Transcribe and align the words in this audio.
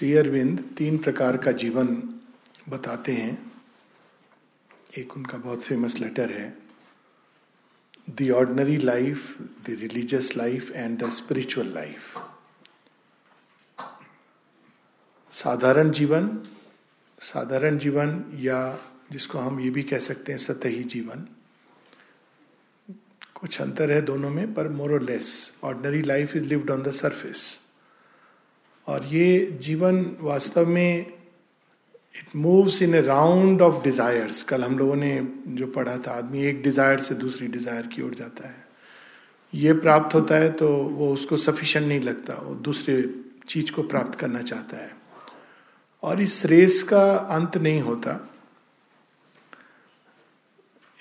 श्री 0.00 0.12
अरविंद 0.14 0.60
तीन 0.78 0.98
प्रकार 0.98 1.36
का 1.36 1.52
जीवन 1.52 1.86
बताते 2.68 3.12
हैं। 3.12 3.52
एक 4.98 5.16
उनका 5.16 5.38
बहुत 5.38 5.62
फ़ेमस 5.62 5.98
लेटर 5.98 6.30
है। 6.32 6.58
The 8.10 8.30
ordinary 8.30 8.76
life 8.76 9.40
the 9.40 9.64
religious 9.68 10.36
life 10.36 10.70
and 10.70 10.98
the 10.98 11.08
spiritual 11.08 11.74
life 11.74 12.18
साधारण 15.32 15.90
जीवन 15.90 16.42
साधारण 17.20 17.78
जीवन 17.78 18.24
या 18.34 18.78
जिसको 19.12 19.38
हम 19.38 19.60
ये 19.60 19.70
भी 19.70 19.82
कह 19.82 19.98
सकते 19.98 20.32
हैं 20.32 20.38
सतही 20.38 20.84
जीवन। 20.84 21.28
कुछ 23.34 23.60
अंतर 23.60 23.90
है 23.90 24.02
दोनों 24.02 24.30
में, 24.30 24.54
पर 24.54 24.68
मोर 24.68 24.92
और 24.92 25.02
less 25.02 25.52
ordinary 25.62 26.02
life 26.02 26.36
is 26.36 26.44
lived 26.44 26.70
on 26.70 26.82
the 26.82 26.90
surface 26.90 27.60
और 28.90 29.06
ये 29.06 29.58
जीवन 29.62 30.04
वास्तव 30.20 30.66
में 30.68 31.06
it 32.16 32.34
moves 32.36 32.80
in 32.82 32.94
a 32.94 33.00
round 33.02 33.62
of 33.62 33.82
desires 33.84 34.42
कल 34.42 34.64
हम 34.64 34.78
लोगों 34.78 34.96
ने 34.96 35.12
जो 35.48 35.66
पढ़ा 35.66 35.96
था, 35.96 36.12
आदमी 36.12 36.44
एक 36.44 36.62
डिज़ायर 36.62 36.98
से 36.98 37.14
दूसरी 37.14 37.46
डिज़ायर 37.48 37.86
की 37.86 38.02
ओर 38.02 38.14
जाता 38.14 38.48
है। 38.48 38.68
ये 39.52 39.72
प्राप्त 39.74 40.14
होता 40.14 40.36
है 40.36 40.50
तो 40.52 40.68
वो 40.68 41.12
उसको 41.12 41.36
सफिशिएंट 41.38 41.86
नहीं 41.88 42.00
लगता, 42.00 42.34
वो 42.34 42.54
दूसरे 42.56 43.02
चीज़ 43.48 43.72
को 43.72 43.82
प्राप्त 43.84 44.18
करना 44.18 44.42
चाहता 44.42 44.76
है। 44.76 44.92
और 46.02 46.20
इस 46.20 46.44
रेस 46.46 46.82
का 46.82 47.04
अंत 47.36 47.56
नहीं 47.58 47.80
होता। 47.80 48.18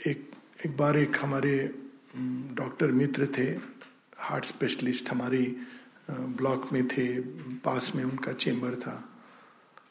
एक 0.07 0.25
एक 0.65 0.77
बार 0.77 0.97
एक 0.97 1.17
हमारे 1.21 1.57
डॉक्टर 2.55 2.91
मित्र 2.93 3.27
थे 3.37 3.43
हार्ट 4.19 4.45
स्पेशलिस्ट 4.45 5.09
हमारी 5.11 5.45
ब्लॉक 6.09 6.73
में 6.73 6.87
थे, 6.87 7.19
पास 7.57 7.91
में 7.95 8.03
उनका 8.03 8.31
चेम्बर 8.31 8.75
था। 8.75 9.09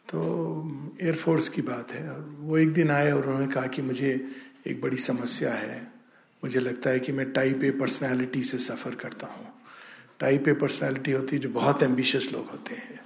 तो 0.09 0.97
एयरफोर्स 1.03 1.49
की 1.49 1.63
बात 1.63 1.93
है। 1.93 2.11
और 2.11 2.37
वो 2.39 2.59
एक 2.59 2.73
दिन 2.73 2.91
आए 2.91 3.13
और 3.13 3.27
उन्होंने 3.27 3.53
कहा 3.53 3.67
कि 3.67 3.83
मुझे 3.83 4.29
एक 4.67 4.81
बड़ी 4.81 4.97
समस्या 4.97 5.55
है। 5.55 5.93
मुझे 6.45 6.61
लगता 6.61 6.91
है 6.91 7.01
कि 7.01 7.13
मैं 7.13 7.33
टाइप 7.33 7.65
ए 7.65 7.71
पर्सनैलिटी 7.71 8.43
से 8.43 8.59
सफ़र 8.59 8.95
करता 8.95 9.27
हूँ। 9.27 9.53
टाइप 10.21 10.49
ए 10.49 10.53
पर्सनैलिटी 10.53 11.13
होती 11.13 11.37
है 11.37 11.43
जो 11.43 11.49
बहुत 11.49 11.83
एम्बिशियस 11.83 12.33
लोग 12.33 12.51
होते 12.51 12.75
हैं। 12.75 13.01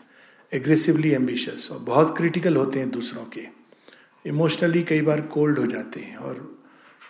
एग्रेसिवली 0.52 1.10
एम्बिशियस 1.10 1.70
और 1.70 1.78
बहुत 1.78 2.16
क्रिटिकल 2.16 2.56
होते 2.56 2.78
हैं 2.78 2.90
दूसरों 2.90 3.24
के। 3.24 3.46
इमोशनली 4.26 4.82
कई 4.82 5.00
बार 5.00 5.20
कोल्ड 5.20 5.58
हो 5.58 5.66
जाते 5.66 6.00
हैं 6.00 6.16
और 6.16 6.62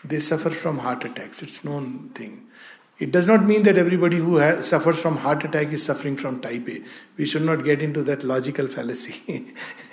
they 0.06 0.20
suffer 0.20 0.52
from 0.52 0.80
heart 0.80 1.04
attacks 1.04 1.42
it's 1.42 1.64
known 1.64 2.10
thing. 2.14 2.30
It 3.02 3.10
does 3.10 3.26
not 3.26 3.46
mean 3.46 3.64
that 3.64 3.78
everybody 3.78 4.18
who 4.18 4.36
has, 4.36 4.66
suffers 4.66 4.96
from 4.96 5.16
heart 5.16 5.44
attack 5.44 5.72
is 5.72 5.82
suffering 5.82 6.16
from 6.16 6.40
type 6.40 6.68
A. 6.68 6.82
We 7.16 7.26
should 7.26 7.42
not 7.42 7.64
get 7.64 7.82
into 7.82 8.04
that 8.04 8.22
logical 8.22 8.68
fallacy. 8.68 9.14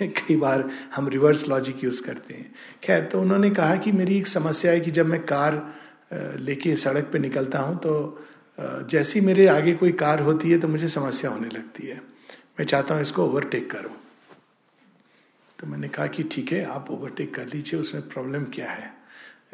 कई 0.00 0.36
बार 0.36 0.68
हम 0.94 1.08
reverse 1.08 1.48
logic 1.48 1.82
use 1.84 2.02
करते 2.02 2.34
हैं 2.34 2.54
खैर 2.84 3.04
तो 3.12 3.20
उन्होंने 3.20 3.50
कहा 3.50 3.76
कि 3.76 3.92
मेरी 3.92 4.18
एक 4.18 4.26
समस्या 4.26 4.72
है 4.72 4.80
कि 4.80 4.90
जब 4.90 5.06
मैं 5.06 5.20
कार 5.24 5.56
लेके 6.40 6.76
सड़क 6.76 7.10
पे 7.12 7.18
निकलता 7.18 7.58
हूँ 7.58 7.76
तो 7.78 7.94
जैसी 8.90 9.20
मेरे 9.20 9.46
आगे 9.48 9.74
कोई 9.82 9.92
कार 10.04 10.20
होती 10.20 10.50
है 10.50 10.58
तो 10.60 10.68
मुझे 10.68 10.88
समस्या 10.88 11.30
होने 11.30 11.48
लगती 11.48 11.86
है 11.86 12.00
मैं 12.58 12.66
चाहता 12.66 12.94
हूँ 12.94 13.02
इसको 13.02 13.26
ओवरटेक 13.26 13.70
करूँ 13.70 13.96
तो 15.58 15.66
मैंने 15.66 15.88
कहा 15.88 16.06
कि 16.06 16.22
ठीक 16.32 16.52
है 16.52 16.64
आप 16.70 16.90
ओवरटेक 16.90 17.34
कर 17.34 17.46
लीजिए 17.54 17.80
उसमें 17.80 18.08
प्रॉब्लम 18.08 18.44
क्या 18.54 18.70
है 18.70 18.99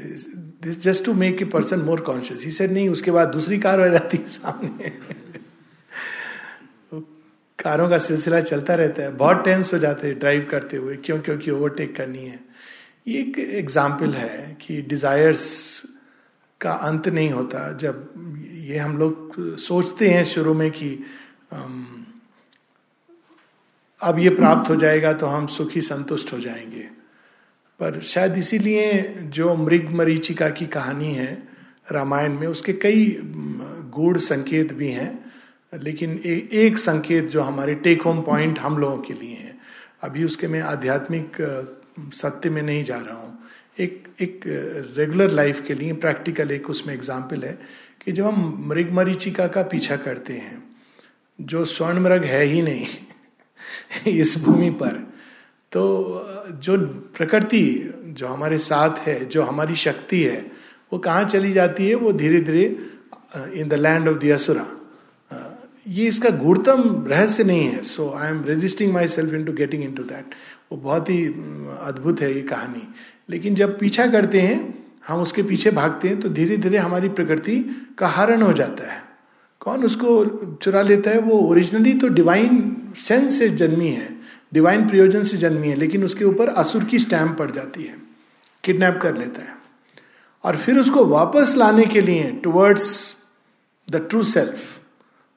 this 0.00 0.82
just 0.82 1.04
to 1.04 1.14
make 1.14 1.42
a 1.42 1.44
person 1.44 1.80
more 1.80 2.00
conscious 2.00 2.44
he 2.44 2.50
said 2.50 2.72
नहीं, 2.72 2.88
उसके 2.88 3.10
बाद 3.10 3.28
दूसरी 3.28 3.58
कार 3.58 3.80
हो 3.80 3.88
जाती 3.88 4.16
है 4.16 4.24
सामने. 4.24 4.88
कारों 7.58 7.88
का 7.88 7.98
सिलसिला 7.98 8.40
चलता 8.40 8.74
रहता 8.74 9.02
है। 9.02 9.16
बहुत 9.16 9.44
टेंस 9.44 9.74
हो 9.74 9.78
जाते 9.78 10.08
हैं 10.08 10.18
ड्राइव 10.18 10.48
करते 10.50 10.76
हुए, 10.76 10.96
क्यों? 10.96 11.20
क्योंकि 11.20 11.50
ओवरटेक 11.50 11.96
करनी 11.96 12.18
है। 12.18 12.40
ये 13.08 13.20
एक 13.20 13.38
एग्ज़ाम्पल 13.38 14.12
है 14.12 14.56
कि 14.60 14.82
डिजायर्स 14.82 15.82
का 16.60 16.72
अंत 16.72 17.08
नहीं 17.08 17.30
होता। 17.30 17.72
जब 17.72 18.12
ये 18.64 18.78
हम 18.78 18.98
लोग 18.98 19.56
सोचते 19.56 20.08
हैं 20.08 20.24
शुरू 20.24 20.54
में 20.54 20.70
कि 20.70 21.04
अब 24.00 24.18
ये 24.18 24.30
प्राप्त 24.30 24.70
हो 24.70 24.76
जाएगा 24.76 25.12
तो 25.12 25.26
हम 25.26 25.46
सुखी 25.46 25.80
संतुष्ट 25.80 26.32
हो 26.32 26.40
जाएँगे। 26.40 26.95
पर 27.80 28.00
शायद 28.00 28.36
इसीलिए 28.36 29.02
जो 29.28 29.54
मृग 29.54 29.90
मरीचिका 29.90 30.48
की 30.48 30.66
कहानी 30.66 31.12
है 31.14 31.48
रामायण 31.92 32.38
में 32.38 32.46
उसके 32.46 32.72
कई 32.72 33.18
गूढ़ 33.90 34.18
संकेत 34.18 34.72
भी 34.72 34.88
हैं 34.88 35.26
लेकिन 35.74 36.20
ए, 36.26 36.48
एक 36.52 36.78
संकेत 36.78 37.24
जो 37.24 37.42
हमारे 37.42 37.74
टेक 37.74 38.02
होम 38.02 38.22
पॉइंट 38.22 38.58
हम 38.58 38.78
लोगों 38.78 38.98
के 38.98 39.14
लिए 39.14 39.36
है। 39.36 39.58
अभी 40.02 40.24
उसके 40.24 40.48
मैं 40.48 40.60
आध्यात्मिक 40.60 41.36
सत्य 42.14 42.50
में 42.50 42.62
नहीं 42.62 42.84
जा 42.84 42.96
रहा 42.96 43.16
हूँ। 43.16 43.38
एक 43.80 44.04
एक 44.20 44.40
रेगुलर 44.96 45.30
लाइफ 45.30 45.64
के 45.66 45.74
लिए 45.74 45.92
प्रैक्टिकल 45.92 46.50
एक 46.50 46.70
उसमें 46.70 46.94
एग्ज़ाम्पल 46.94 47.42
है 47.42 47.58
कि 48.04 48.12
जब 48.12 48.26
हम 48.26 48.64
मृग 48.68 48.92
मरीचिका 48.92 49.46
का 49.46 49.62
पीछा 49.62 49.96
करते 49.96 50.32
हैं 50.32 50.62
जो 51.40 51.64
स्वर्ण 51.64 52.00
मृग 52.00 52.24
है 52.24 52.44
ही 52.44 52.62
नहीं 52.62 52.86
इस 54.06 54.38
भूमि 54.38 54.70
पर 54.70 55.05
तो 55.76 56.52
जो 56.62 56.76
प्रकृति 57.16 57.64
जो 58.18 58.26
हमारे 58.26 58.58
साथ 58.58 58.98
है, 58.98 59.24
जो 59.24 59.42
हमारी 59.42 59.74
शक्ति 59.76 60.22
है, 60.22 60.38
वो 60.92 60.98
कहाँ 60.98 61.24
चली 61.24 61.52
जाती 61.52 61.88
है? 61.88 61.94
वो 61.94 62.12
धीरे 62.12 62.40
धीरे 62.40 62.64
इन 63.60 63.68
द 63.68 63.74
लैंड 63.74 64.08
ऑफ़ 64.08 64.16
दियासुरा 64.18 64.66
ये 65.88 66.06
इसका 66.08 66.30
गुणतम 66.38 67.04
रहस्य 67.08 67.44
नहीं 67.44 67.64
है। 67.64 67.82
So 67.82 68.08
I 68.10 68.30
am 68.30 68.42
resisting 68.44 68.92
myself 69.08 69.34
into 69.44 69.52
getting 69.52 69.82
into 69.94 70.02
that 70.02 70.34
वो 70.72 70.78
बहुत 70.78 71.10
ही 71.10 71.24
अद्भुत 71.26 72.20
है 72.20 72.34
ये 72.34 72.42
कहानी। 72.42 72.82
लेकिन 73.30 73.54
जब 73.54 73.78
पीछा 73.78 74.06
करते 74.06 74.40
हैं, 74.40 74.58
हम 75.08 75.20
उसके 75.20 75.42
पीछे 75.42 75.70
भागते 75.70 76.08
हैं 76.08 76.20
तो 76.20 76.28
धीरे 76.28 76.56
धीरे 76.56 76.78
हमारी 76.78 77.08
प्रकृति 77.10 77.58
का 77.98 78.08
हरण 78.08 78.42
हो 78.42 78.52
जाता 78.52 78.92
है। 78.92 79.02
कौन 79.60 79.84
उसको 79.84 80.24
चुरा 80.62 80.82
लेता 80.82 81.10
है? 81.10 81.18
वो 81.20 81.38
ओरिजिनली 81.40 81.94
तो 81.94 82.08
डिवाइन 82.08 82.76
सेंस 82.96 83.38
से 83.38 83.48
जन्मी 83.50 83.88
है। 83.88 84.15
डिवाइन 84.52 84.88
प्रयोजन 84.88 85.22
से 85.22 85.36
जन्मी 85.36 85.68
है 85.68 85.74
लेकिन 85.74 86.04
उसके 86.04 86.24
ऊपर 86.24 86.48
असुर 86.48 86.84
की 86.84 86.98
स्टैम्प 86.98 87.38
पड़ 87.38 87.50
जाती 87.50 87.82
है 87.82 87.96
किडनैप 88.64 88.98
कर 89.02 89.16
लेता 89.16 89.42
है। 89.42 89.56
और 90.44 90.56
फिर 90.56 90.78
उसको 90.78 91.04
वापस 91.04 91.54
लाने 91.56 91.86
के 91.86 92.00
लिए 92.00 92.30
towards 92.30 93.16
the 93.90 93.96
true 93.96 94.22
self 94.22 94.80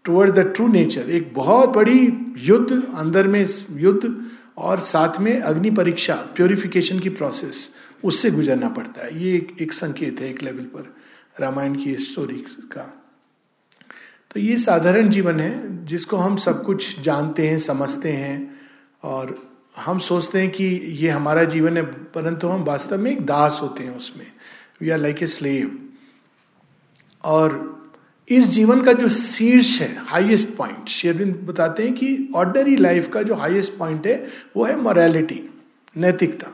towards 0.04 0.34
the 0.34 0.40
true 0.40 0.68
nature 0.68 1.10
एक 1.10 1.34
बहुत 1.34 1.70
बड़ी 1.70 2.14
युद्ध 2.38 2.94
अंदर 2.96 3.28
में 3.28 3.48
युद्ध 3.72 4.32
और 4.58 4.80
साथ 4.80 5.20
में 5.20 5.42
अग्नि 5.42 5.72
परीक्षा 5.72 6.16
प्योरिफिकेशन 6.16 7.00
की 7.00 7.10
प्रोसेस 7.10 7.76
उससे 8.04 8.32
गुजरना 8.32 8.70
पड़ता 8.70 9.06
है। 9.06 9.24
ये 9.24 9.36
एक, 9.36 9.56
एक 9.62 9.74
संकेत 9.74 10.20
है 10.20 10.30
एक 10.30 10.44
लेवल 10.44 10.64
पर 10.64 10.96
रामायण 11.40 11.76
की 11.76 11.96
स्टोरी 11.96 12.46
का। 12.64 13.04
तो 14.32 14.40
ये 14.40 14.58
साधारण 14.58 15.10
जीवन 15.10 15.40
है 15.40 15.86
जिसको 15.86 16.18
हम 16.18 16.36
सब 16.36 16.64
कुछ 16.64 17.00
जानते 17.00 17.48
हैं 17.48 17.58
समझते 17.58 18.10
हैं 18.10 18.59
और 19.04 19.36
हम 19.78 20.00
सोचते 20.00 20.40
हैं 20.42 20.50
कि 20.52 20.66
ये 21.00 21.10
हमारा 21.10 21.44
जीवन 21.46 21.78
है, 21.78 21.84
परंतु 21.84 22.48
हम 22.48 22.64
वास्तव 22.64 22.98
में 22.98 23.12
एक 23.12 23.26
दास 23.26 23.60
होते 23.62 23.84
हैं 23.84 23.98
उसमें। 23.98 24.26
We 24.82 24.90
are 24.90 24.98
like 25.00 25.24
a 25.24 25.28
slave 25.28 25.78
और 27.24 27.58
इस 28.28 28.48
जीवन 28.48 28.82
का 28.82 28.94
जो 28.94 29.08
शीर्ष 29.10 29.80
है 29.82 29.96
हाईएस्ट 30.08 30.56
पॉइंट 30.56 30.88
शेरविंद 30.90 31.36
बताते 31.48 31.84
हैं 31.84 31.94
कि 31.94 32.30
ऑर्डनरी 32.36 32.76
लाइफ 32.78 33.10
का 33.14 33.22
जो 33.24 33.36
हाईएस्ट 33.36 33.78
पॉइंट 33.78 34.08
है, 34.08 34.26
वो 34.58 34.66
है 34.66 34.76
मॉरेलिटी 34.82 35.42
नैतिकता। 35.96 36.48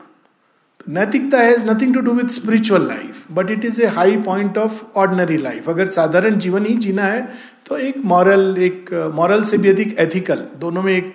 तो 0.80 0.92
नैतिकता 0.92 1.38
has 1.38 1.66
nothing 1.66 1.94
to 1.94 2.00
do 2.00 2.12
with 2.12 2.28
spiritual 2.28 2.86
life 2.88 3.26
but 3.32 3.50
it 3.50 3.64
is 3.64 3.82
a 3.82 3.86
high 3.88 4.16
point 4.22 4.58
of 4.58 4.82
ordinary 4.96 5.36
life 5.38 5.68
अगर 5.68 5.86
साधारण 5.88 6.38
जीवन 6.38 6.66
ही 6.66 6.76
जीना 6.76 7.04
है 7.04 7.28
तो 7.66 7.76
एक 7.78 7.98
मॉरल 8.04 8.56
एक 8.60 8.92
मॉरल 9.14 9.42
से 9.44 9.58
भी 9.58 9.68
अधिक 9.68 9.96
एथिकल 9.98 10.46
दोनों 10.58 10.82
में 10.82 10.92
एक 10.94 11.14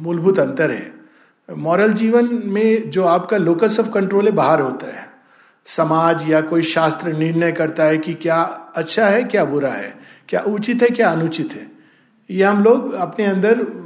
मूलभूत 0.00 0.38
अंतर 0.38 0.70
है। 0.70 0.92
मॉरल 1.56 1.92
जीवन 1.92 2.42
में 2.44 2.90
जो 2.90 3.04
आपका 3.04 3.36
लोकस 3.36 3.80
ऑफ़ 3.80 3.90
कंट्रोल 3.90 4.24
है, 4.24 4.32
बाहर 4.32 4.60
होता 4.60 4.86
है। 4.86 5.10
समाज 5.66 6.30
या 6.30 6.40
कोई 6.40 6.62
शास्त्र 6.62 7.12
निर्णय 7.12 7.52
करता 7.52 7.84
है 7.84 7.98
कि 7.98 8.14
क्या 8.14 8.42
अच्छा 8.76 9.08
है, 9.08 9.24
क्या 9.24 9.44
बुरा 9.44 9.70
है, 9.70 9.98
क्या 10.28 10.40
उचित 10.40 10.82
है, 10.82 10.88
क्या 10.88 11.10
अनुचित 11.10 11.52
है। 11.52 11.70
ये 12.30 12.44
हम 12.44 12.64
लोग 12.64 12.92
अपने 12.92 13.24
अंदर 13.24 13.80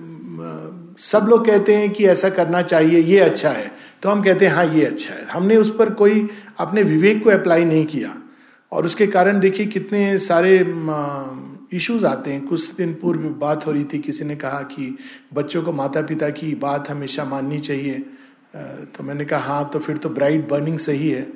सब 1.00 1.26
लोग 1.28 1.46
कहते 1.46 1.74
हैं 1.74 1.90
कि 1.90 2.06
ऐसा 2.06 2.28
करना 2.28 2.62
चाहिए, 2.62 2.98
ये 2.98 3.18
अच्छा 3.18 3.50
है। 3.50 3.72
तो 4.02 4.10
हम 4.10 4.22
कहते 4.22 4.46
हैं 4.46 4.54
हाँ 4.54 4.66
ये 4.66 4.84
अच्छा 4.84 5.14
है। 5.14 5.24
हमने 5.24 5.56
उस 5.56 5.76
पर 5.78 5.90
कोई 5.90 6.28
अपने 6.58 6.82
विवेक 6.82 7.24
को 7.24 7.30
अप्लाई 7.30 7.64
नहीं 7.64 7.86
किया। 7.86 8.14
और 8.72 8.86
उसके 8.86 9.06
कारण 9.06 9.40
देखिए 9.40 9.66
कितने 9.66 10.18
सारे 10.18 10.64
इश्यूज़ 11.74 12.04
आते 12.06 12.32
हैं। 12.32 12.46
कुछ 12.46 12.74
दिन 12.74 12.92
पूर्व 12.94 13.28
बात 13.38 13.66
हो 13.66 13.72
रही 13.72 13.84
थी, 13.84 13.98
किसी 13.98 14.24
ने 14.24 14.36
कहा 14.36 14.60
कि 14.64 14.96
बच्चों 15.34 15.62
को 15.62 15.72
माता 15.72 16.02
पिता 16.02 16.28
की 16.30 16.54
बात 16.56 16.90
हमेशा 16.90 17.24
माननी 17.24 17.58
चाहिए। 17.60 18.04
तो 18.54 19.04
मैंने 19.04 19.24
कहा 19.24 19.54
हाँ 19.54 19.68
तो 19.72 19.78
फिर 19.78 19.96
तो 19.96 20.08
ब्राइट 20.10 20.48
बर्निंग 20.48 20.78
सही 20.80 21.10
है। 21.10 21.26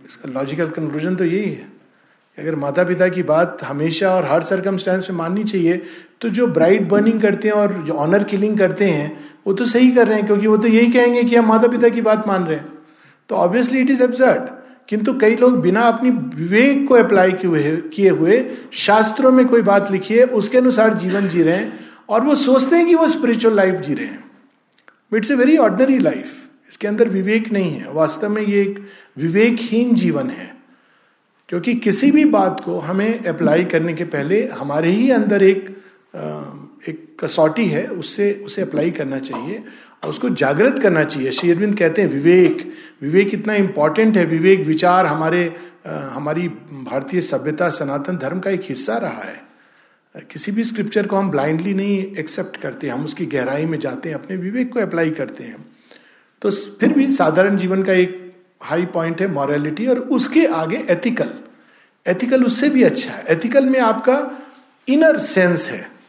इसका 0.00 0.30
लॉजिकल 0.30 0.68
कंक्लूजन 0.70 1.16
तो 1.16 1.24
यही 1.24 1.50
है 1.50 1.68
अगर 2.38 2.54
माता 2.56 2.84
पिता 2.84 3.08
की 3.08 3.22
बात 3.22 3.62
हमेशा 3.64 4.10
और 4.10 4.24
हर 4.24 4.42
सरकमस्टेंस 4.42 5.08
में 5.10 5.16
माननी 5.16 5.44
चाहिए 5.44 5.82
तो 6.20 6.28
जो 6.28 6.46
ब्राइट 6.48 6.88
बर्निंग 6.88 7.20
करते 7.20 7.48
हैं 7.48 7.54
और 7.54 7.72
जो 7.82 7.92
ऑनर 7.94 8.24
किलिंग 8.24 8.58
करते 8.58 8.84
हैं, 8.84 9.08
वो 9.46 9.52
तो 9.52 9.64
सही 9.66 9.90
कर 9.90 10.08
रहे 10.08 10.16
हैं, 10.16 10.26
क्योंकि 10.26 10.46
वो 10.46 10.56
तो 10.56 10.68
यही 10.68 10.90
कहेंगे 10.92 11.22
कि 11.24 11.36
हम 11.36 11.46
माता 11.48 11.68
पिता 11.68 11.88
की 11.88 12.00
बात 12.02 12.26
मान 12.28 12.44
रहे 12.44 12.56
हैं। 12.56 12.72
तो 13.30 13.34
ऑब्वियसली 13.36 13.80
इट 13.80 13.90
इज़ 13.90 14.02
एब्सर्ड 14.02 14.48
किंतु 14.90 15.12
कई 15.18 15.36
लोग 15.36 15.60
बिना 15.60 15.80
अपनी 15.80 16.10
विवेक 16.10 16.88
को 16.88 16.94
अप्लाई 16.94 17.32
किए 17.32 18.10
हुए 18.10 18.50
शास्त्रों 18.72 19.30
में 19.32 19.48
कोई 19.48 19.62
बात 19.62 19.90
लिखी 19.90 20.14
है, 20.14 20.24
उसके 20.24 20.58
अनुसार 20.58 20.94
जीवन 20.94 21.28
जी 21.28 21.42
रहे 21.42 21.56
हैं 21.56 21.80
और 22.08 22.20
वो 22.20 22.34
सोचते 22.34 22.76
हैं 22.76 22.86
कि 22.86 22.94
वो 22.94 23.08
स्पिरिचुअल 23.08 23.54
लाइफ 23.54 23.74
जी 23.74 23.94
रहे 23.94 24.06
हैं। 24.06 24.24
It's 25.14 25.30
a 25.30 25.34
very 25.34 25.56
ordinary 25.56 25.98
life 25.98 26.48
इसके 26.70 26.88
अंदर 26.88 27.08
विवेक 27.08 27.52
नहीं 27.52 27.70
है। 27.70 27.92
वास्तव 27.92 28.28
में 28.28 28.42
ये 28.42 28.62
एक 28.62 28.86
विवेकहीन 29.18 29.94
जीवन 29.94 30.30
है। 30.30 30.56
क्योंकि 31.48 31.74
किसी 31.74 32.10
भी 32.10 32.24
बात 32.24 32.60
को 32.64 32.78
हमें 32.78 33.24
अप्लाई 33.24 33.64
करने 33.64 33.94
के 33.94 34.04
पहले 34.04 34.48
हमारे 34.48 34.90
ही 34.90 35.10
अंदर 35.10 35.42
एक 35.42 35.76
एक 36.88 37.16
कसौटी 37.20 37.66
है 37.66 37.86
उससे 37.86 38.32
उसे 38.46 38.62
अप्लाई 38.62 38.90
करना 38.90 39.18
चाहिए 39.18 39.62
और 40.02 40.10
उसको 40.10 40.28
जागृत 40.30 40.78
करना 40.78 41.04
चाहिए। 41.04 41.30
श्री 41.30 41.50
अरविंद 41.50 41.78
कहते 41.78 42.02
हैं 42.02 42.08
विवेक 42.08 42.72
विवेक 43.02 43.34
इतना 43.34 43.54
इंपॉर्टेंट 43.54 44.16
है। 44.16 44.24
विवेक 44.24 44.66
विचार 44.66 45.06
हमारे 45.06 45.44
आ, 45.86 45.98
हमारी 45.98 46.48
भारतीय 46.48 47.20
सभ्यता 47.20 47.68
सनातन 47.70 48.16
धर्म 48.16 48.40
का 48.40 48.50
एक 48.50 48.62
हिस्सा 48.62 48.96
रहा 48.96 49.22
है। 49.22 49.42
किसी 50.30 50.52
भी 50.52 50.64
स्क्रिप्चर 50.64 51.06
को 51.06 51.16
हम 51.16 51.30
ब्लाइंडली 51.30 51.74
नहीं 51.74 52.16
एक्सेप्ट 52.16 52.56
करते 52.56 52.88
हम 52.88 53.04
उसकी 53.04 53.26
गहराई 53.26 53.64
में 53.64 53.78
जाते 53.78 54.08
हैं 54.08 54.16
अपने 54.16 54.36
विवेक 54.36 54.72
को 54.72 54.80
अप्लाई 54.80 55.10
करते 55.10 55.44
हैं। 55.44 55.64
तो 56.42 56.50
फिर 56.50 56.92
भी 56.92 57.10
साधारण 57.10 57.56
जीवन 57.56 57.82
का 57.82 57.92
एक 57.92 58.34
हाई 58.62 58.84
पॉइंट 58.86 59.20
है 59.20 59.28
मॉरलिटी 59.28 59.86
और 59.86 59.98
उसके 59.98 60.44
आगे 60.46 60.84
एथिकल 60.90 61.32
एथिकल 62.06 62.44
उससे 62.44 62.68
भी 62.68 62.82
अच्छा 62.82 63.10
है। 63.10 63.24
एथिकल 63.28 63.66
में 63.66 63.80
आपका 63.80 64.18
इनर 64.88 65.18
सेंस 65.18 65.68
है। 65.70 65.99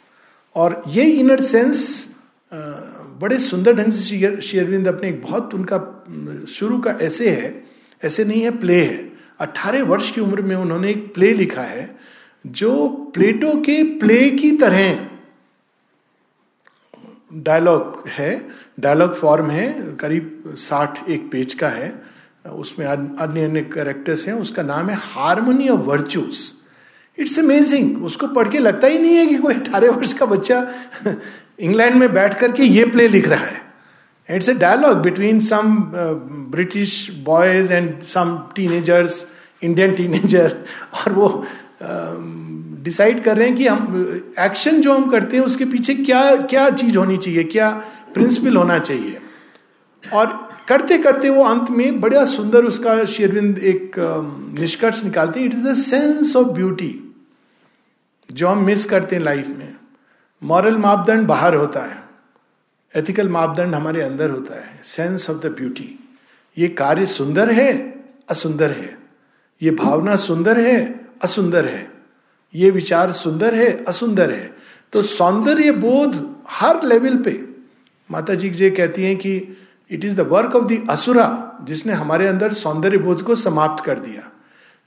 और 0.55 0.81
ये 0.87 1.03
इनर 1.03 1.41
सेंस 1.41 2.07
बड़े 3.21 3.37
सुंदर 3.39 3.73
ढंग 3.73 3.91
से 3.91 4.41
शेयरविंद 4.41 4.87
अपने 4.87 5.09
एक 5.09 5.21
बहुत 5.21 5.53
उनका 5.55 5.77
शुरू 6.49 6.79
का 6.79 6.91
ऐसे 6.91 7.29
है। 7.29 7.63
ऐसे 8.03 8.25
नहीं 8.25 8.41
है 8.41 8.51
प्ले 8.59 8.81
है। 8.81 9.11
अट्ठारह 9.39 9.83
वर्ष 9.83 10.11
की 10.11 10.21
उम्र 10.21 10.41
में 10.41 10.55
उन्होंने 10.55 10.89
एक 10.89 11.13
प्ले 11.13 11.33
लिखा 11.33 11.61
है, 11.61 11.95
जो 12.47 12.87
प्लेटो 13.13 13.53
के 13.61 13.83
प्ले 13.99 14.29
की 14.29 14.51
तरह 14.51 15.07
डायलॉग 17.33 18.07
है 18.07 18.49
डायलॉग 18.79 19.13
फॉर्म 19.15 19.49
है, 19.49 19.95
करीब 19.95 20.55
साठ 20.57 21.09
एक 21.09 21.31
पेज 21.31 21.53
का 21.53 21.69
है। 21.69 21.93
उसमें 22.45 22.85
अन्य 22.85 23.43
अन्य 23.43 23.61
करेक्टर्स 23.63 24.27
हैं, 24.27 24.33
उसका 24.35 24.63
नाम 24.63 24.89
है 24.89 24.95
harmony 24.99 25.69
of 25.69 25.79
virtues 25.79 26.60
it's 27.21 27.39
amazing 27.39 28.03
उसको 28.05 28.27
पढ़ 28.27 28.49
के 28.49 28.59
लगता 28.59 28.87
ही 28.87 28.97
नहीं 28.97 29.15
है 29.15 29.25
कि 29.25 29.35
कोई 29.37 29.53
अठारह 29.53 29.91
वर्ष 29.91 30.13
का 30.13 30.25
बच्चा 30.25 30.67
इंग्लैंड 31.59 31.95
में 31.95 32.13
बैठ 32.13 32.33
करके 32.33 32.63
ये 32.63 32.85
प्ले 32.85 33.07
लिख 33.07 33.27
रहा 33.27 33.45
है। 33.45 33.59
It's 34.29 34.49
a 34.49 34.53
dialogue 34.53 34.97
between 34.97 35.39
some 35.39 35.75
British 36.51 37.09
boys 37.25 37.73
and 37.73 38.01
some 38.01 38.37
teenagers 38.55 39.25
Indian 39.63 39.95
teenager 39.95 40.55
और 40.93 41.13
वो 41.13 41.45
डिसाइड 42.83 43.17
uh, 43.17 43.23
कर 43.25 43.37
रहे 43.37 43.47
हैं 43.47 43.55
कि 43.57 43.67
हम 43.67 44.33
एक्शन 44.39 44.81
जो 44.81 44.93
हम 44.93 45.09
करते 45.09 45.37
हैं 45.37 45.43
उसके 45.43 45.65
पीछे 45.65 45.93
क्या 45.95 46.35
क्या 46.35 46.69
चीज़ 46.69 46.97
होनी 46.97 47.17
चाहिए 47.17 47.43
क्या 47.43 47.69
प्रिंसिपल 48.13 48.55
होना 48.57 48.79
चाहिए। 48.79 49.17
और 50.13 50.49
करते 50.67 50.97
करते 50.97 51.29
वो 51.29 51.43
अंत 51.43 51.69
में 51.69 51.99
बड़ा 52.01 52.25
सुंदर 52.25 52.65
उसका 52.65 53.03
शेरविंद 53.05 53.57
एक 53.59 53.95
निष्कर्ष 54.59 55.03
निकालते 55.03 55.39
हैं। 55.39 55.47
It 55.47 55.53
is 55.53 55.63
the 55.63 55.73
sense 55.73 56.35
of 56.35 56.47
beauty 56.47 57.10
जो 58.31 58.47
हम 58.47 58.65
मिस 58.65 58.85
करते 58.85 59.15
हैं 59.15 59.23
लाइफ 59.23 59.47
में 59.47 59.75
मॉरल 60.43 60.77
मापदंड 60.77 61.27
बाहर 61.27 61.55
होता 61.55 61.81
है 61.81 62.03
एथिकल 62.95 63.29
मापदंड 63.29 63.75
हमारे 63.75 64.01
अंदर 64.01 64.29
होता 64.29 64.55
है 64.55 64.79
सेंस 64.83 65.29
ऑफ़ 65.29 65.37
द 65.37 65.45
ब्यूटी 65.45 65.97
ये 66.57 66.67
कार्य 66.67 67.05
सुंदर 67.05 67.51
है, 67.51 68.03
असुंदर 68.29 68.71
है? 68.71 68.97
ये 69.61 69.71
भावना 69.71 70.15
सुंदर 70.15 70.59
है, 70.59 71.05
असुंदर 71.23 71.65
है? 71.65 71.91
ये 72.55 72.69
विचार 72.69 73.11
सुंदर 73.11 73.55
है, 73.55 73.85
असुंदर 73.85 74.31
है? 74.31 74.55
तो 74.93 75.01
सौंदर्य 75.01 75.71
बोध 75.71 76.35
हर 76.49 76.83
लेवल 76.83 77.17
पे। 77.17 77.49
माता 78.11 78.33
जी 78.33 78.49
जे 78.49 78.69
कहती 78.69 79.03
हैं 79.03 79.17
कि 79.17 79.57
it 79.91 80.05
is 80.05 80.21
the 80.21 80.27
work 80.27 80.55
of 80.55 80.65
the 80.65 80.87
asura 80.89 81.57
जिसने 81.63 81.93
हमारे 81.93 82.27
अंदर 82.27 82.53
सौंदर्य 82.53 82.97
बोध 82.97 83.21
को 83.21 83.35
समाप्त 83.35 83.85
कर 83.85 83.99
दिया। 83.99 84.31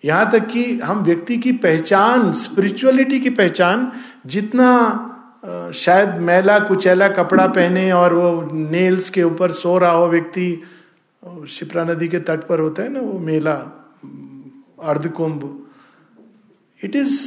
यहाँ 0.04 0.30
तक 0.30 0.46
कि 0.46 0.64
हम 0.84 1.02
व्यक्ति 1.04 1.36
की 1.36 1.52
पहचान 1.52 2.32
स्पिरिचुअलिटी 2.32 3.20
की 3.20 3.30
पहचान, 3.30 3.90
जितना 4.26 5.70
शायद 5.74 6.14
मैला 6.20 6.58
कुचैला 6.58 7.08
कपड़ा 7.08 7.46
पहने 7.46 7.90
और 7.92 8.14
वो 8.14 8.50
नेल्स 8.52 9.10
के 9.10 9.22
ऊपर 9.22 9.52
सो 9.52 9.76
रहा 9.78 9.90
हो 9.90 10.06
व्यक्ति 10.08 10.62
शिप्रा 11.48 11.84
नदी 11.84 12.08
के 12.08 12.18
तट 12.20 12.46
पर 12.46 12.60
होता 12.60 12.82
है 12.82 12.92
ना 12.92 13.00
वो 13.00 13.18
मेला 13.18 13.52
अर्धकुंभ। 14.82 15.42
इट 16.80 16.96
इज़ 16.96 17.18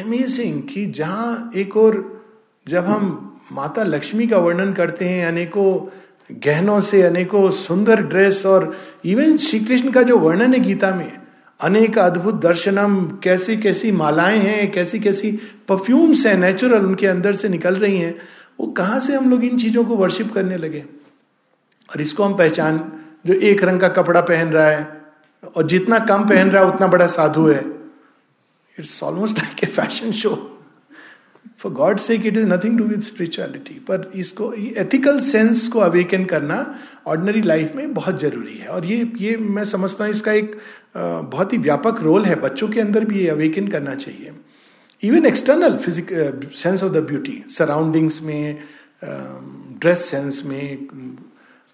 अमेजिंग 0.00 0.62
कि 0.62 0.86
जहाँ 0.86 1.50
एक 1.56 1.76
और, 1.76 2.22
जब 2.66 2.84
हम 2.84 3.40
माता 3.52 3.82
लक्ष्मी 3.84 4.26
का 4.26 4.38
वर्णन 4.38 4.72
करते 4.72 5.08
हैं, 5.08 5.26
अनेकों 5.26 6.38
गहनों 6.44 6.80
से, 6.80 7.02
अनेकों 7.02 7.50
सुंदर 7.50 8.02
ड्रेस 8.02 8.44
और 8.46 8.74
इवन 9.04 9.36
श्री 9.36 9.60
कृष्ण 9.60 9.90
का 9.90 10.02
जो 10.02 10.18
वर्णन 10.18 10.54
है 10.54 10.60
गीता 10.60 10.94
में 10.94 11.21
अनेक 11.62 11.98
अद्भुत 11.98 12.34
दर्शनम, 12.34 13.06
कैसी 13.06 13.56
कैसी 13.56 13.92
मालाएँ 13.92 14.38
हैं, 14.38 14.72
कैसी 14.72 15.00
कैसी 15.00 15.32
परफ्यूम्स 15.68 16.26
हैं 16.26 16.36
नेचुरल 16.36 16.86
उनके 16.86 17.06
अंदर 17.06 17.32
से 17.32 17.48
निकल 17.48 17.76
रही 17.76 17.98
हैं। 17.98 18.18
वो 18.60 18.66
कहाँ 18.66 19.00
से 19.00 19.16
हम 19.16 19.30
लोग 19.30 19.44
इन 19.44 19.58
चीज़ों 19.58 19.84
को 19.84 19.96
वर्शिप 19.96 20.32
करने 20.32 20.56
लगे? 20.56 20.80
और 21.90 22.00
इसको 22.00 22.22
हम 22.22 22.34
पहचान, 22.34 22.92
जो 23.26 23.34
एक 23.34 23.64
रंग 23.64 23.80
का 23.80 23.88
कपड़ा 23.88 24.20
पहन 24.20 24.48
रहा 24.48 24.66
है, 24.66 25.02
और 25.56 25.66
जितना 25.66 25.98
कम 25.98 26.28
पहन 26.28 26.50
रहा 26.50 26.62
है, 26.62 26.68
उतना 26.68 26.86
बड़ा 26.86 27.06
साधु 27.06 27.46
है। 27.46 27.64
It's 28.78 29.02
almost 29.02 29.38
like 29.38 29.64
a 29.64 29.66
fashion 29.66 30.12
show 30.12 30.51
for 31.58 31.72
God 31.72 31.98
से 31.98 32.14
it 32.14 32.36
is 32.36 32.46
nothing 32.46 32.78
to 32.78 32.84
with 32.84 33.00
spirituality 33.00 33.74
पर 33.88 34.10
इसको 34.16 34.52
एथिकल 34.54 35.18
सेंस 35.20 35.66
को 35.68 35.78
अवेकन 35.80 36.24
करना 36.24 36.58
ऑर्डनरी 37.06 37.42
लाइफ 37.42 37.74
में 37.76 37.92
बहुत 37.94 38.20
ज़रूरी 38.20 38.54
है। 38.54 38.66
और 38.66 38.84
ये 38.86 39.10
ये 39.20 39.36
मैं 39.36 39.64
समझता 39.64 40.04
हूँ 40.04 40.12
इसका 40.12 40.32
एक 40.32 40.56
बहुत 40.96 41.52
ही 41.52 41.58
व्यापक 41.58 42.02
रोल 42.02 42.24
है। 42.24 42.40
बच्चों 42.40 42.68
के 42.68 42.80
अंदर 42.80 43.04
भी 43.04 43.18
ये 43.20 43.28
अवेकन 43.28 43.68
करना 43.68 43.94
चाहिए। 43.94 44.32
Even 45.02 45.26
external 45.26 45.76
physique 45.76 46.08
sense 46.56 46.82
of 46.82 46.92
the 46.92 47.04
beauty 47.06 47.42
surroundings 47.50 48.22
में 48.22 48.62
ड्रेस 49.04 50.04
सेंस 50.04 50.42
में 50.46 50.88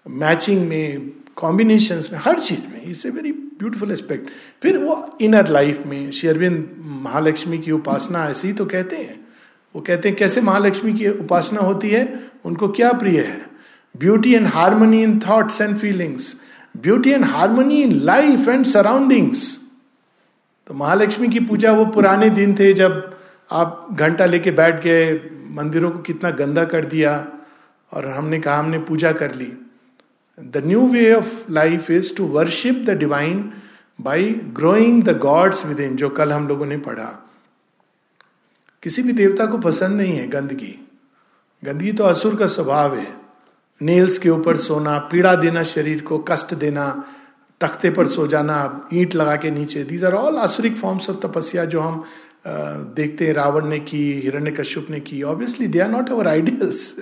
मैचिंग 0.05 0.67
में 0.67 1.11
कॉम्बिनेशंस 1.35 2.09
में, 2.11 2.19
हर 2.19 2.39
चीज़ 2.39 2.59
में 2.61 2.81
it's 2.83 3.05
a 3.05 3.09
very 3.09 3.31
beautiful 3.31 3.91
aspect 3.91 4.29
फिर 4.63 4.77
वो 4.77 5.17
इनर 5.21 5.47
लाइफ 5.49 5.85
में 5.87 6.11
शेरविंद 6.11 6.75
महालक्ष्मी 7.03 7.57
की 7.57 7.71
उपासना 7.71 8.25
ऐसी 8.29 8.53
तो 8.53 8.65
कहते 8.65 8.95
हैं। 8.95 9.19
वो 9.75 9.81
कहते 9.81 10.09
हैं, 10.09 10.17
कैसे 10.17 10.41
महालक्ष्मी 10.41 10.93
की 10.93 11.07
उपासना 11.09 11.61
होती 11.61 11.89
है? 11.89 12.07
उनको 12.45 12.67
क्या 12.69 12.91
प्रिय 12.93 13.19
है? 13.19 13.45
Beauty 13.95 14.33
and 14.33 14.47
harmony 14.47 15.01
in 15.03 15.19
thoughts 15.19 15.61
and 15.61 15.77
feelings 15.77 16.35
beauty 16.77 17.09
and 17.09 17.23
harmony 17.25 17.81
in 17.83 17.91
life 18.01 18.47
and 18.49 18.65
surroundings 18.65 19.55
तो 20.67 20.73
महालक्ष्मी 20.73 21.27
की 21.27 21.39
पूजा 21.39 21.71
वो 21.71 21.85
पुराने 21.85 22.29
दिन 22.29 22.53
थे 22.55 22.71
जब 22.73 23.17
आप 23.51 23.87
घंटा 23.91 24.25
लेके 24.25 24.51
बैठ 24.51 24.83
गए, 24.83 25.13
मंदिरों 25.51 25.89
को 25.91 25.99
कितना 25.99 26.29
गंदा 26.31 26.63
कर 26.65 26.85
दिया 26.85 27.13
और 27.91 28.07
हमने 28.07 28.39
कहा, 28.39 28.57
हमने 28.57 28.79
पूजा 28.79 29.11
कर 29.11 29.33
ली. 29.35 29.51
The 30.37 30.61
new 30.65 30.87
way 30.87 31.13
of 31.13 31.51
life 31.51 31.89
is 31.91 32.13
to 32.15 32.25
worship 32.27 32.83
the 32.87 32.97
divine 32.97 33.51
by 34.01 34.29
growing 34.53 35.03
the 35.03 35.17
gods 35.17 35.65
within 35.79 35.95
जो 35.95 36.09
कल 36.09 36.31
हम 36.31 36.47
लोगों 36.47 36.65
ने 36.65 36.77
पढ़ा। 36.77 37.28
किसी 38.83 39.01
भी 39.03 39.13
देवता 39.13 39.45
को 39.45 39.57
पसंद 39.57 39.97
नहीं 39.97 40.15
है 40.15 40.27
गंदगी। 40.27 40.75
गंदगी 41.63 41.91
तो 41.91 42.03
असुर 42.03 42.35
का 42.35 42.47
स्वभाव 42.47 42.95
है। 42.97 43.07
नेल्स 43.81 44.17
के 44.17 44.29
ऊपर 44.29 44.57
सोना, 44.57 44.97
पीड़ा 45.11 45.35
देना 45.35 45.63
शरीर 45.63 46.01
को, 46.01 46.17
कष्ट 46.19 46.53
देना, 46.53 46.87
तख्ते 47.61 47.89
पर 47.89 48.07
सो 48.07 48.27
जाना, 48.27 48.89
ईंट 48.93 49.15
लगा 49.15 49.35
के 49.35 49.51
नीचे। 49.51 49.83
These 49.83 50.03
are 50.03 50.13
all 50.13 50.37
आसुरिक 50.37 50.77
forms 50.77 51.09
of 51.09 51.17
tapasya 51.17 51.65
जो 51.65 51.79
हम 51.79 52.03
देखते 52.95 53.27
हैं 53.27 53.33
रावण 53.33 53.65
ने 53.67 53.79
की 53.79 54.11
हिरण्य 54.21 54.51
कश्यप 54.51 54.87
ने 54.89 54.99
की। 54.99 55.21
Obviously 55.23 55.67
they 55.67 55.79
are 55.79 55.89
not 55.89 56.09
our 56.09 56.27
ideals 56.27 56.95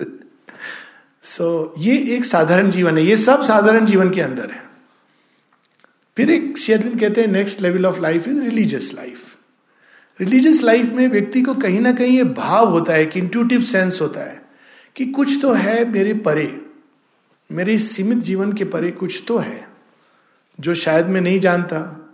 so 1.24 1.74
ये 1.78 1.96
एक 2.16 2.24
साधारण 2.24 2.70
जीवन 2.70 2.98
है। 2.98 3.04
ये 3.04 3.16
सब 3.16 3.42
साधारण 3.44 3.86
जीवन 3.86 4.10
के 4.10 4.20
अंदर 4.20 4.50
है। 4.50 4.62
फिर 6.16 6.30
एक 6.30 6.58
शेरविंद 6.58 7.00
कहते 7.00 7.20
हैं 7.20 7.28
next 7.28 7.60
level 7.62 7.86
of 7.86 8.00
life 8.00 8.28
is 8.28 8.40
religious 8.40 8.92
life 8.94 9.27
religious 10.20 10.62
life 10.62 10.88
में 10.88 11.08
व्यक्ति 11.08 11.42
को 11.42 11.54
कहीं 11.54 11.80
ना 11.80 11.92
कहीं 11.92 12.16
ये 12.16 12.24
भाव 12.24 12.68
होता 12.68 12.92
है 12.92 13.06
कि 13.06 13.18
इंट्यूटिव 13.18 13.60
सेंस 13.60 14.00
होता 14.00 14.20
है 14.20 14.42
कि 14.96 15.06
कुछ 15.06 15.38
तो 15.42 15.52
है 15.52 15.88
मेरे 15.90 16.14
परे, 16.14 16.60
मेरे 17.50 17.78
सीमित 17.78 18.18
जीवन 18.18 18.52
के 18.52 18.64
परे 18.64 18.90
कुछ 18.90 19.22
तो 19.28 19.38
है, 19.38 19.68
जो 20.60 20.74
शायद 20.74 21.06
मैं 21.06 21.20
नहीं 21.20 21.40
जानता, 21.40 22.10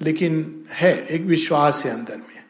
लेकिन 0.00 0.64
है 0.70 1.06
एक 1.06 1.22
विश्वास 1.22 1.84
है 1.84 1.90
अंदर 1.90 2.16
में। 2.16 2.44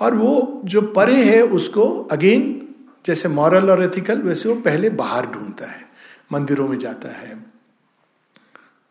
और 0.00 0.14
वो 0.14 0.62
जो 0.64 0.82
परे 0.82 1.24
है 1.24 1.42
उसको 1.42 2.08
अगेन 2.12 2.74
जैसे 3.06 3.28
मॉरल 3.28 3.70
और 3.70 3.82
एथिकल 3.82 4.22
वैसे 4.22 4.48
वो 4.48 4.54
पहले 4.54 4.90
बाहर 4.90 5.26
ढूंढता 5.26 5.66
है, 5.66 5.88
मंदिरों 6.32 6.68
में 6.68 6.78
जाता 6.78 7.08
है। 7.08 7.44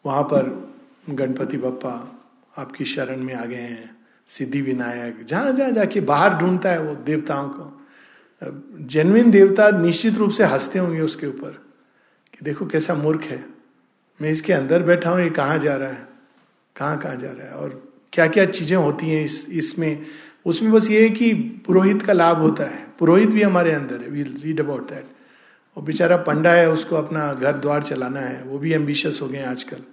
वहाँ 0.06 0.24
पर 0.24 0.74
गणपति 1.10 1.58
बप्पा 1.58 2.24
आपकी 2.58 2.86
शरण 2.86 3.24
में 3.24 3.34
आ 3.34 3.46
गए 3.46 3.56
हैं। 3.56 3.99
सिद्धि 4.30 4.62
विनायक, 4.62 5.24
जहाँ 5.26 5.52
जहाँ 5.52 5.72
जाके 5.72 6.02
बाहर 6.02 6.34
ढूंढता 6.34 6.72
है 6.72 6.82
वो 6.82 6.96
देवताओं 6.96 7.50
को। 7.50 7.76
जेनविन 8.86 9.32
देवता 9.32 9.70
निश्चित 9.70 10.18
रूप 10.18 10.32
से 10.32 10.44
हँसते 10.44 10.80
होंगे 10.80 11.02
उसके 11.02 11.28
ऊपर 11.28 11.50
कि 12.34 12.46
देखो 12.46 12.66
कैसा 12.66 12.96
मूर्ख 12.96 13.24
है। 13.24 13.44
मैं 14.20 14.30
इसके 14.30 14.54
अंदर 14.54 14.84
बैठा 14.84 15.10
हूँ, 15.10 15.22
ये 15.22 15.30
कहाँ 15.30 15.58
जा 15.60 15.76
रहा 15.76 15.90
है? 15.90 16.08
कहाँ 16.76 16.98
कहाँ 16.98 17.16
जा 17.16 17.32
रहा 17.32 17.48
है? 17.48 17.54
और 17.54 17.92
क्या 18.14 18.28
क्या 18.28 18.46
चीज़ें 18.46 18.78
होती 18.78 19.10
हैं 19.10 19.24
इस 19.26 19.46
इसमें? 19.50 20.06
उसमें 20.46 20.72
बस 20.72 20.90
ये 20.92 21.02
है 21.04 21.10
कि 21.10 21.34
पुरोहित 21.66 22.02
का 22.02 22.14
लाभ 22.14 22.38
होता 22.38 22.64
है। 22.64 22.86
पुरोहित 23.00 23.30
भी 23.30 23.42
हमारे 23.42 23.72
अंदर 23.72 24.02
है। 24.02 24.10
वी 24.10 24.24
रीड 24.24 24.60
अबाउट 24.60 24.90
दैट 24.90 25.06
वो 25.78 25.84
बेचारा 25.84 26.18
पंडा 26.18 26.54
है, 26.54 26.70
उसको 26.72 26.96
अपना 26.96 27.34
घर 27.34 27.58
द्वार 27.58 27.84
चलाना 27.84 28.20
है। 28.20 28.44
वो 28.44 28.60
भी 28.60 28.74
एम्बिशियस 28.74 29.20
हो 29.22 29.28
गए 29.28 29.42
आजकल। 29.44 29.84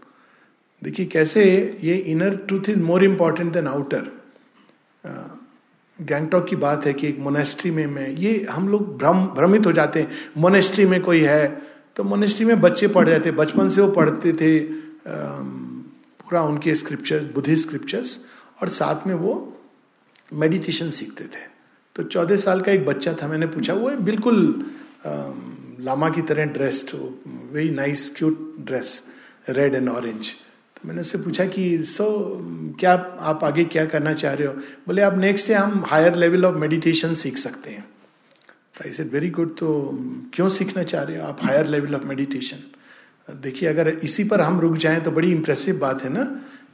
देखिए 0.83 1.07
कैसे 1.07 1.45
ये 1.83 1.95
inner 1.95 2.37
truth 2.37 2.69
is 2.69 2.79
more 2.79 3.05
important 3.05 3.53
than 3.53 3.67
outer 3.67 4.11
Gangtok 5.99 6.47
की 6.49 6.57
बात 6.57 6.87
है 6.87 6.93
कि 6.93 7.07
एक 7.09 7.19
मोनेस्ट्री 7.19 7.71
में 7.71 7.87
मैं, 7.87 8.09
ये 8.09 8.47
हम 8.51 8.69
लोग 8.69 8.97
भ्रम, 8.99 9.27
भ्रमित 9.27 9.67
हो 9.67 9.73
जाते 9.73 10.01
हैं। 10.01 10.09
मोनेस्ट्री 10.39 10.85
में 10.87 11.01
कोई 11.03 11.21
है 11.21 11.47
तो 11.97 12.05
मोनेस्ट्री 12.05 12.47
में 12.47 12.61
बच्चे 12.61 12.89
पढ़ 12.89 13.09
जाते 13.09 13.31
बचपन 13.33 13.69
से 13.69 13.81
वो 13.81 13.89
पढ़ते 13.91 14.33
थे 14.33 14.59
पूरा 15.07 16.43
उनके 16.43 16.75
स्क्रिप्चर्स 16.75 17.25
बुद्धिस्ट 17.35 17.67
स्क्रिप्चर्स 17.67 18.19
और 18.63 18.69
साथ 18.69 19.07
में 19.07 19.15
वो 19.15 19.35
मेडिटेशन 20.33 20.91
सीखते 20.91 21.25
थे। 21.25 21.45
तो 21.97 22.03
चौदह 22.03 22.37
साल 22.37 22.61
का 22.61 22.73
एक 22.73 22.85
बच्चा 22.87 23.13
था, 23.13 23.29
मैंने 23.29 23.47
पूछा, 23.47 23.75
वो 23.75 23.91
बिल्कुल 23.91 24.65
लामा 25.81 26.09
की 26.11 26.23
तरह 26.23 26.45
dressed 26.53 26.91
very 27.53 27.71
nice 27.71 28.09
cute 28.17 28.55
dress 28.61 29.03
red 29.49 29.75
and 29.75 29.89
orange 29.89 30.31
मैंने 30.87 31.01
उससे 31.01 31.19
पूछा 31.19 31.45
कि 31.45 31.79
सो 31.79 32.05
so, 32.05 32.81
क्या 32.81 32.93
आप 33.21 33.45
आगे 33.45 33.65
क्या 33.65 33.85
करना 33.85 34.13
चाह 34.13 34.35
रहे 34.35 34.47
हो? 34.47 34.53
बोले 34.87 35.03
आप 35.03 35.19
नेक्स्ट 35.19 35.49
डे 35.49 35.55
हम 35.55 35.85
हायर 35.87 36.15
लेवल 36.15 36.45
ऑफ़ 36.45 36.57
मेडिटेशन 36.57 37.15
सीख 37.15 37.39
सकते 37.39 37.71
हैं. 37.71 37.83
तो 38.77 38.85
आई 38.87 38.93
सेड 38.93 39.13
वेरी 39.13 39.31
गुड 39.31 39.57
तो 39.57 39.99
क्यों 40.35 40.49
सीखना 40.49 40.83
चाह 40.83 41.03
रहे 41.03 41.19
हो? 41.19 41.27
आप 41.27 41.45
हायर 41.45 41.67
लेवल 41.67 41.95
ऑफ़ 41.95 42.05
मेडिटेशन 42.05 42.59
देखिए 43.43 43.69
अगर 43.69 43.89
इसी 43.89 44.25
पर 44.25 44.41
हम 44.41 44.61
रुक 44.61 44.77
जाएँ 44.77 45.01
तो 45.01 45.11
बड़ी 45.11 45.31
इंप्रेसिव 45.33 45.79
बात 45.79 46.03
है 46.05 46.13
ना 46.13 46.25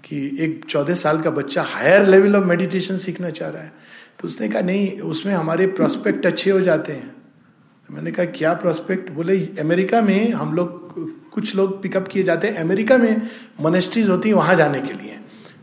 कि 0.05 0.37
एक 0.41 0.65
चौदह 0.65 0.95
साल 0.95 1.21
का 1.23 1.31
बच्चा 1.31 1.63
हायर 1.63 2.07
लेवल 2.07 2.37
ऑफ़ 2.37 2.45
मेडिटेशन 2.45 2.97
सीखना 2.97 3.31
चाह 3.31 3.49
रहा 3.49 3.63
है। 3.63 3.73
तो 4.21 4.29
उसने 4.29 4.49
कहा 4.49 4.63
नहीं 4.63 5.01
उसमें 5.01 5.35
हमारे 5.35 5.67
प्रोस्पेक्ट 5.67 6.27
अच्छे 6.27 6.51
हो 6.51 6.61
जाते 6.61 6.93
हैं। 6.93 7.09
तो 7.09 7.95
मैंने 7.95 8.13
कहा 8.13 8.27
क्या 8.27 8.55
प्रोस्पेक्ट 8.55 9.11
बोले 9.11 9.41
अमेरिका 9.61 10.03
में 10.03 10.33
हम 10.33 10.55
लोग 10.55 11.22
कुछ 11.35 11.55
लोग 11.57 11.81
पिकअप 11.83 12.09
किए 12.09 12.23
जाते 12.23 12.49
हैं 12.49 12.57
अमेरिका 12.57 12.97
में 12.99 13.23
मोनेस्ट्रीज 13.61 14.09
होती 14.09 14.29
है 14.29 14.35
वहाँ 14.35 14.57
जाने 14.57 14.81
के 14.81 14.93
लिए। 14.93 15.19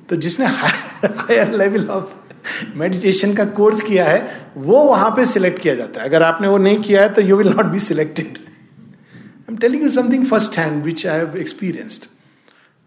तो 0.09 0.15
जिसने 0.15 0.45
हायर 0.45 1.53
लेवल 1.53 1.87
ऑफ़ 1.87 2.13
मेडिटेशन 2.77 3.33
का 3.33 3.45
कोर्स 3.45 3.81
किया 3.81 4.05
है, 4.05 4.51
वो 4.57 4.83
वहाँ 4.83 5.09
पे 5.11 5.25
सिलेक्ट 5.25 5.61
किया 5.61 5.75
जाता 5.75 6.01
है। 6.01 6.07
अगर 6.07 6.23
आपने 6.23 6.47
वो 6.47 6.57
नहीं 6.57 6.79
किया 6.79 7.01
है 7.01 7.13
तो 7.13 7.21
you 7.21 7.35
will 7.37 7.49
not 7.49 7.65
be 7.65 7.79
selected 7.79 8.37
I 8.37 9.51
am 9.51 9.57
telling 9.57 9.83
you 9.83 9.89
something 9.89 10.25
first 10.25 10.57
hand 10.57 10.83
which 10.83 11.05
I 11.07 11.17
have 11.17 11.37
experienced 11.37 12.05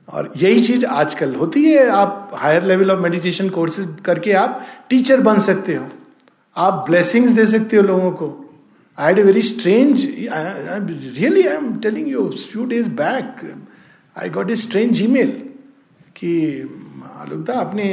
और 0.09 0.33
यही 0.37 0.61
चीज़ 0.61 0.85
आजकल 0.87 1.35
होती 1.35 1.65
है। 1.65 1.89
आप 1.89 2.31
higher 2.35 2.65
level 2.65 2.91
of 2.91 3.01
meditation 3.01 3.49
courses 3.49 3.97
करके 4.05 4.33
आप 4.35 4.65
टीचर 4.91 5.21
बन 5.21 5.39
सकते 5.41 5.75
हो। 5.75 5.89
आप 6.57 6.85
ब्लेसिंग्स 6.89 7.33
दे 7.33 7.47
सकते 7.47 7.77
हो 7.77 7.83
लोगों 7.83 8.11
को। 8.13 8.39
I 8.99 9.07
had 9.07 9.19
a 9.19 9.25
very 9.25 9.43
strange, 9.43 10.05
I, 10.29 10.75
I, 10.75 10.77
really 10.77 11.49
I 11.49 11.53
am 11.53 11.81
telling 11.81 12.07
you, 12.07 12.31
few 12.31 12.67
days 12.67 12.89
back, 12.89 13.43
I 14.17 14.29
got 14.29 14.51
a 14.51 14.57
strange 14.57 15.01
email 15.01 15.31
कि 16.15 16.33
आलुकदा 17.21 17.55
आपने 17.55 17.87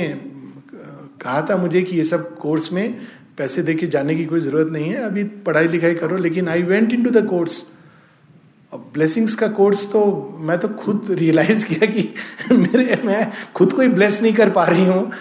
कहा 1.21 1.41
था 1.49 1.57
मुझे 1.57 1.81
कि 1.81 1.95
ये 1.97 2.03
सब 2.03 2.37
कोर्स 2.37 2.71
में 2.73 2.99
पैसे 3.37 3.61
दे 3.61 3.73
के 3.73 3.87
जाने 3.87 4.15
की 4.15 4.25
कोई 4.25 4.39
ज़रूरत 4.39 4.71
नहीं 4.71 4.89
है 4.89 4.95
अभी 4.95 5.23
पढ़ाई 5.47 5.67
लिखाई 5.67 5.95
करो 5.95 6.17
लेकिन 6.17 6.49
I 6.49 6.63
went 6.63 6.93
into 7.03 7.09
the 7.09 7.25
course 7.27 7.63
अब 8.73 8.91
ब्लेसिंग्स 8.93 9.35
का 9.35 9.47
कोर्स 9.47 9.85
तो 9.91 10.05
मैं 10.39 10.57
तो 10.59 10.67
खुद 10.67 11.07
रियलाइज़ 11.09 11.65
किया 11.65 11.85
कि 11.85 12.09
मेरे 12.51 13.01
मैं 13.05 13.31
खुद 13.55 13.73
को 13.73 13.81
ही 13.81 13.87
ब्लेस 13.87 14.21
नहीं 14.21 14.33
कर 14.33 14.49
पा 14.49 14.65
रही 14.65 14.85
हूँ 14.85 15.11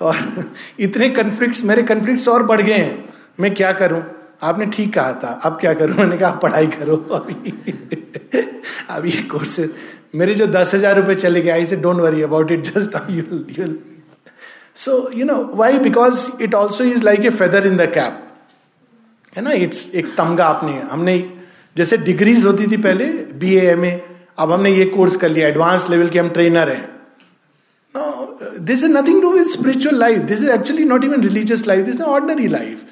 और 0.00 0.52
इतने 0.80 1.08
कन्फ्लिक्ट्स 1.08 1.64
मेरे 1.64 1.82
कन्फ्लिक्ट्स 1.82 2.28
और 2.28 2.42
बढ़ 2.42 2.62
गए 2.62 2.74
हैं 2.74 3.14
मैं 3.40 3.54
क्या 3.54 3.72
करूँ? 3.72 4.02
आपने 4.42 4.66
ठीक 4.66 4.92
कहा 4.94 5.12
था, 5.14 5.28
अब 5.44 5.58
क्या 5.60 5.72
करूँ? 5.74 5.96
मैंने 5.96 6.16
कहा 6.18 6.30
पढ़ाई 6.42 6.66
करो 6.68 6.96
अभी। 7.14 7.52
अभी 8.90 9.10
कोर्स 9.28 9.58
मेरे 10.14 10.34
जो 10.34 10.46
दस 10.48 10.74
हज़ार 10.74 10.96
रुपए 10.96 11.14
चले 11.14 11.40
गए, 11.42 11.50
I 11.50 11.66
say 11.66 11.76
don't 11.76 12.00
worry 12.00 12.22
about 12.22 12.50
it 12.52 12.62
just 12.64 12.96
you'll 13.10 13.78
so 14.76 15.10
you 15.14 15.24
know 15.26 15.36
why 15.54 15.78
because 15.78 16.26
it 16.42 16.54
also 16.54 16.84
is 16.84 17.02
like 17.02 17.24
a 17.24 17.30
feather 17.32 17.66
in 17.66 17.76
the 17.76 17.90
cap 17.94 18.28
है 19.36 19.42
ना? 19.42 19.52
इट्स 19.52 19.88
एक 19.94 20.14
तमगा 20.16 20.46
आपने, 20.46 20.72
हमने, 20.90 21.18
जैसे 21.76 21.96
डिग्रीज 21.98 22.44
होती 22.44 22.66
थी 22.72 22.76
पहले 22.78 23.06
बी 23.40 23.54
एम 23.56 23.84
ए 23.84 24.00
अब 24.38 24.52
हमने 24.52 24.70
ये 24.70 24.84
कोर्स 24.86 25.16
कर 25.16 25.28
लिया 25.30 25.48
एडवांस 25.48 25.88
लेवल 25.90 26.08
के 26.08 26.18
हम 26.18 26.28
ट्रेनर 26.30 26.70
हैं। 26.70 26.88
No 27.94 28.58
this 28.58 28.82
is 28.84 28.90
nothing 28.90 29.20
to 29.22 29.32
with 29.32 29.46
spiritual 29.48 29.98
life 29.98 30.22
this 30.24 30.42
is 30.42 30.50
actually 30.50 30.84
not 30.84 31.04
even 31.04 31.22
religious 31.22 31.66
life 31.66 31.86
this 31.86 32.00
ordinary 32.00 32.48
life 32.48 32.84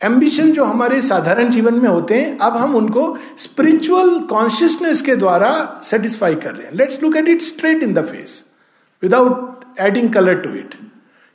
ambition 0.00 0.50
जो 0.52 0.64
हमारे 0.64 1.00
साधारण 1.02 1.48
जीवन 1.50 1.74
में 1.74 1.88
होते 1.88 2.14
हैं, 2.14 2.36
अब 2.38 2.56
हम 2.56 2.74
उनको 2.76 3.16
स्पिरिचुअल 3.38 4.18
कॉन्शियसनेस 4.30 5.00
के 5.02 5.16
द्वारा 5.16 5.80
सेटिस्फाई 5.84 6.34
कर 6.34 6.54
रहे 6.54 6.66
हैं। 6.66 6.74
Let's 6.74 7.02
look 7.02 7.16
at 7.16 7.28
it 7.28 7.42
straight 7.42 7.82
in 7.82 7.94
the 7.94 8.04
face 8.06 8.44
without 9.02 9.64
adding 9.80 10.12
colour 10.14 10.34
to 10.36 10.54
it 10.54 10.74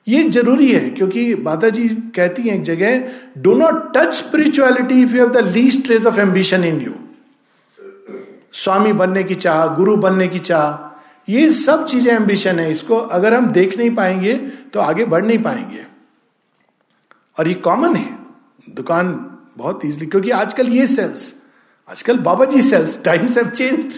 ये 0.08 0.24
ज़रूरी 0.29 0.72
है, 0.72 0.89
क्योंकि 0.89 1.34
माता 1.36 1.70
जी 1.70 1.88
कहती 2.15 2.41
हैं 2.41 2.55
एक 2.55 2.63
जगह 2.63 3.03
do 3.41 3.53
not 3.53 3.91
touch 3.98 4.13
spirituality 4.13 5.01
if 5.03 5.13
you 5.15 5.22
have 5.22 5.29
the 5.32 5.46
least 5.48 5.86
trace 5.86 6.05
of 6.05 6.20
ambition 6.20 6.63
in 6.63 6.82
you 6.82 6.93
स्वामी 8.53 8.93
बनने 8.93 9.24
की 9.24 9.36
चाह, 9.36 9.65
गुरु 9.67 9.96
बनने 9.98 10.27
की 10.27 10.39
चाह, 10.39 10.89
ये 11.27 11.51
सब 11.53 11.86
चीज़ें 11.86 12.12
एम्बिशन 12.13 12.60
है। 12.60 12.72
इसको 12.72 12.96
अगर 12.96 13.34
हम 13.34 13.48
देख 13.51 13.77
नहीं 13.77 13.96
पाएँगे 13.96 14.34
तो 14.74 14.79
आगे 14.79 15.05
बढ़ 15.05 15.24
नहीं 15.25 15.39
पाएँगे। 15.43 15.86
और 17.38 17.48
ये 17.48 17.53
कॉमन 17.53 17.96
है। 17.96 18.23
दुकान 18.70 19.13
बहुत 19.58 19.86
इजली 19.86 20.05
क्योंकि 20.05 20.29
आजकल 20.32 20.67
ये 20.67 20.88
सेल्स 20.88 21.36
आजकल 21.89 22.17
बाबा 22.17 22.46
जी 22.46 22.62
sales 22.62 23.03
times 23.03 23.38
have 23.38 23.50
changed 23.50 23.91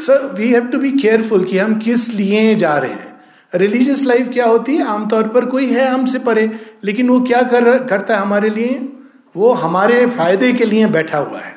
sir 0.00 0.32
we 0.34 0.52
have 0.52 0.66
to 0.66 0.78
be 0.78 0.90
careful 0.90 1.44
कि 1.44 1.58
हम 1.58 1.78
किस 1.78 2.08
लिए 2.14 2.54
जा 2.54 2.76
रहे 2.78 2.92
हैं। 2.92 3.16
रिलीजियस 3.54 4.04
लाइफ 4.04 4.28
क्या 4.28 4.46
होती 4.46 4.76
है? 4.76 4.86
आमतौर 4.86 5.28
पर 5.28 5.44
कोई 5.44 5.66
है 5.66 5.88
हमसे 5.88 6.18
परे, 6.18 6.50
लेकिन 6.84 7.08
वो 7.08 7.20
क्या 7.20 7.42
कर 7.42 7.84
करता 7.84 8.16
है 8.16 8.20
हमारे 8.20 8.50
लिए? 8.50 8.88
वो 9.36 9.52
हमारे 9.52 10.06
फ़ायदे 10.06 10.52
के 10.52 10.64
लिए 10.64 10.86
बैठा 10.86 11.18
हुआ 11.18 11.38
है। 11.38 11.56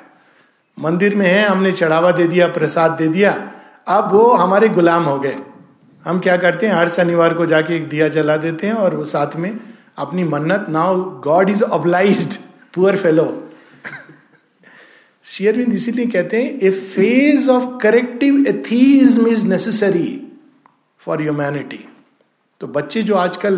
मंदिर 0.79 1.15
में 1.15 1.27
है, 1.27 1.47
हमने 1.47 1.71
चढ़ावा 1.71 2.11
दे 2.11 2.27
दिया, 2.27 2.47
प्रसाद 2.47 2.91
दे 2.91 3.07
दिया, 3.07 3.51
अब 3.87 4.11
वो 4.13 4.31
हमारे 4.33 4.69
गुलाम 4.69 5.03
हो 5.03 5.19
गए। 5.19 5.35
हम 6.05 6.19
क्या 6.19 6.37
करते 6.37 6.67
हैं? 6.67 6.73
हर 6.73 6.89
शनिवार 6.89 7.33
को 7.33 7.45
जाके 7.45 7.75
एक 7.75 7.89
दिया 7.89 8.07
जला 8.07 8.37
देते 8.37 8.67
हैं 8.67 8.73
और 8.73 8.95
वो 8.95 9.05
साथ 9.05 9.35
में 9.35 9.59
अपनी 9.97 10.23
मन्नत 10.23 10.65
now 10.69 11.03
God 11.21 11.49
is 11.49 11.63
obliged 11.63 12.37
poor 12.73 12.97
fellow 12.97 13.27
शेयरविंद 15.25 15.73
इसीलिए 15.73 16.05
कहते 16.05 16.41
हैं 16.43 16.59
a 16.59 16.69
phase 16.69 17.49
of 17.49 17.65
corrective 17.81 18.45
atheism 18.47 19.27
is 19.27 19.45
necessary 19.47 20.09
for 21.05 21.21
humanity 21.21 21.85
तो 22.61 22.67
बच्चे 22.67 23.01
जो 23.03 23.15
आजकल 23.15 23.55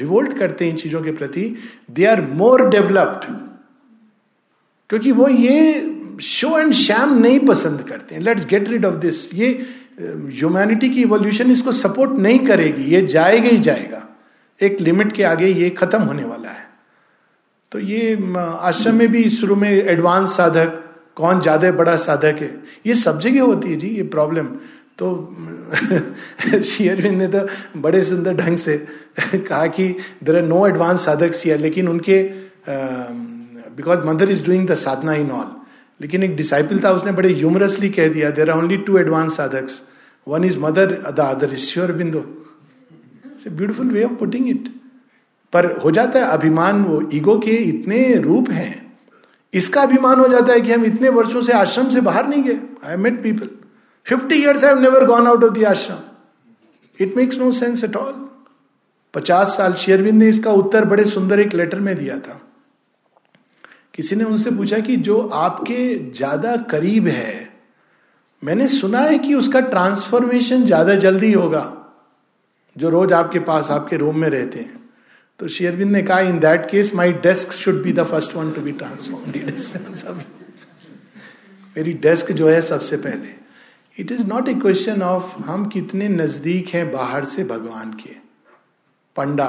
रिवोल्ट 0.00 0.36
करते 0.38 0.64
हैं 0.64 0.72
इन 0.72 0.78
चीज़ों 0.78 1.02
के 1.02 1.12
प्रति 1.12 1.44
दे 1.90 2.04
आर 2.04 2.20
मोर 2.20 2.68
डेवलप्ड 2.68 3.24
क्योंकि 4.90 5.12
वो 5.12 5.28
ये 5.28 6.18
शो 6.22 6.58
एंड 6.58 6.72
शैम 6.72 7.18
नहीं 7.18 7.38
पसंद 7.46 7.82
करते 7.82 8.14
हैं। 8.14 8.22
Let's 8.22 8.46
get 8.46 8.68
rid 8.68 8.84
of 8.84 8.94
this 8.96 9.34
ये 9.34 9.48
ह्यूमैनिटी 10.00 10.88
की 10.90 11.02
इवोल्यूशन 11.02 11.50
इसको 11.50 11.72
सपोर्ट 11.72 12.18
नहीं 12.18 12.38
करेगी। 12.46 12.84
ये 12.94 13.06
जाएगा 13.06 13.48
ही 13.48 13.58
जाएगा। 13.58 14.05
एक 14.60 14.80
लिमिट 14.80 15.12
के 15.12 15.22
आगे 15.24 15.46
ये 15.46 15.70
खत्म 15.72 16.02
होने 16.02 16.24
वाला 16.24 16.48
है। 16.50 16.64
तो 17.72 17.78
ये 17.80 18.34
आश्रम 18.38 18.94
में 18.94 19.08
भी 19.12 19.28
शुरू 19.30 19.54
में 19.56 19.70
एडवांस 19.70 20.36
साधक, 20.36 20.82
कौन 21.16 21.40
ज़्यादा 21.40 21.70
बड़ा 21.72 21.96
साधक 21.98 22.38
है, 22.40 22.50
ये 22.86 22.94
सब 22.96 23.20
जगह 23.20 23.42
होती 23.42 23.70
है 23.70 23.76
जी, 23.76 23.88
ये 23.88 24.02
प्रॉब्लम 24.04 24.46
तो 24.98 25.08
शेयरविंद 26.64 27.18
ने 27.22 27.26
तो 27.28 27.46
बड़े 27.80 28.02
सुंदर 28.04 28.34
ढंग 28.34 28.58
से 28.58 28.76
कहा 29.34 29.66
कि 29.68 29.88
there 30.24 30.36
are 30.36 30.42
no 30.44 30.66
advance 30.66 31.04
sadhak 31.04 31.34
share 31.34 31.58
लेकिन 31.60 31.88
उनके 31.88 32.22
because 33.76 34.06
Mother 34.06 34.30
is 34.30 34.44
doing 34.46 34.66
the 34.68 34.74
sadhana 34.76 35.14
in 35.14 35.30
all 35.30 35.50
लेकिन 36.00 36.22
एक 36.22 36.36
डिसाइपल 36.36 36.80
था, 36.84 36.90
उसने 36.92 37.12
बड़े 37.12 37.32
ह्यूमरसली 37.32 37.88
कह 37.90 38.08
दिया 38.08 38.30
there 38.30 38.50
are 38.50 38.58
only 38.58 38.76
two 38.86 38.98
advanced 38.98 39.36
sadhaks 39.36 39.82
one 40.26 40.44
is 40.44 40.58
Mother 40.58 40.92
the 41.10 41.20
other 41.20 41.52
is 41.52 41.64
Sri 41.66 41.92
Aurobindo. 41.92 42.24
A 43.46 43.50
beautiful 43.50 43.88
way 43.88 44.04
of 44.04 44.18
putting 44.20 44.48
it. 44.48 44.68
पर 45.52 45.66
हो 45.80 45.90
जाता 45.90 46.18
है 46.18 46.26
अभिमान 46.32 46.82
वो 46.84 47.00
ईगो 47.14 47.38
के 47.40 47.56
इतने 47.64 48.00
रूप 48.20 48.50
हैं। 48.50 48.74
इसका 49.52 49.82
अभिमान 49.82 50.20
हो 50.20 50.28
जाता 50.28 50.52
है 50.52 50.60
कि 50.60 50.72
हम 50.72 50.84
इतने 50.84 51.08
वर्षों 51.10 51.42
से 51.42 51.52
आश्रम 51.52 51.88
से 51.90 52.00
बाहर 52.00 52.26
नहीं 52.28 52.42
गए। 52.42 52.58
I 52.84 52.96
met 52.96 53.22
people 53.22 53.48
fifty 54.06 54.34
years 54.34 54.64
I 54.64 54.74
never 54.80 55.04
gone 55.06 55.26
out 55.26 55.44
of 55.44 55.52
the 55.52 55.64
ashram 55.64 55.98
it 56.98 57.16
makes 57.16 57.38
no 57.38 57.50
sense 57.52 57.84
at 57.84 57.96
all 57.96 58.14
पचास 59.14 59.56
साल 59.56 59.74
शेयरविंद 59.74 60.22
ने 60.22 60.28
इसका 60.28 60.52
उत्तर 60.54 60.84
बड़े 60.84 61.04
सुंदर 61.04 61.40
एक 61.40 61.54
लेटर 61.54 61.80
में 61.80 61.94
दिया 61.96 62.18
था। 62.18 62.40
किसी 63.94 64.16
ने 64.16 64.24
उनसे 64.24 64.50
पूछा 64.50 64.78
कि 64.78 64.96
जो 64.98 65.20
आपके 65.34 65.94
ज़्यादा 66.12 66.56
करीब 66.70 67.06
है, 67.08 67.48
मैंने 68.42 68.68
सुना 68.68 69.00
है 69.00 69.18
कि 69.18 69.34
उसका 69.34 69.60
ट्रांसफॉर्मेशन 69.62 70.64
ज़्यादा 70.64 70.94
जल्दी 70.96 71.32
होगा। 71.32 71.62
जो 72.76 72.88
रोज 72.88 73.12
आपके 73.12 73.38
पास 73.40 73.70
आपके 73.70 73.96
रूम 73.96 74.18
में 74.18 74.28
रहते 74.28 74.58
हैं। 74.58 74.84
तो 75.40 75.48
शेयरविंद 75.48 75.92
ने 75.92 76.02
कहा 76.02 76.20
in 76.20 76.38
that 76.38 76.70
case 76.70 76.94
my 76.94 77.12
desk 77.22 77.52
should 77.52 77.82
be 77.82 77.92
the 77.92 78.04
first 78.04 78.34
one 78.36 78.52
to 78.52 78.60
be 78.60 78.72
transform 78.74 79.30
मेरी 81.76 81.92
डेस्क 81.94 82.32
जो 82.32 82.48
है 82.48 82.60
सबसे 82.62 82.96
पहले। 82.96 83.34
It 83.98 84.12
is 84.12 84.26
not 84.26 84.48
a 84.48 84.54
question 84.54 85.02
of 85.02 85.36
हम 85.42 85.64
कितने 85.66 86.08
नज़दीक 86.08 86.68
हैं 86.68 86.90
बाहर 86.92 87.24
से 87.24 87.44
भगवान 87.44 87.92
के। 87.92 88.14
पंडा, 89.16 89.46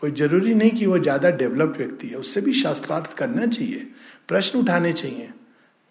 कोई 0.00 0.10
ज़रूरी 0.10 0.54
नहीं 0.54 0.70
कि 0.70 0.86
वो 0.86 0.98
ज़्यादा 0.98 1.30
डेवलप्ड 1.32 1.76
व्यक्ति 1.76 2.08
है, 2.08 2.16
उससे 2.16 2.40
भी 2.40 2.52
शास्त्रार्थ 2.52 3.14
करना 3.14 3.46
चाहिए, 3.46 3.86
प्रश्न 4.28 4.58
उठाने 4.58 4.92
चाहिए। 4.92 5.28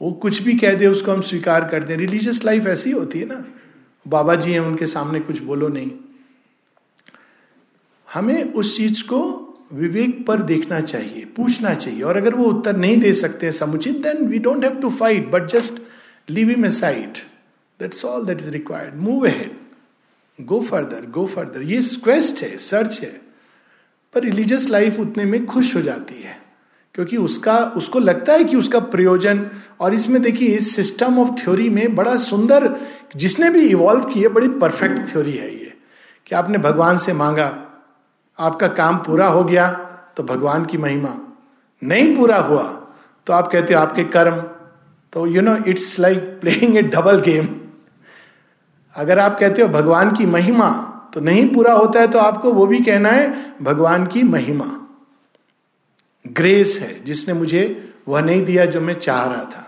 वो 0.01 0.11
कुछ 0.21 0.41
भी 0.41 0.55
कह 0.57 0.73
दे, 0.73 0.87
उसको 0.87 1.11
हम 1.11 1.21
स्वीकार 1.21 1.67
कर 1.69 1.83
दें। 1.83 1.95
रिलीजियस 1.97 2.43
लाइफ 2.45 2.67
ऐसी 2.67 2.91
होती 2.91 3.19
है 3.19 3.25
ना। 3.25 3.43
बाबा 4.05 4.35
जी 4.35 4.51
हैं, 4.51 4.59
उनके 4.59 4.85
सामने 4.87 5.19
कुछ 5.19 5.41
बोलो 5.41 5.67
नहीं। 5.67 5.91
हमें 8.13 8.53
उस 8.53 8.77
चीज़ 8.77 9.03
को 9.03 9.45
विवेक 9.73 10.27
पर 10.27 10.41
देखना 10.41 10.81
चाहिए, 10.81 11.25
पूछना 11.25 11.73
चाहिए। 11.73 12.01
और 12.01 12.17
अगर 12.17 12.35
वो 12.35 12.45
उत्तर 12.45 12.77
नहीं 12.77 12.97
दे 12.97 13.13
सकते 13.13 13.51
समुचित 13.51 13.95
then 13.95 14.27
we 14.27 14.39
don't 14.39 14.65
have 14.65 14.75
to 14.75 14.89
fight 14.89 15.31
but 15.31 15.45
just 15.45 15.73
leave 16.29 16.49
him 16.49 16.65
aside 16.69 17.17
that's 17.79 18.05
all 18.05 18.25
that 18.25 18.41
is 18.41 18.49
required 18.49 18.95
move 18.95 19.25
ahead 19.25 19.51
go 20.41 20.61
further 20.61 21.05
go 21.05 21.25
further 21.25 21.61
ये 21.61 21.81
क्वेस्ट 21.81 22.41
है 22.41 22.57
सर्च 22.57 23.01
है। 23.01 23.21
पर 24.13 24.23
रिलीजियस 24.23 24.69
लाइफ 24.69 24.99
उतने 24.99 25.25
में 25.25 25.45
खुश 25.45 25.75
हो 25.75 25.81
जाती 25.81 26.23
है। 26.23 26.41
क्योंकि 26.93 27.17
उसका, 27.17 27.57
उसको 27.57 27.99
लगता 27.99 28.33
है 28.33 28.43
कि 28.43 28.57
उसका 28.57 28.79
प्रयोजन, 28.79 29.49
और 29.79 29.93
इसमें 29.93 30.21
देखिए, 30.21 30.47
इस 30.47 30.75
सिस्टम 30.75 31.19
ऑफ़ 31.19 31.29
थ्योरी 31.29 31.69
में 31.69 31.95
बड़ा 31.95 32.15
सुंदर, 32.15 32.75
जिसने 33.15 33.49
भी 33.49 33.69
इवॉल्व 33.69 34.03
किए 34.03 34.27
बड़ी 34.27 34.47
परफेक्ट 34.47 35.11
थ्योरी 35.11 35.31
है 35.31 35.53
ये। 35.55 35.73
कि 36.25 36.35
आपने 36.35 36.57
भगवान 36.57 36.97
से 36.97 37.13
मांगा 37.13 37.68
आपका 38.39 38.67
काम 38.75 38.97
पूरा 38.97 39.27
हो 39.27 39.43
गया 39.43 39.71
तो 40.17 40.23
भगवान 40.23 40.65
की 40.65 40.77
महिमा। 40.77 41.15
नहीं 41.81 42.15
पूरा 42.15 42.37
हुआ 42.39 42.63
तो 43.27 43.33
आप 43.33 43.51
कहते 43.51 43.73
हो 43.73 43.79
आपके 43.79 44.03
कर्म। 44.09 44.41
तो 45.13 45.25
you 45.27 45.41
know 45.41 45.55
it's 45.67 45.99
like 45.99 46.19
playing 46.41 46.77
a 46.77 46.81
double 46.89 47.19
game 47.21 47.47
अगर 48.95 49.19
आप 49.19 49.39
कहते 49.39 49.61
हो 49.61 49.67
भगवान 49.67 50.11
की 50.15 50.25
महिमा 50.27 50.69
तो 51.13 51.19
नहीं 51.19 51.47
पूरा 51.53 51.73
होता 51.73 51.99
है 51.99 52.07
तो 52.07 52.19
आपको 52.19 52.51
वो 52.53 52.65
भी 52.67 52.79
कहना 52.79 53.09
है 53.09 53.55
भगवान 53.61 54.05
की 54.05 54.23
महिमा। 54.23 54.65
ग्रेस 56.25 56.77
है, 56.81 57.03
जिसने 57.03 57.33
मुझे 57.33 57.61
वह 58.07 58.21
नहीं 58.21 58.41
दिया 58.45 58.65
जो 58.65 58.81
मैं 58.81 58.93
चाह 58.93 59.23
रहा 59.25 59.43
था। 59.45 59.65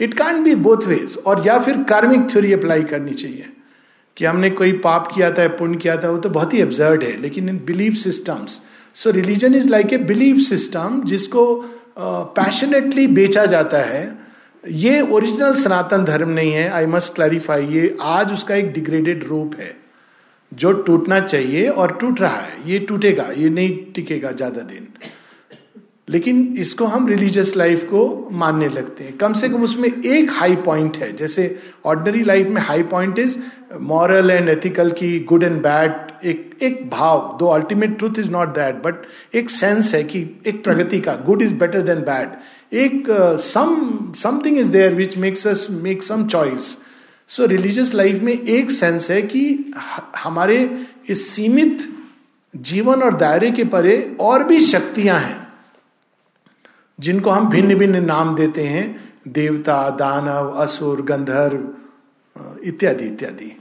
It 0.00 0.14
can't 0.14 0.42
be 0.44 0.54
both 0.56 0.86
ways 0.86 1.16
और 1.26 1.46
या 1.46 1.58
फिर 1.58 1.82
कार्मिक 1.84 2.30
थ्योरी 2.30 2.52
अप्लाई 2.52 2.82
करनी 2.84 3.14
चाहिए। 3.14 3.52
कि 4.16 4.24
हमने 4.24 4.50
कोई 4.52 4.72
पाप 4.80 5.10
किया 5.14 5.30
था 5.30 5.46
पुण्य 5.56 5.78
किया 5.78 5.96
था 5.96 6.10
वो 6.10 6.18
तो 6.18 6.30
बहुत 6.30 6.54
ही 6.54 6.60
एब्जर्ड 6.60 7.02
है। 7.04 7.16
लेकिन 7.20 7.48
in 7.48 7.58
belief 7.66 7.92
systems 7.96 8.60
so 8.96 9.10
religion 9.10 9.54
is 9.54 9.68
like 9.68 9.92
a 9.92 9.98
belief 10.06 10.36
system 10.44 11.02
जिसको 11.04 11.44
पैशनेटली 11.98 13.06
uh, 13.06 13.14
बेचा 13.14 13.44
जाता 13.46 13.78
है। 13.84 14.18
ये 14.64 15.00
ओरिजिनल 15.02 15.54
सनातन 15.54 16.04
धर्म 16.04 16.28
नहीं 16.30 16.52
है 16.52 16.68
आई 16.70 16.86
मस्ट 16.86 17.14
क्लैरिफाई 17.14 17.66
ये 17.66 17.96
आज 18.02 18.32
उसका 18.32 18.54
एक 18.54 18.72
डिग्रेडेड 18.72 19.24
रूप 19.24 19.54
है 19.60 19.74
जो 20.52 20.72
टूटना 20.82 21.20
चाहिए 21.20 21.68
और 21.68 21.96
टूट 22.00 22.20
रहा 22.20 22.36
है। 22.36 22.70
ये 22.70 22.78
टूटेगा 22.78 23.28
ये 23.36 23.50
नहीं 23.50 23.76
टिकेगा 23.94 24.32
ज़्यादा 24.32 24.62
दिन। 24.62 24.88
लेकिन 26.10 26.54
इसको 26.58 26.84
हम 26.84 27.06
रिलीजियस 27.08 27.56
लाइफ 27.56 27.82
को 27.84 28.28
मानने 28.32 28.68
लगते 28.68 29.04
हैं। 29.04 29.16
कम 29.16 29.32
से 29.32 29.48
कम 29.48 29.62
उसमें 29.64 29.88
एक 29.88 30.30
हाई 30.32 30.56
पॉइंट 30.66 30.96
है। 30.96 31.12
जैसे 31.16 31.44
ऑर्डनरी 31.84 32.22
लाइफ 32.24 32.48
में 32.48 32.60
high 32.62 32.82
point 32.92 33.18
is 33.18 33.36
moral 33.80 34.30
and 34.30 34.48
ethical 34.48 34.90
की 34.90 35.18
गुड 35.28 35.42
एंड 35.42 35.60
बैड 35.62 36.26
एक 36.26 36.56
एक 36.62 36.88
भाव। 36.90 37.36
Though 37.40 37.46
ultimate 37.48 37.96
truth 37.98 38.18
is 38.18 38.30
not 38.30 38.48
that 38.54 38.82
but 38.84 39.06
एक 39.34 39.50
सेंस 39.50 39.94
है 39.94 40.02
कि 40.04 40.20
एक 40.46 40.62
प्रगति 40.64 41.00
का। 41.00 41.14
Good 41.26 41.42
is 41.42 41.54
better 41.54 41.82
than 41.82 42.00
bad 42.02 42.74
एक 42.76 43.06
some 43.42 44.12
something 44.16 44.58
is 44.58 44.72
there 44.72 44.94
which 44.94 45.16
makes 45.18 45.46
us 45.46 45.66
make 45.70 46.02
some 46.02 46.26
choice 46.26 46.76
so 47.30 47.46
religious 47.46 47.94
life 47.94 48.22
में 48.22 48.32
एक 48.32 48.70
सेंस 48.70 49.10
है 49.10 49.20
कि 49.22 49.72
हमारे 50.16 50.58
इस 51.08 51.28
सीमित 51.28 51.88
जीवन 52.54 53.02
और 53.02 53.16
दायरे 53.16 53.50
के 53.50 53.64
परे 53.64 53.96
और 54.20 54.44
भी 54.44 54.60
शक्तियाँ 54.60 55.18
हैं। 55.18 55.39
जिनको 57.00 57.30
हम 57.30 57.48
भिन्न 57.48 57.74
भिन्न 57.74 58.04
नाम 58.04 58.34
देते 58.34 58.62
हैं, 58.62 59.12
देवता, 59.28 59.88
दानव, 59.90 60.50
असुर, 60.52 61.02
गंधर्व, 61.02 61.68
इत्यादि 62.64 63.04
इत्यादि। 63.04 63.52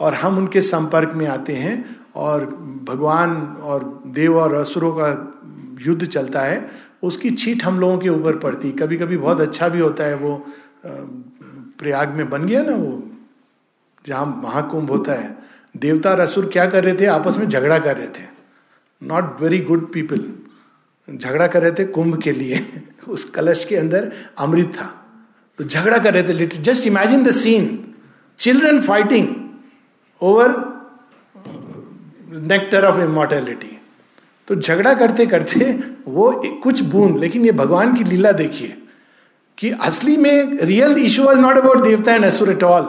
और 0.00 0.14
हम 0.14 0.38
उनके 0.38 0.60
संपर्क 0.60 1.12
में 1.14 1.26
आते 1.26 1.52
हैं 1.52 1.84
और 2.14 2.44
भगवान 2.88 3.36
और 3.62 4.02
देव 4.06 4.38
और 4.38 4.54
असुरों 4.54 4.92
का 4.92 5.08
युद्ध 5.80 6.04
चलता 6.04 6.40
है, 6.40 6.70
उसकी 7.02 7.30
छीट 7.30 7.64
हम 7.64 7.80
लोगों 7.80 7.98
के 7.98 8.08
ऊपर 8.08 8.36
पड़ती 8.36 8.70
कभी 8.72 8.96
कभी 8.96 9.16
बहुत 9.16 9.40
अच्छा 9.40 9.68
भी 9.68 9.80
होता 9.80 10.04
है 10.04 10.16
वो 10.16 10.44
प्रयाग 10.86 12.08
में 12.08 12.28
बन 12.30 12.46
गया 12.46 12.62
ना 12.62 12.74
वो, 12.74 13.02
जहाँ 14.06 14.26
महाकुंभ 14.44 14.90
होता 14.90 15.12
है। 15.12 15.36
देवता 15.74 16.10
और 16.10 16.20
असुर 16.20 16.46
क्या 16.46 16.66
कर 16.66 16.84
रहे 16.84 16.94
थे? 16.94 17.06
आपस 17.06 17.36
में 17.36 17.48
झगड़ा 17.48 17.78
कर 17.78 17.96
रहे 17.96 18.06
थे। 18.08 18.26
नॉट 19.02 19.40
वेरी 19.40 19.58
गुड 19.60 19.92
पीपल 19.92 20.24
झगड़ा 21.08 21.46
कर 21.46 21.62
रहे 21.62 21.72
थे 21.72 21.84
कुंभ 21.86 22.20
के 22.22 22.32
लिए। 22.32 22.60
उस 23.08 23.24
कलश 23.30 23.64
के 23.64 23.76
अंदर 23.76 24.12
अमृत 24.38 24.72
था। 24.74 24.86
तो 25.58 25.64
झगड़ा 25.64 25.98
कर 25.98 26.14
रहे 26.14 26.22
थे। 26.22 26.32
Little 26.32 26.62
just 26.62 26.86
imagine 26.86 27.24
the 27.24 27.30
scene 27.32 27.66
children 28.40 28.80
fighting 28.80 29.28
over 30.20 30.54
nectar 32.44 32.84
of 32.84 33.00
immortality 33.00 33.70
तो 34.48 34.54
झगड़ा 34.56 34.94
करते 34.94 35.26
करते 35.26 35.70
वो 36.06 36.30
कुछ 36.62 36.80
बूंद, 36.82 37.18
लेकिन 37.18 37.44
ये 37.44 37.52
भगवान 37.52 37.94
की 37.94 38.04
लीला 38.04 38.32
देखिए 38.32 38.76
कि 39.58 39.70
असली 39.82 40.16
में 40.16 40.58
real 40.60 40.98
issue 40.98 41.22
was 41.22 41.38
not 41.38 41.56
about 41.56 41.82
devta 41.84 42.14
and 42.14 42.24
asura 42.24 42.50
at 42.50 42.62
all 42.64 42.82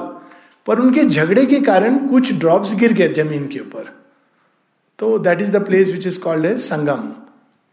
पर 0.68 0.80
उनके 0.80 1.04
झगड़े 1.04 1.46
के 1.46 1.60
कारण 1.62 1.98
कुछ 2.08 2.34
ड्रॉप्स 2.34 2.76
गिर 2.76 2.94
गए 2.94 3.14
ज़मीन 3.14 3.48
के 3.48 3.60
ऊपर। 3.60 3.94
तो 5.00 5.18
that 5.20 5.42
is 5.42 5.52
the 5.52 5.64
place 5.66 5.88
which 5.88 6.08
is 6.08 6.20
called 6.20 6.46
as 6.46 6.60
Sangam 6.62 7.12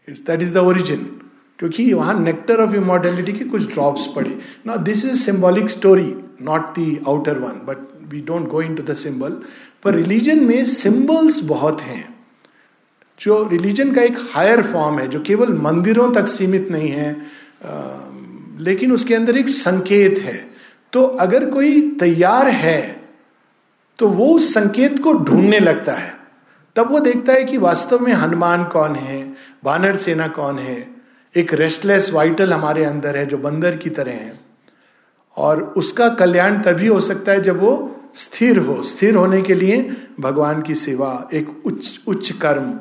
it's 0.07 0.21
that 0.21 0.41
is 0.41 0.53
the 0.53 0.57
origin 0.59 1.05
क्योंकि 1.59 1.93
वहाँ 1.93 2.19
नेक्टर 2.19 2.61
ऑफ़ 2.61 2.75
इमोर्टेलिटी 2.75 3.33
के 3.33 3.45
कुछ 3.45 3.67
ड्रॉप्स 3.73 4.07
पड़े। 4.15 4.37
ना 4.67 4.75
this 4.75 5.05
is 5.05 5.23
symbolic 5.23 5.69
story 5.69 6.13
not 6.41 6.79
the 6.79 7.03
outer 7.07 7.37
one 7.39 7.61
but 7.65 7.77
we 8.13 8.21
don't 8.21 8.47
go 8.47 8.61
into 8.75 8.83
the 8.83 8.93
symbol 8.95 9.41
पर 9.83 9.95
religion 9.95 10.43
में 10.45 10.63
symbols 10.65 11.39
बहुत 11.43 11.81
हैं। 11.81 12.03
जो 13.19 13.43
रिलीजन 13.47 13.91
का 13.93 14.01
एक 14.01 14.17
हायर 14.31 14.61
फॉर्म 14.63 14.99
है 14.99 15.07
जो 15.07 15.19
केवल 15.19 15.53
मंदिरों 15.53 16.11
तक 16.13 16.27
सीमित 16.27 16.67
नहीं 16.71 16.89
है 16.89 17.11
आ, 17.65 17.71
लेकिन 18.59 18.91
उसके 18.91 19.15
अंदर 19.15 19.37
एक 19.37 19.49
संकेत 19.49 20.19
है। 20.19 20.35
तो 20.93 21.03
अगर 21.03 21.49
कोई 21.49 21.81
तैयार 21.99 22.47
है 22.47 22.81
तो 23.99 24.07
वो 24.09 24.27
उस 24.35 24.53
संकेत 24.53 24.99
को 24.99 25.13
ढूँढने 25.13 25.59
लगता 25.59 25.93
है। 25.93 26.13
तब 26.75 26.91
वो 26.91 26.99
देखता 26.99 27.33
है 27.33 27.43
कि 27.43 27.57
वास्तव 27.57 27.99
में 27.99 28.13
हनुमान 28.13 28.63
कौन 28.63 28.95
है? 28.95 29.33
वानर 29.63 29.95
सेना 29.95 30.27
कौन 30.27 30.59
है? 30.59 30.87
एक 31.35 31.53
रेस्टलेस 31.53 32.11
वाइटल 32.11 32.53
हमारे 32.53 32.83
अंदर 32.83 33.17
है, 33.17 33.25
जो 33.25 33.37
बंदर 33.37 33.77
की 33.77 33.89
तरह 33.89 34.11
है। 34.11 34.39
और 35.37 35.63
उसका 35.63 36.09
कल्याण 36.09 36.61
तभी 36.61 36.87
हो 36.87 36.99
सकता 36.99 37.31
है 37.31 37.41
जब 37.41 37.59
वो 37.59 38.01
स्थिर 38.15 38.57
हो। 38.57 38.83
स्थिर 38.83 39.15
होने 39.15 39.41
के 39.41 39.55
लिए 39.55 40.07
भगवान 40.19 40.61
की 40.61 40.75
सेवा, 40.75 41.29
एक 41.33 41.61
उच्च 41.65 41.99
उच्च 42.07 42.31
कर्म, 42.31 42.79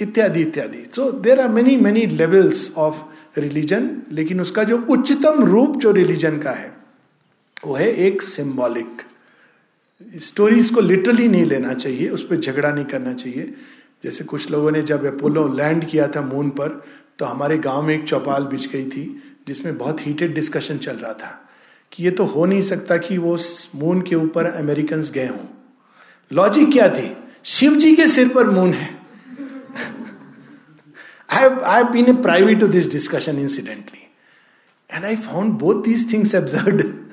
इत्यादि 0.00 0.40
इत्यादि। 0.40 0.90
So 0.96 1.10
there 1.10 1.40
are 1.40 1.48
many 1.48 1.76
many 1.76 2.06
levels 2.06 2.72
of 2.76 3.02
religion 3.40 4.02
लेकिन 4.12 4.40
उसका 4.40 4.64
जो 4.64 4.86
उच्चतम 4.90 5.44
रूप 5.44 5.76
जो 5.76 5.90
रिलीजन 5.90 6.38
का 6.38 6.50
है, 6.50 6.72
वो 7.64 7.74
है 7.74 7.92
एक 7.96 8.22
सिंबॉलिक 8.22 9.02
स्टोरीज 10.16 10.70
को 10.70 10.80
लिटरली 10.80 11.28
नहीं 11.28 11.44
लेना 11.44 11.74
चाहिए, 11.74 12.08
उस 12.08 12.26
पर 12.26 12.36
झगड़ा 12.36 12.72
नहीं 12.72 12.84
करना 12.84 13.12
चाहिए 13.12 13.54
जैसे 14.04 14.24
कुछ 14.24 14.50
लोगों 14.50 14.70
ने 14.70 14.82
जब 14.82 15.16
अपोलो 15.16 15.48
लैंड 15.48 15.84
किया 15.84 16.08
था 16.08 16.20
मून 16.20 16.50
पर 16.50 16.84
तो 17.18 17.24
हमारे 17.24 17.58
गाँव 17.58 17.82
में 17.82 17.94
एक 17.94 18.08
चौपाल 18.08 18.44
बिछ 18.44 18.68
गई 18.68 18.84
थी, 18.84 19.22
जिसमें 19.46 19.78
बहुत 19.78 20.06
हीटेड 20.06 20.34
डिस्कशन 20.34 20.78
चल 20.78 20.96
रहा 20.96 21.12
था 21.12 21.50
कि 21.92 22.04
ये 22.04 22.10
तो 22.10 22.24
हो 22.24 22.44
नहीं 22.46 22.62
सकता 22.62 22.96
कि 22.96 23.18
वो 23.18 23.38
मून 23.74 24.02
के 24.02 24.16
ऊपर 24.16 24.46
अमेरिकन 24.46 25.02
गए 25.02 25.26
हों 25.26 25.46
लॉजिक 26.32 26.72
क्या 26.72 26.88
थी 26.88 27.16
शिव 27.44 27.76
जी 27.76 27.96
के 27.96 28.06
सिर 28.06 28.28
पर 28.28 28.46
मून 28.46 28.74
है 28.74 29.00
have 31.30 31.92
been 31.92 32.08
a 32.08 32.14
privy 32.14 32.56
to 32.56 32.66
this 32.66 32.86
discussion 32.86 33.38
incidentally. 33.38 34.08
And 34.90 35.06
I 35.06 35.16
found 35.16 35.58
both 35.58 35.84
these 35.84 36.04
things 36.04 36.34
absurd. 36.34 37.09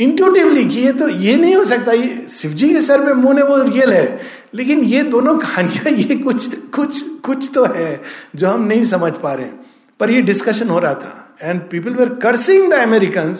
Intuitively 0.00 0.62
ये 0.74 0.92
तो 0.92 1.08
ये 1.08 1.36
नहीं 1.36 1.54
हो 1.54 1.64
सकता, 1.64 1.92
ये 1.92 2.26
शिव 2.30 2.52
जी 2.52 2.68
के 2.68 2.80
सर 2.82 3.04
पे 3.06 3.12
मुँह 3.14 3.38
है 3.38 3.44
वो 3.46 3.62
रियल 3.62 3.92
है। 3.92 4.20
लेकिन 4.54 4.84
ये 4.84 5.02
दोनों 5.04 5.36
कहानियाँ, 5.38 5.92
ये 5.92 6.14
कुछ 6.16 6.54
कुछ 6.70 7.02
कुछ 7.24 7.50
तो 7.54 7.64
है 7.66 8.00
जो 8.36 8.48
हम 8.48 8.62
नहीं 8.62 8.84
समझ 8.84 9.12
पा 9.14 9.32
रहे 9.32 9.46
पर 10.00 10.10
ये 10.10 10.20
डिस्कशन 10.22 10.68
हो 10.68 10.78
रहा 10.78 10.94
था। 10.94 11.36
And 11.42 11.60
people 11.70 11.94
were 11.94 12.08
cursing 12.22 12.70
the 12.70 12.74
American 12.78 13.34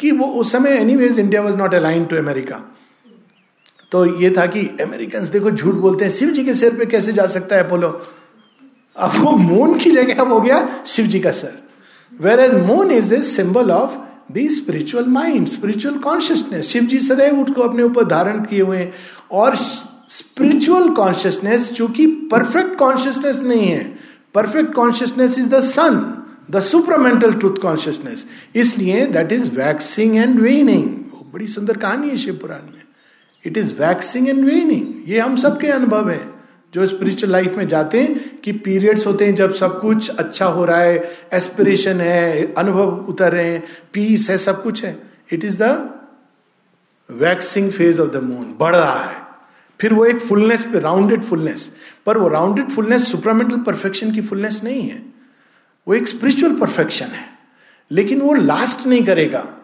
कि 0.00 0.10
वो 0.12 0.26
उस 0.40 0.52
समय 0.52 0.70
anyways 0.96 1.18
India 1.18 1.42
was 1.42 1.56
not 1.56 1.74
align 1.74 2.04
to 2.04 2.16
America 2.16 2.60
तो 3.92 4.04
ये 4.20 4.30
था 4.30 4.46
कि 4.46 4.60
अमेरिकन 4.80 5.24
देखो 5.32 5.50
झूठ 5.50 5.74
बोलते 5.76 6.04
हैं। 6.04 6.12
शिव 6.12 6.30
जी 6.30 6.44
के 6.44 6.54
सिर 6.54 6.74
पे 6.74 6.86
कैसे 6.86 7.12
जा 7.12 7.26
सकता 7.28 7.56
है 7.56 7.64
अपोलो 7.64 7.88
अब 8.96 9.16
वो 9.16 9.30
मून 9.38 9.78
की 9.78 9.90
जगह 9.90 10.20
अब 10.20 10.32
हो 10.32 10.40
गया 10.40 10.68
शिव 10.86 11.06
जी 11.06 11.20
का 11.20 11.30
sir. 11.32 11.58
Whereas 12.40 12.54
moon 12.66 12.90
is 12.90 13.14
a 13.14 13.20
symbol 13.24 13.70
of 13.70 13.98
the 14.32 14.48
spiritual 14.48 15.06
mind 15.06 15.46
spiritual 15.46 15.98
consciousness 15.98 16.68
Shiva 16.68 16.84
ji 16.84 16.98
सदैव 16.98 17.40
उसको 17.42 17.62
अपने 17.62 17.82
ऊपर 17.82 18.04
धारण 18.04 18.40
किए 18.40 18.60
हुए 18.60 18.78
हैं। 18.78 18.92
और 19.30 19.56
स्पिरिचुअल 19.56 20.88
कॉन्शियसनेस 20.94 21.70
जो 21.72 21.88
कि 21.88 22.06
परफेक्ट 22.32 22.76
कॉन्शियसनेस 22.78 23.42
नहीं 23.42 23.66
है 23.66 23.84
perfect 24.34 24.74
consciousness 24.74 25.38
is 25.38 25.48
the 25.50 25.60
sun 25.60 26.00
the 26.50 26.60
supermental 26.60 27.32
truth 27.32 27.56
consciousness 27.62 28.26
इसलिए 28.54 29.06
that 29.06 29.32
is 29.32 29.50
waxing 29.50 30.16
and 30.16 30.40
waning 30.40 30.84
बड़ी 31.32 31.46
सुंदर 31.46 31.76
कहानी 31.76 32.08
है 32.08 32.16
शिव 32.16 32.34
पुराण 32.34 32.72
में। 32.74 32.82
It 33.44 33.56
is 33.56 33.72
waxing 33.74 34.28
and 34.28 34.44
waning 34.44 35.10
ये 35.10 35.18
हम 35.20 35.36
सबके 35.36 35.66
अनुभव 35.66 36.10
है, 36.10 36.20
जो 36.74 36.86
स्पिरिचुअल 36.86 37.32
लाइफ 37.32 37.54
में 37.56 37.66
जाते 37.68 38.00
हैं। 38.00 38.29
कि 38.44 38.52
पीरियड्स 38.52 39.06
होते 39.06 39.26
हैं 39.26 39.34
जब 39.34 39.52
सब 39.52 39.80
कुछ 39.80 40.08
अच्छा 40.08 40.46
हो 40.46 40.64
रहा 40.64 40.80
है 40.80 41.16
एस्पिरेशन 41.32 42.00
है, 42.00 42.54
अनुभव 42.54 42.88
उतर 42.90 43.32
रहे 43.32 43.52
हैं 43.52 43.64
पीस 43.92 44.30
है, 44.30 44.38
सब 44.38 44.62
कुछ 44.62 44.84
है। 44.84 45.02
It 45.32 45.44
is 45.44 45.62
the 45.62 45.90
waxing 47.10 47.70
phase 47.70 48.00
of 48.00 48.10
the 48.10 48.16
moon 48.16 48.54
बढ़ 48.58 48.76
रहा 48.76 49.00
है। 49.00 49.22
फिर 49.80 49.94
वो 49.94 50.04
एक 50.04 50.18
फुलनेस 50.18 50.64
पे 50.64 50.80
राउंडेड 50.80 51.22
फुलनेस 51.22 51.70
पर 52.06 52.18
वो 52.18 52.28
राउंडेड 52.28 52.68
फुलनेस 52.68 53.10
सुपरामेंटल 53.10 53.56
परफेक्शन 53.56 54.12
की 54.12 54.20
फुलनेस 54.20 54.60
नहीं 54.64 54.82
है। 54.82 55.02
वो 55.88 55.94
एक 55.94 56.08
स्पिरिचुअल 56.08 56.54
परफेक्शन 56.54 57.06
है। 57.06 57.30
लेकिन 57.90 58.20
वो 58.20 58.34
लास्ट 58.34 58.86
नहीं 58.86 59.04
करेगा। 59.04 59.56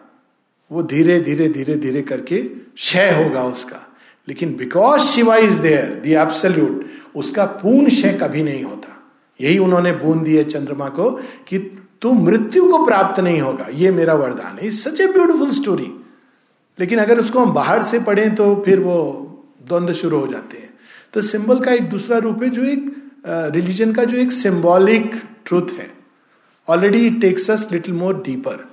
वो 0.71 0.83
धीरे 0.83 1.19
धीरे 1.19 1.49
धीरे 1.49 1.75
धीरे 1.75 2.01
करके 2.01 2.41
क्षय 2.41 3.23
होगा 3.23 3.43
उसका। 3.43 3.86
लेकिन 4.27 4.55
because 4.55 5.01
Shiva 5.01 5.35
is 5.37 5.61
there 5.61 5.93
the 6.03 6.13
absolute 6.15 6.85
उसका 7.15 7.45
पूर्ण 7.61 7.89
क्षय 7.89 8.17
कभी 8.21 8.43
नहीं 8.43 8.63
होता। 8.63 8.93
यही 9.39 9.57
उन्होंने 9.57 9.91
बूंद 9.93 10.21
दी 10.23 10.35
है 10.35 10.43
चंद्रमा 10.43 10.87
को 10.89 11.09
कि 11.47 11.57
तू 12.01 12.11
मृत्यु 12.13 12.69
को 12.71 12.85
प्राप्त 12.85 13.19
नहीं 13.19 13.39
होगा। 13.41 13.67
ये 13.73 13.91
मेरा 13.91 14.13
वरदान 14.15 14.57
है। 14.59 14.69
सच 14.71 15.01
ए 15.01 15.07
ब्यूटिफुल 15.07 15.51
स्टोरी 15.51 15.91
लेकिन 16.79 16.99
अगर 16.99 17.19
उसको 17.19 17.39
हम 17.39 17.51
बाहर 17.53 17.83
से 17.83 17.99
पढ़ें 17.99 18.35
तो 18.35 18.53
फिर 18.65 18.79
वो 18.79 18.97
द्वंद्व 19.67 19.93
शुरू 19.93 20.19
हो 20.19 20.27
जाते 20.27 20.57
हैं। 20.57 20.69
तो 21.13 21.21
सिंबल 21.21 21.59
का 21.59 21.71
एक 21.71 21.89
दूसरा 21.89 22.17
रूप 22.17 22.43
है 22.43 22.49
जो 22.49 22.63
एक 22.63 22.95
रिलीजन 23.27 23.93
का 23.93 24.03
जो 24.03 24.17
एक 24.17 24.31
सिंबॉलिक 24.31 25.15
ट्रूथ 25.45 25.73
है। 25.77 25.89
Already 26.67 27.05
it 27.07 27.19
takes 27.21 27.49
us 27.51 27.67
little 27.71 27.93
more 27.93 28.21
deeper 28.25 28.65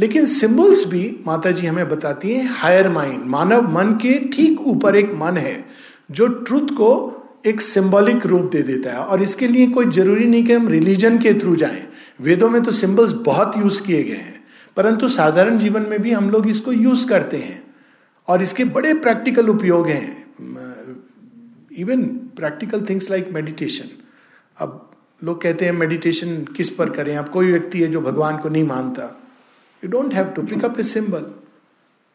लेकिन 0.00 0.26
सिंबल्स 0.26 0.84
भी 0.86 1.04
माता 1.26 1.50
जी 1.50 1.66
हमें 1.66 1.88
बताती 1.88 2.32
हैं 2.32 2.48
हायर 2.50 2.88
माइंड 2.88 3.24
मानव 3.24 3.70
मन 3.72 3.92
के 4.02 4.18
ठीक 4.28 4.60
ऊपर 4.60 4.96
एक 4.96 5.12
मन 5.14 5.36
है, 5.36 5.64
जो 6.10 6.26
ट्रुथ 6.26 6.68
को 6.70 6.90
एक 7.46 7.60
सिंबॉलिक 7.60 8.26
रूप 8.26 8.50
दे 8.52 8.62
देता 8.62 8.90
है। 8.90 8.98
और 8.98 9.22
इसके 9.22 9.48
लिए 9.48 9.66
कोई 9.66 9.90
ज़रूरी 9.90 10.26
नहीं 10.26 10.44
कि 10.44 10.52
हम 10.52 10.68
रिलीजन 10.68 11.18
के 11.18 11.34
थ्रू 11.34 11.56
जाएँ। 11.56 11.86
वेदों 12.20 12.48
में 12.50 12.62
तो 12.62 12.72
सिंबल्स 12.72 13.12
बहुत 13.12 13.56
यूज़ 13.56 13.82
किए 13.82 14.02
गए 14.02 14.16
हैं, 14.16 14.44
परंतु 14.76 15.08
साधारण 15.08 15.58
जीवन 15.58 15.82
में 15.82 16.00
भी 16.02 16.12
हम 16.12 16.30
लोग 16.30 16.48
इसको 16.48 16.72
यूज़ 16.72 17.06
करते 17.08 17.36
हैं। 17.36 17.62
और 18.28 18.42
इसके 18.42 18.64
बड़े 18.64 18.94
प्रैक्टिकल 18.94 19.48
उपयोग 19.48 19.88
हैं। 19.88 20.24
Even 21.78 22.02
practical 22.36 22.84
things 22.88 23.10
like 23.10 23.28
meditation 23.32 23.88
अब 24.58 24.90
लोग 25.24 25.42
कहते 25.42 25.64
हैं 25.64 25.72
मेडिटेशन 25.72 26.36
किस 26.56 26.70
पर 26.70 26.90
करें? 26.90 27.16
अब 27.16 27.28
कोई 27.28 27.50
व्यक्ति 27.52 27.80
है 27.80 27.88
जो 27.88 28.00
भगवान 28.00 28.36
को 28.36 28.48
नहीं 28.48 28.64
मानता। 28.66 29.16
You 29.82 29.90
don't 29.90 30.14
have 30.14 30.26
to 30.26 30.42
pick 30.42 30.64
up 30.64 30.80
a 30.80 30.82
symbol 30.82 31.24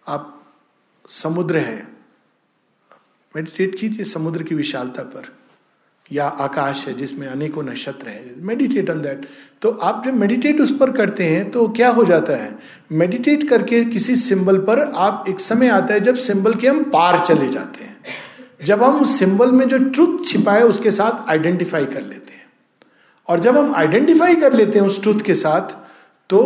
आप 0.08 0.32
समुद्र 1.10 1.58
है। 1.58 1.88
मेडिटेट 3.36 3.80
कीजिए 3.80 4.04
समुद्र 4.04 4.44
की 4.44 4.56
विशालता 4.56 5.04
पर। 5.04 5.34
या 6.12 6.26
आकाश 6.28 6.86
है 6.88 6.94
जिसमें 6.94 7.28
अनेकों 7.28 7.64
नक्षत्र 7.64 8.08
हैं। 8.08 8.36
मेडिटेट 8.38 8.90
ऑन 8.90 9.02
दैट 9.02 9.28
तो 9.62 9.70
आप 9.70 10.04
जब 10.06 10.14
मेडिटेट 10.14 10.60
उस 10.62 10.76
पर 10.78 10.92
करते 10.92 11.24
हैं 11.24 11.50
तो 11.52 11.68
क्या 11.70 11.90
हो 11.90 12.04
जाता 12.06 12.36
है? 12.36 12.58
मेडिटेट 12.92 13.48
करके 13.50 13.84
किसी 13.86 14.16
सिंबल 14.16 14.58
पर 14.58 14.80
आप 14.80 15.26
एक 15.30 15.40
समय 15.40 15.70
आता 15.70 15.94
है 15.94 16.00
जब 16.00 16.16
सिंबल 16.16 16.54
के 16.54 16.68
हम 16.68 16.84
पार 16.84 17.20
चले 17.26 17.48
जाते 17.48 17.84
हैं। 17.84 17.98
जब 18.64 18.84
हम 18.84 19.02
उस 19.02 19.18
सिंबल 19.20 19.52
में 19.52 19.68
जो 19.68 19.78
ट्रुथ 19.80 20.26
छिपा 20.26 20.54
है 20.54 20.66
उसके 20.66 20.92
साथ 20.92 21.30
आइडेंटिफाई 21.30 21.86
कर 21.86 22.02
लेते 22.02 22.34
हैं। 22.34 22.46
और 23.30 23.40
जब 23.40 23.58
हम 23.58 23.76
आइडेंटिफाई 23.76 24.36
कर 24.36 24.54
लेते 24.54 24.80
हैं 24.80 24.86
उस 24.86 25.02
ट्रुथ 25.02 25.22
के 25.22 25.36
साथ 25.36 25.76
तो 26.30 26.42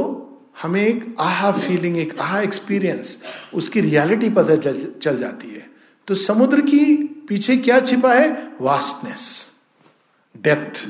हमें 0.61 0.81
एक 0.81 1.15
आहा 1.19 1.51
फीलिंग 1.51 1.97
एक 1.97 2.19
आहा 2.19 2.41
एक्सपीरियंस 2.41 3.17
उसकी 3.53 3.81
रियलिटी 3.81 4.29
पता 4.29 4.55
चल 4.55 5.17
जाती 5.17 5.49
है। 5.49 5.67
तो 6.07 6.15
समुद्र 6.15 6.61
की 6.61 6.95
पीछे 7.29 7.57
क्या 7.57 7.79
छिपा 7.81 8.13
है? 8.13 8.31
वास्टनेस 8.61 9.49
डेप्थ 10.35 10.87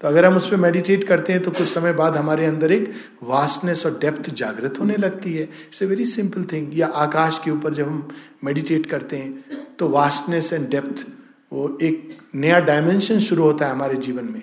तो 0.00 0.08
अगर 0.08 0.24
हम 0.24 0.36
उस 0.36 0.48
पर 0.50 0.56
मेडिटेट 0.56 1.04
करते 1.04 1.32
हैं 1.32 1.42
तो 1.42 1.50
कुछ 1.50 1.68
समय 1.68 1.92
बाद 1.92 2.16
हमारे 2.16 2.46
अंदर 2.46 2.72
एक 2.72 2.92
वास्टनेस 3.22 3.84
और 3.86 3.98
डेप्थ 3.98 4.30
जागृत 4.30 4.78
होने 4.80 4.96
लगती 4.96 5.32
है। 5.34 5.42
It's 5.42 5.82
a 5.82 5.86
very 5.86 6.04
simple 6.06 6.44
thing 6.44 6.78
या 6.78 6.86
आकाश 6.96 7.40
के 7.44 7.50
ऊपर 7.50 7.74
जब 7.74 7.88
हम 7.88 8.08
मेडिटेट 8.44 8.86
करते 8.86 9.16
हैं 9.16 9.44
तो 9.78 9.88
वास्टनेस 9.88 10.52
एंड 10.52 10.68
डेप्थ 10.68 11.06
वो 11.52 11.76
एक 11.82 12.18
नया 12.34 12.58
डायमेंशन 12.60 13.18
शुरू 13.20 13.42
होता 13.42 13.66
है 13.66 13.72
हमारे 13.72 13.96
जीवन 13.98 14.24
में। 14.24 14.42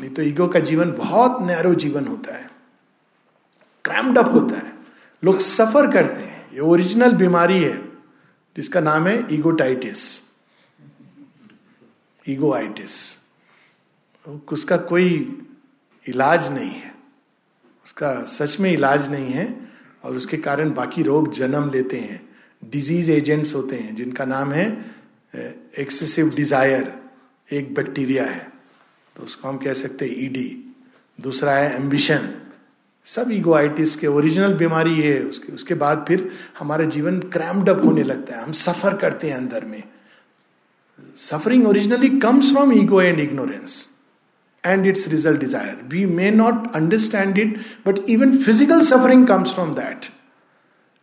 नहीं 0.00 0.10
तो 0.10 0.22
ईगो 0.22 0.46
का 0.46 0.60
जीवन 0.60 0.92
बहुत 0.92 1.38
नैरो 1.42 1.74
जीवन 1.76 2.06
होता 2.06 2.36
है। 2.36 2.50
क्रैम्ड 3.86 4.18
अप 4.18 4.32
होता 4.32 4.56
है। 4.56 4.72
लोग 5.22 5.40
सफ़र 5.40 5.90
करते 5.92 6.22
हैं। 6.22 6.54
ये 6.54 6.60
ओरिजिनल 6.62 7.12
बीमारी 7.14 7.58
है, 7.58 7.76
जिसका 8.56 8.80
नाम 8.82 9.06
है 9.06 9.34
ईगोटाइटिस 9.34 10.04
ईगोआइटिस 12.24 12.94
उसका 14.50 14.76
कोई 14.84 15.08
इलाज 16.06 16.50
नहीं 16.52 16.70
है। 16.70 16.94
उसका 17.86 18.12
सच 18.26 18.58
में 18.60 18.70
इलाज 18.72 19.08
नहीं 19.10 19.32
है 19.32 19.46
और 20.04 20.16
उसके 20.16 20.36
कारण 20.38 20.72
बाकी 20.74 21.02
रोग 21.02 21.32
जन्म 21.32 21.70
लेते 21.70 22.00
हैं। 22.00 22.20
डिज़ीज़ 22.62 23.10
एजेंट्स 23.10 23.54
होते 23.54 23.76
हैं, 23.76 23.94
जिनका 23.94 24.24
नाम 24.24 24.52
है 24.52 24.66
एक्सेसिव 25.78 26.30
डिज़ायर 26.34 26.92
एक 27.48 27.74
बैक्टीरिया 27.74 28.24
है। 28.24 28.52
तो 29.16 29.22
उसको 29.22 29.48
हम 29.48 29.56
कह 29.58 29.74
सकते 29.74 30.06
हैं 30.06 30.14
ईडी 30.18 30.48
e 30.48 31.22
दूसरा 31.22 31.52
है 31.52 31.74
एम्बिशन 31.74 32.28
सब 33.06 33.30
ईगोआइटिस 33.32 33.94
के 33.96 34.06
ओरिजिनल 34.06 34.54
बीमारी 34.58 35.00
है, 35.00 35.18
उसके 35.22 35.52
उसके 35.52 35.74
बाद 35.74 36.04
फिर 36.08 36.30
हमारा 36.58 36.84
जीवन 36.94 37.18
क्रैम्ड 37.34 37.68
अप 37.68 37.84
होने 37.84 38.02
लगता 38.02 38.36
है। 38.36 38.42
हम 38.42 38.52
सफ़र 38.52 38.96
करते 39.02 39.28
हैं 39.28 39.36
अंदर 39.36 39.64
में। 39.64 39.82
Suffering 41.16 41.66
originally 41.68 42.08
comes 42.20 42.50
from 42.52 42.72
ego 42.72 43.00
and 43.02 43.20
ignorance 43.20 43.88
and 44.64 44.86
its 44.86 45.06
result 45.08 45.40
desire 45.40 45.78
we 45.92 46.04
may 46.06 46.30
not 46.30 46.74
understand 46.76 47.38
it 47.38 47.58
but 47.86 47.98
even 48.10 48.36
physical 48.38 48.80
suffering 48.90 49.26
comes 49.28 49.52
from 49.54 49.74
that 49.74 50.06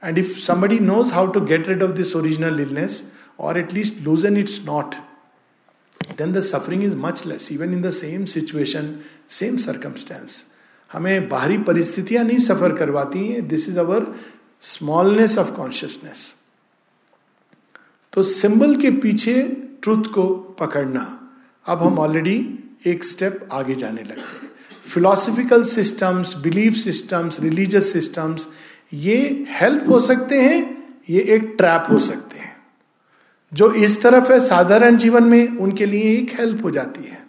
and 0.04 0.18
if 0.18 0.40
somebody 0.46 0.80
knows 0.80 1.14
how 1.14 1.28
to 1.32 1.42
get 1.52 1.68
rid 1.70 1.84
of 1.84 1.92
this 1.98 2.16
original 2.16 2.60
illness 2.60 3.04
और 3.40 3.60
at least 3.60 4.02
loosen 4.06 4.38
it's 4.38 4.62
not 4.66 4.96
then 6.18 6.32
the 6.34 6.42
suffering 6.42 6.82
is 6.86 6.96
much 6.96 7.22
less, 7.26 7.46
even 7.52 7.74
in 7.76 7.82
the 7.82 7.92
same 7.92 8.24
situation, 8.28 8.88
same 9.36 9.58
circumstance. 9.58 10.34
हमें 10.94 11.30
बाहरी 11.30 11.58
परिस्थितियाँ 11.58 12.24
नहीं 12.24 12.38
suffer 12.40 12.74
करवाती 12.74 13.28
हैं। 13.28 13.48
This 13.48 13.68
is 13.70 13.80
our 13.80 14.06
smallness 14.62 15.38
of 15.38 15.52
consciousness 15.52 16.34
तो 18.14 18.24
symbol 18.24 18.76
के 18.76 18.92
पीछे 18.92 19.42
ट्रुथ 19.84 20.04
को 20.14 20.24
पकड़ना। 20.60 21.06
अब 21.66 21.84
हम 21.84 22.00
ऑलरेडी 22.00 22.38
एक 22.86 23.04
स्टेप 23.04 23.48
आगे 23.52 23.76
जाने 23.76 24.02
लगते 24.02 24.22
हैं। 24.22 24.52
Philosophical 24.86 25.64
systems 25.64 26.36
belief 26.36 26.74
systems 26.74 27.40
religious 27.40 27.92
systems 27.94 28.48
ये 28.94 29.46
हेल्प 29.50 29.90
हो 29.90 30.00
सकते 30.00 30.42
हैं, 30.42 30.84
ये 31.10 31.22
एक 31.22 31.54
ट्रैप 31.58 31.88
हो 31.92 32.00
सकते 32.00 32.38
हैं। 32.38 32.56
जो 33.52 33.72
इस 33.74 34.02
तरफ़ 34.02 34.32
है, 34.32 34.40
साधारण 34.40 34.98
जीवन 34.98 35.24
में 35.24 35.58
उनके 35.58 35.86
लिए 35.86 36.14
एक 36.18 36.40
हेल्प 36.40 36.64
हो 36.64 36.72
जाती 36.72 37.04
है 37.04 37.22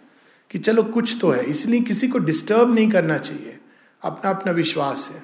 कि 0.51 0.59
चलो 0.59 0.83
कुछ 0.83 1.17
तो 1.21 1.29
है, 1.29 1.43
इसलिए 1.43 1.81
किसी 1.81 2.07
को 2.07 2.19
डिस्टर्ब 2.19 2.73
नहीं 2.75 2.89
करना 2.89 3.17
चाहिए। 3.17 3.54
अपना 4.05 4.29
अपना 4.29 4.51
विश्वास 4.51 5.09
है। 5.13 5.23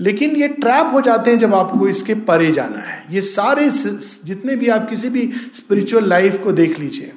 लेकिन 0.00 0.36
ये 0.36 0.48
ट्रैप 0.48 0.92
हो 0.94 1.00
जाते 1.00 1.30
हैं 1.30 1.38
जब 1.38 1.54
आपको 1.54 1.88
इसके 1.88 2.14
परे 2.14 2.50
जाना 2.52 2.78
है। 2.78 3.04
ये 3.10 3.20
सारे 3.20 3.68
जितने 3.70 4.56
भी 4.56 4.68
आप 4.68 4.88
किसी 4.90 5.08
भी 5.08 5.32
स्पिरिचुअल 5.54 6.08
लाइफ 6.08 6.42
को 6.44 6.52
देख 6.52 6.78
लीजिए, 6.78 7.12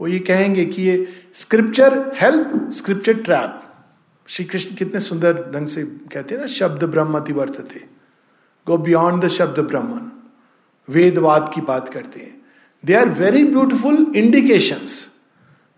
वो 0.00 0.08
ये 0.08 0.18
कहेंगे 0.18 0.64
कि 0.64 0.82
ये 0.82 1.08
scripture 1.34 1.98
help 2.16 2.70
scripture 2.72 3.14
trap 3.14 3.60
Shri 4.28 4.44
Krishna 4.44 4.74
कितने 4.74 5.00
सुंदर 5.00 5.50
ढंग 5.54 5.66
से 5.66 5.82
कहते 5.82 6.34
हैं 6.34 6.40
ना, 6.40 6.46
शब्द 6.46 6.84
ब्रह्म 6.84 7.18
अतिवर्तते 7.18 7.84
गो 8.66 8.78
बियॉन्ड 8.78 9.24
द 9.24 9.28
शब्द 9.28 9.58
ब्रह्मन। 9.60 10.10
वेदवाद 10.88 11.50
की 11.54 11.60
बात 11.60 11.88
करते 11.88 12.20
हैं। 12.20 12.40
They 12.84 12.94
are 12.94 13.08
very 13.08 13.44
beautiful 13.44 14.12
indications 14.16 15.09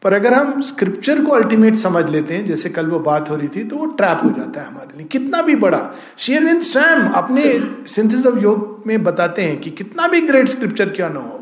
पर 0.03 0.13
अगर 0.13 0.35
हम 0.35 0.61
स्क्रिप्चर 0.61 1.25
को 1.25 1.33
अल्टीमेट 1.33 1.75
समझ 1.75 2.09
लेते 2.11 2.35
हैं, 2.35 2.47
जैसे 2.47 2.71
कल 2.71 2.87
वो 2.87 2.99
बात 2.99 3.31
हो 3.31 3.37
रही 3.37 3.49
थी 3.49 3.65
तो 3.65 3.77
वो 3.77 3.87
ट्रैप 3.87 4.19
हो 4.25 4.31
जाता 4.31 4.61
है 4.61 4.67
हमारे 4.67 4.97
लिए। 4.99 5.07
कितना 5.07 5.43
भी 5.43 5.57
बड़ा, 5.57 5.91
शेरविंद 6.19 6.63
स्वयं 6.63 7.09
अपने 7.13 7.45
सिंथिस 7.87 8.27
ऑफ़ 8.27 8.39
योग 8.39 8.83
में 8.87 9.03
बताते 9.05 9.43
हैं 9.43 9.61
कि 9.61 9.71
कितना 9.71 10.09
भी 10.09 10.21
ग्रेट 10.21 10.49
स्क्रिप्चर 10.49 10.89
क्यों 10.89 11.11
ना 11.11 11.21
हो, 11.21 11.39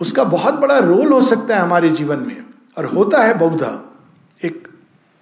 उसका 0.00 0.24
बहुत 0.24 0.54
बड़ा 0.54 0.78
रोल 0.78 1.12
हो 1.12 1.22
सकता 1.22 1.56
है 1.56 1.62
हमारे 1.62 1.90
जीवन 1.90 2.18
में। 2.18 2.44
और 2.78 2.84
होता 2.84 3.22
है 3.22 3.34
बहुधा। 3.34 3.70
एक 4.44 4.68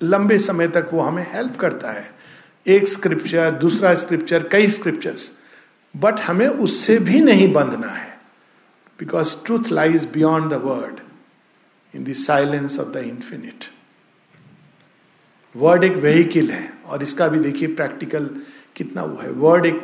लंबे 0.03 0.39
समय 0.39 0.69
तक 0.69 0.91
वो 0.93 1.01
हमें 1.01 1.27
हेल्प 1.33 1.57
करता 1.57 1.91
है। 1.91 2.11
एक 2.67 2.89
स्क्रिप्चर 2.89 3.51
दूसरा 3.51 3.95
स्क्रिप्चर 3.95 4.49
कई 4.53 4.69
स्क्रिप्चर्स 4.69 5.31
बट 5.97 6.21
हमें 6.21 6.47
उससे 6.47 6.99
भी 6.99 7.21
नहीं 7.21 7.53
बंधना 7.53 7.89
है। 7.89 8.19
Because 8.99 9.37
truth 9.47 9.73
lies 9.73 10.05
beyond 10.05 10.51
the 10.51 10.61
word 10.65 11.01
in 11.95 12.05
the 12.05 12.13
silence 12.13 12.79
of 12.79 12.89
the 12.89 12.97
infinite 12.97 13.65
word 15.55 15.85
एक 15.85 15.97
वेहीकिल 15.97 16.51
है, 16.51 16.73
और 16.87 17.03
इसका 17.03 17.29
भी 17.29 17.39
देखिए 17.39 17.69
प्रैक्टिकल 17.69 18.31
कितना 18.77 19.03
वो 19.03 19.21
है। 19.23 19.31
वर्ड 19.31 19.67
एक 19.67 19.81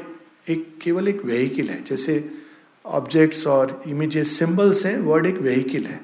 एक 0.49 0.67
केवल 0.83 1.09
एक 1.09 1.25
वेहीकिल 1.25 1.69
है, 1.69 1.83
जैसे 1.85 2.31
ऑब्जेक्ट्स 2.85 3.47
और 3.47 3.83
इमेजेस 3.87 4.39
सिंबल्स 4.39 4.85
हैं 4.87 4.99
वर्ड 4.99 5.27
एक 5.27 5.39
वेहीकिल 5.39 5.87
है। 5.87 6.01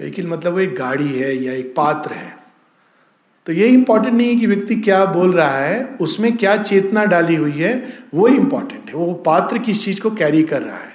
वेहीकिल 0.00 0.26
मतलब 0.26 0.52
वो 0.52 0.60
एक 0.60 0.74
गाड़ी 0.74 1.08
है 1.08 1.34
या 1.36 1.52
एक 1.52 1.74
पात्र 1.76 2.12
है। 2.12 2.38
तो 3.46 3.52
ये 3.52 3.68
इंपॉर्टेंट 3.68 4.14
नहीं 4.14 4.28
है 4.28 4.36
कि 4.36 4.46
व्यक्ति 4.46 4.76
क्या 4.76 5.04
बोल 5.04 5.32
रहा 5.32 5.58
है, 5.58 5.84
उसमें 6.00 6.36
क्या 6.36 6.56
चेतना 6.56 7.04
डाली 7.04 7.34
हुई 7.34 7.52
है, 7.52 7.72
वो 8.14 8.28
इंपॉर्टेंट 8.28 8.88
है। 8.88 8.94
वो 8.94 9.12
पात्र 9.26 9.58
किस 9.58 9.84
चीज़ 9.84 10.00
को 10.00 10.10
कैरी 10.10 10.42
कर 10.42 10.62
रहा 10.62 10.76
है। 10.76 10.89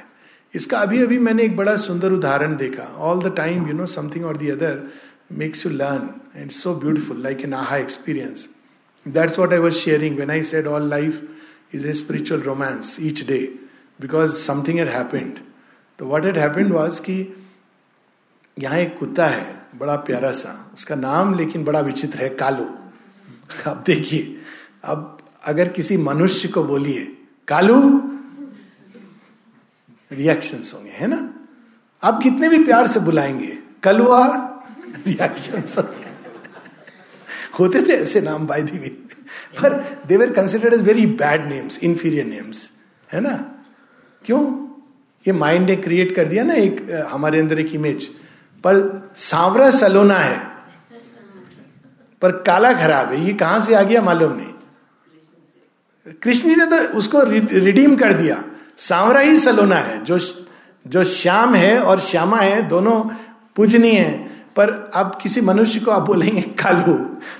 इसका 0.55 0.79
अभी 0.79 1.01
अभी 1.03 1.19
मैंने 1.19 1.43
एक 1.43 1.55
बड़ा 1.57 1.75
सुंदर 1.77 2.11
उदाहरण 2.13 2.55
देखा। 2.57 2.83
All 2.83 3.21
the 3.21 3.33
time 3.37 3.67
you 3.67 3.73
know 3.73 3.85
something 3.93 4.25
or 4.25 4.37
the 4.37 4.49
other 4.49 4.81
makes 5.39 5.65
you 5.65 5.71
learn 5.71 6.09
and 6.35 6.51
so 6.51 6.75
beautiful 6.75 7.21
like 7.23 7.41
an 7.41 7.53
aha 7.53 7.77
experience 7.77 8.47
that's 9.05 9.39
what 9.39 9.53
I 9.53 9.59
was 9.59 9.73
sharing 9.75 10.17
when 10.17 10.31
I 10.31 10.43
said 10.43 10.67
all 10.67 10.89
life 10.89 11.75
is 11.75 11.87
a 11.87 11.93
spiritual 11.93 12.41
romance 12.41 12.97
each 13.01 13.25
day 13.27 13.39
because 13.99 14.33
something 14.35 14.79
had 14.79 14.89
happened 14.89 15.39
तो 15.99 16.05
what 16.05 16.25
had 16.25 16.37
happened 16.37 16.71
was 16.73 17.01
कि 17.01 17.17
यहाँ 18.57 18.77
एक 18.79 18.97
कुत्ता 18.97 19.25
है, 19.27 19.55
बड़ा 19.75 19.95
प्यारा 20.07 20.31
सा। 20.31 20.51
उसका 20.73 20.95
नाम 20.95 21.33
लेकिन 21.35 21.63
बड़ा 21.63 21.79
विचित्र 21.79 22.21
है, 22.21 22.27
कालू। 22.35 22.65
अब 23.67 23.81
देखिए, 23.85 24.35
अब 24.83 25.17
अगर 25.43 25.69
किसी 25.69 25.97
मनुष्य 25.97 26.47
को 26.47 26.63
बोलिए, 26.63 27.01
कालू 27.47 27.79
रिएक्शन 30.11 30.63
होंगे, 30.73 30.91
है 30.91 31.07
ना? 31.07 31.29
आप 32.03 32.19
कितने 32.23 32.49
भी 32.49 32.63
प्यार 32.63 32.87
से 32.87 32.99
बुलाएँगे 32.99 33.57
कलुआ 33.83 34.25
रिएक्शन 35.07 35.87
होते 37.59 37.81
थे 37.81 37.93
ऐसे 37.93 38.21
नाम 38.21 38.47
बाय 38.47 38.61
दी 38.61 38.89
पर 39.59 39.73
they were 40.07 40.31
considered 40.31 40.73
as 40.73 40.81
very 40.81 41.05
bad 41.05 41.45
names 41.47 41.79
inferior 41.79 42.25
names 42.25 42.71
है 43.13 43.21
ना? 43.21 43.35
क्यों? 44.25 44.41
ये 45.25 45.33
माइंड 45.33 45.69
ने 45.69 45.75
क्रिएट 45.75 46.15
कर 46.15 46.27
दिया 46.27 46.43
ना 46.43 46.53
एक 46.53 47.07
हमारे 47.09 47.39
अंदर 47.39 47.59
एक 47.59 47.73
इमेज 47.75 48.05
पर 48.63 49.09
सांवरा 49.17 49.69
सलोना 49.71 50.15
है। 50.15 50.43
पर 52.21 52.31
काला 52.41 52.73
खराब 52.73 53.11
है। 53.11 53.25
ये 53.25 53.33
कहाँ 53.33 53.59
से 53.59 53.73
आ 53.75 53.81
गया 53.83 54.01
मालूम 54.01 54.35
नहीं। 54.37 56.13
कृष्ण 56.23 56.49
जी 56.49 56.55
ने 56.55 56.65
तो 56.65 56.77
उसको 56.97 57.23
रिडीम 57.23 57.95
कर 57.95 58.13
दिया। 58.13 58.43
सांवरा 58.77 59.19
ही 59.19 59.37
सलोना 59.37 59.75
है, 59.75 60.03
जो 60.03 60.19
जो 60.87 61.03
श्याम 61.03 61.55
है 61.55 61.79
और 61.79 61.99
श्यामा 61.99 62.37
है, 62.37 62.61
दोनों 62.61 63.01
पूजनीय 63.55 63.99
है। 63.99 64.17
पर 64.55 64.91
अब 64.95 65.19
किसी 65.23 65.41
मनुष्य 65.41 65.79
को 65.79 65.91
आप 65.91 66.01
बोलेंगे, 66.01 66.41
कालू 66.41 66.93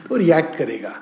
तो 0.10 0.16
रिएक्ट 0.16 0.56
करेगा। 0.56 1.02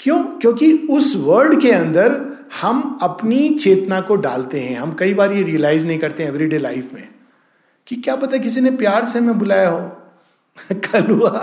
क्यों? 0.00 0.24
क्योंकि 0.24 0.86
उस 0.90 1.14
वर्ड 1.16 1.60
के 1.62 1.72
अंदर 1.72 2.20
हम 2.62 2.98
अपनी 3.02 3.48
चेतना 3.48 4.00
को 4.00 4.16
डालते 4.16 4.60
हैं। 4.60 4.76
हम 4.76 4.96
कई 4.98 5.14
बार 5.14 5.32
ये 5.32 5.42
रियलाइज़ 5.42 5.86
नहीं 5.86 5.98
करते 5.98 6.22
हैं 6.22 6.30
एवरीडे 6.30 6.58
लाइफ 6.58 6.90
में, 6.94 7.08
कि 7.86 7.96
क्या 7.96 8.16
पता 8.16 8.36
किसी 8.36 8.60
ने 8.60 8.70
प्यार 8.70 9.04
से 9.04 9.18
हमें 9.18 9.38
बुलाया 9.38 9.68
हो। 9.68 10.02
कलुआ, 10.72 11.38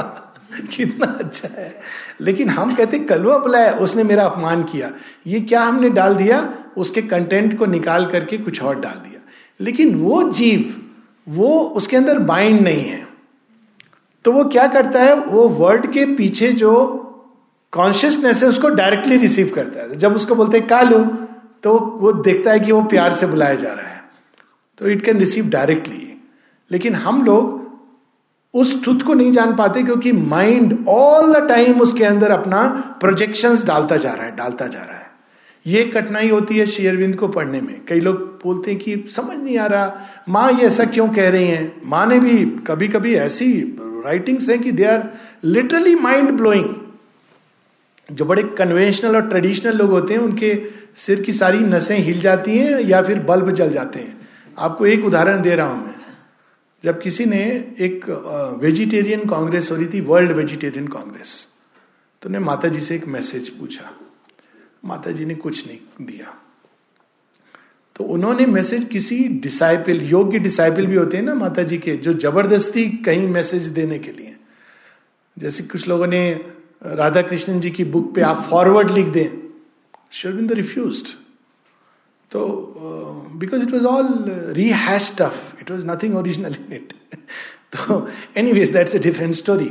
कितना 0.78 1.06
अच्छा 1.06 1.50
है। 1.62 1.80
लेकिन 2.22 2.50
हम 2.50 2.76
कहते 2.76 3.00
कलुआ 3.00 3.38
बुलाया, 3.38 3.72
उसने 3.72 4.04
मेरा 4.04 4.26
अपमान 4.26 4.64
किया। 4.64 4.92
ये 5.28 5.40
क्या 5.40 5.62
हमने 5.62 5.90
डाल 5.90 6.16
दिया? 6.16 6.54
उसके 6.78 7.02
कंटेंट 7.02 7.58
को 7.58 7.66
निकाल 7.66 8.06
करके 8.06 8.38
कुछ 8.38 8.62
और 8.64 8.80
डाल 8.80 8.94
दिया। 8.94 9.20
लेकिन 9.60 9.96
वो 9.96 10.24
जीव, 10.32 10.82
वो 11.30 11.60
उसके 11.60 11.98
अंदर 11.98 12.20
बाइंड 12.20 12.62
नहीं 12.62 12.84
है। 12.84 13.08
तो 14.26 14.32
वो 14.32 14.44
क्या 14.44 14.68
करता 14.68 15.04
है? 15.04 15.16
वो 15.16 15.48
वर्ड 15.50 15.92
के 15.92 16.06
पीछे 16.06 16.52
जो 16.52 17.04
कॉन्शियसनेस 17.72 18.44
है, 18.44 18.50
उसको 18.50 18.70
डायरेक्टली 18.70 19.18
रिसीव 19.18 19.52
करता 19.56 19.80
है। 19.80 19.96
जब 19.96 20.16
उसको 20.16 20.36
बोलते 20.36 20.58
हैं 20.58 20.68
कालू 20.68 21.04
तो 21.64 21.78
वो 22.02 22.12
देखता 22.14 22.52
है 22.52 22.60
कि 22.60 22.72
वो 22.72 22.82
प्यार 22.84 23.14
से 23.14 23.28
बुलाया 23.28 23.56
जा 23.56 23.74
रहा 23.74 23.88
है। 23.88 24.04
तो 24.78 24.88
इट 24.88 25.02
कैन 25.02 25.18
रिसीव 25.18 25.50
डायरेक्टली 25.50 26.04
लेकिन 26.72 26.96
हम 26.96 27.24
लोग 27.24 27.68
उस 28.54 28.84
ट्रुथ 28.84 29.00
को 29.00 29.14
नहीं 29.14 29.32
जान 29.32 29.56
पाते 29.56 29.84
क्योंकि 29.84 30.12
माइंड 30.12 30.86
ऑल 30.90 31.34
द 31.34 31.48
टाइम 31.50 31.82
उसके 31.82 32.04
अंदर 32.04 32.32
अपना 32.32 32.68
प्रोजेक्शंस 33.00 33.66
डालता 33.66 33.98
जा 33.98 34.14
रहा 34.14 34.26
है, 34.26 34.36
डालता 34.36 34.68
जा 34.68 34.84
रहा 34.84 34.98
है। 34.98 35.07
ये 35.68 35.84
कठिनाई 35.86 36.30
होती 36.30 36.58
है 36.58 36.66
शेयरविंद 36.66 37.16
को 37.16 37.28
पढ़ने 37.28 37.62
में। 37.62 37.86
कई 37.86 38.00
लोग 38.00 38.20
बोलते 38.44 38.72
हैं 38.72 38.80
कि 38.80 39.04
समझ 39.12 39.38
नहीं 39.38 39.58
आ 39.58 39.66
रहा, 39.66 40.08
माँ 40.30 40.52
ये 40.52 40.66
ऐसा 40.66 40.86
क्यों 40.86 41.08
कह 41.10 41.30
रही 41.30 41.48
हैं? 41.48 41.82
माँ 41.86 42.06
ने 42.08 42.20
भी 42.20 42.46
कभी 42.68 42.88
कभी 42.88 43.14
ऐसी 43.16 43.52
राइटिंग्स 43.80 44.50
हैं 44.50 44.60
कि 44.60 44.72
they 44.72 44.86
are 44.86 45.10
literally 45.44 45.96
mind 45.98 46.32
blowing 46.32 46.76
जो 48.10 48.26
बड़े 48.26 48.44
कन्वेंशनल 48.58 49.16
और 49.16 49.28
ट्रेडिशनल 49.30 49.78
लोग 49.78 49.90
होते 49.92 50.14
हैं, 50.14 50.22
उनके 50.22 50.56
सिर 50.96 51.22
की 51.22 51.34
सारी 51.34 51.60
नसें 51.60 51.98
हिल 51.98 52.20
जाती 52.22 52.58
हैं 52.58 52.80
या 52.82 53.02
फिर 53.02 53.20
बल्ब 53.22 53.52
जल 53.52 53.72
जाते 53.74 54.00
हैं। 54.00 54.18
आपको 54.58 54.86
एक 54.86 55.06
उदाहरण 55.06 55.42
दे 55.42 55.56
रहा 55.56 55.68
हूँ 55.68 55.86
मैं। 55.86 55.96
जब 56.84 57.02
किसी 57.02 57.26
ने 57.26 57.44
एक 57.80 58.10
वेजिटेरियन 58.62 59.28
कांग्रेस 59.30 59.72
हो 59.72 59.76
रही 59.76 59.86
थी 59.88 60.02
वर्ल्ड 60.02 60.32
वेजिटेरियन 60.32 60.88
कांग्रेस 60.88 61.48
तो 62.22 62.30
ने 62.30 62.40
माता 62.40 62.68
जी 62.68 62.80
से 62.80 62.96
एक 62.96 63.08
मैसेज 63.08 63.50
पूछा। 63.50 63.92
माता 64.88 65.12
जी 65.12 65.26
ने 65.26 65.36
कुछ 65.36 65.66
नहीं 65.68 66.06
दिया। 66.06 66.34
तो 67.96 68.04
उन्होंने 68.06 68.46
मैसेज 68.46 68.84
किसी 68.86 69.18
डिसाइपल 69.44 70.02
योग्य 70.08 70.40
डिसाइपल 70.40 70.86
भी 70.88 70.96
होते 70.96 71.18
हैं 71.18 71.24
ना 71.24 71.34
माता 71.36 71.64
जी 71.64 71.78
के 71.78 71.96
जो 71.98 72.14
ज़बरदस्ती 72.16 72.88
कहीं 73.06 73.28
मैसेज 73.30 73.68
देने 73.78 74.00
के 74.00 74.12
लिए। 74.12 74.36
जैसे 75.38 75.64
कुछ 75.64 75.88
लोगों 75.88 76.08
ने 76.08 76.22
राधा 76.84 77.22
कृष्णन 77.22 77.60
जी 77.60 77.72
की 77.72 77.84
बुक 77.86 78.14
पे 78.16 78.22
आप 78.22 78.42
फॉरवर्ड 78.50 78.92
लिख 78.92 79.08
दें 79.14 79.30
शर्विंद 80.12 80.52
रिफ्यूज्ड। 80.52 81.08
तो 82.32 82.40
because 83.40 83.62
it 83.64 83.72
was 83.74 83.86
all 83.86 84.08
rehash 84.56 85.04
stuff 85.04 85.62
it 85.62 85.72
was 85.72 85.86
nothing 85.86 86.16
original 86.18 86.56
in 86.56 86.74
it 86.76 86.94
तो 87.74 88.08
anyways 88.54 88.72
that's 88.74 88.96
a 88.96 89.00
different 89.00 89.36
story 89.36 89.70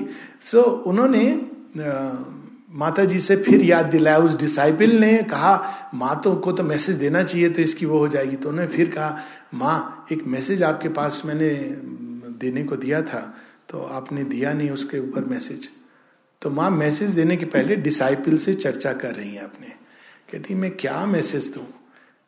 so 0.51 0.63
उन्होंने 0.63 1.25
uh, 1.77 2.17
माता 2.71 3.05
जी 3.05 3.21
से 3.21 3.37
फिर 3.37 3.63
याद 3.63 3.87
दिलाया, 3.87 4.19
उस 4.19 4.39
डिसाइपल 4.39 4.91
ने 4.91 5.23
कहा, 5.23 5.91
माँ 5.95 6.21
तो 6.25 6.35
को 6.37 6.53
तो 6.53 6.63
मैसेज 6.63 6.97
देना 6.97 7.23
चाहिए 7.23 7.49
तो 7.49 7.63
इसकी 7.63 7.87
वो 7.87 7.99
हो 7.99 8.09
जाएगी। 8.09 8.37
तो 8.37 8.49
उन्होंने 8.49 8.77
फिर 8.77 8.91
कहा, 8.91 9.19
माँ, 9.55 10.07
एक 10.13 10.27
मैसेज 10.27 10.63
आपके 10.63 10.89
पास 10.89 11.23
मैंने 11.25 11.51
देने 12.39 12.65
को 12.65 12.77
दिया 12.77 13.03
था 13.03 13.37
तो 13.69 13.79
आपने 13.79 14.25
दिया 14.25 14.53
नहीं 14.53 14.71
उसके 14.71 14.99
ऊपर 14.99 15.25
मैसेज 15.25 15.69
तो 16.43 16.51
माँ 16.51 16.71
मैसेज 16.71 17.11
देने 17.11 17.37
के 17.37 17.47
पहले 17.47 17.77
डिसाइपल 17.77 18.37
से 18.37 18.55
चर्चा 18.55 18.93
कर 18.93 19.15
रही 19.15 19.35
है 19.35 19.45
आपने। 19.45 19.67
कहती, 20.33 20.55
मैं 20.55 20.71
क्या 20.71 21.07
मैसेज 21.07 21.49
दूँ? 21.49 21.67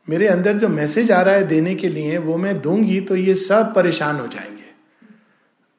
मेरे 0.08 0.28
अंदर 0.28 0.56
जो 0.56 0.68
मैसेज 0.68 1.10
आ 1.12 1.22
रहा 1.22 1.34
है 1.34 1.46
देने 1.46 1.74
के 1.74 1.88
लिए, 1.88 2.18
वो 2.18 2.36
मैं 2.36 2.60
दूँगी 2.60 3.00
तो 3.00 3.16
ये 3.16 3.34
सब 3.34 3.74
परेशान 3.74 4.20
हो 4.20 4.26
जाएँगे। 4.26 4.70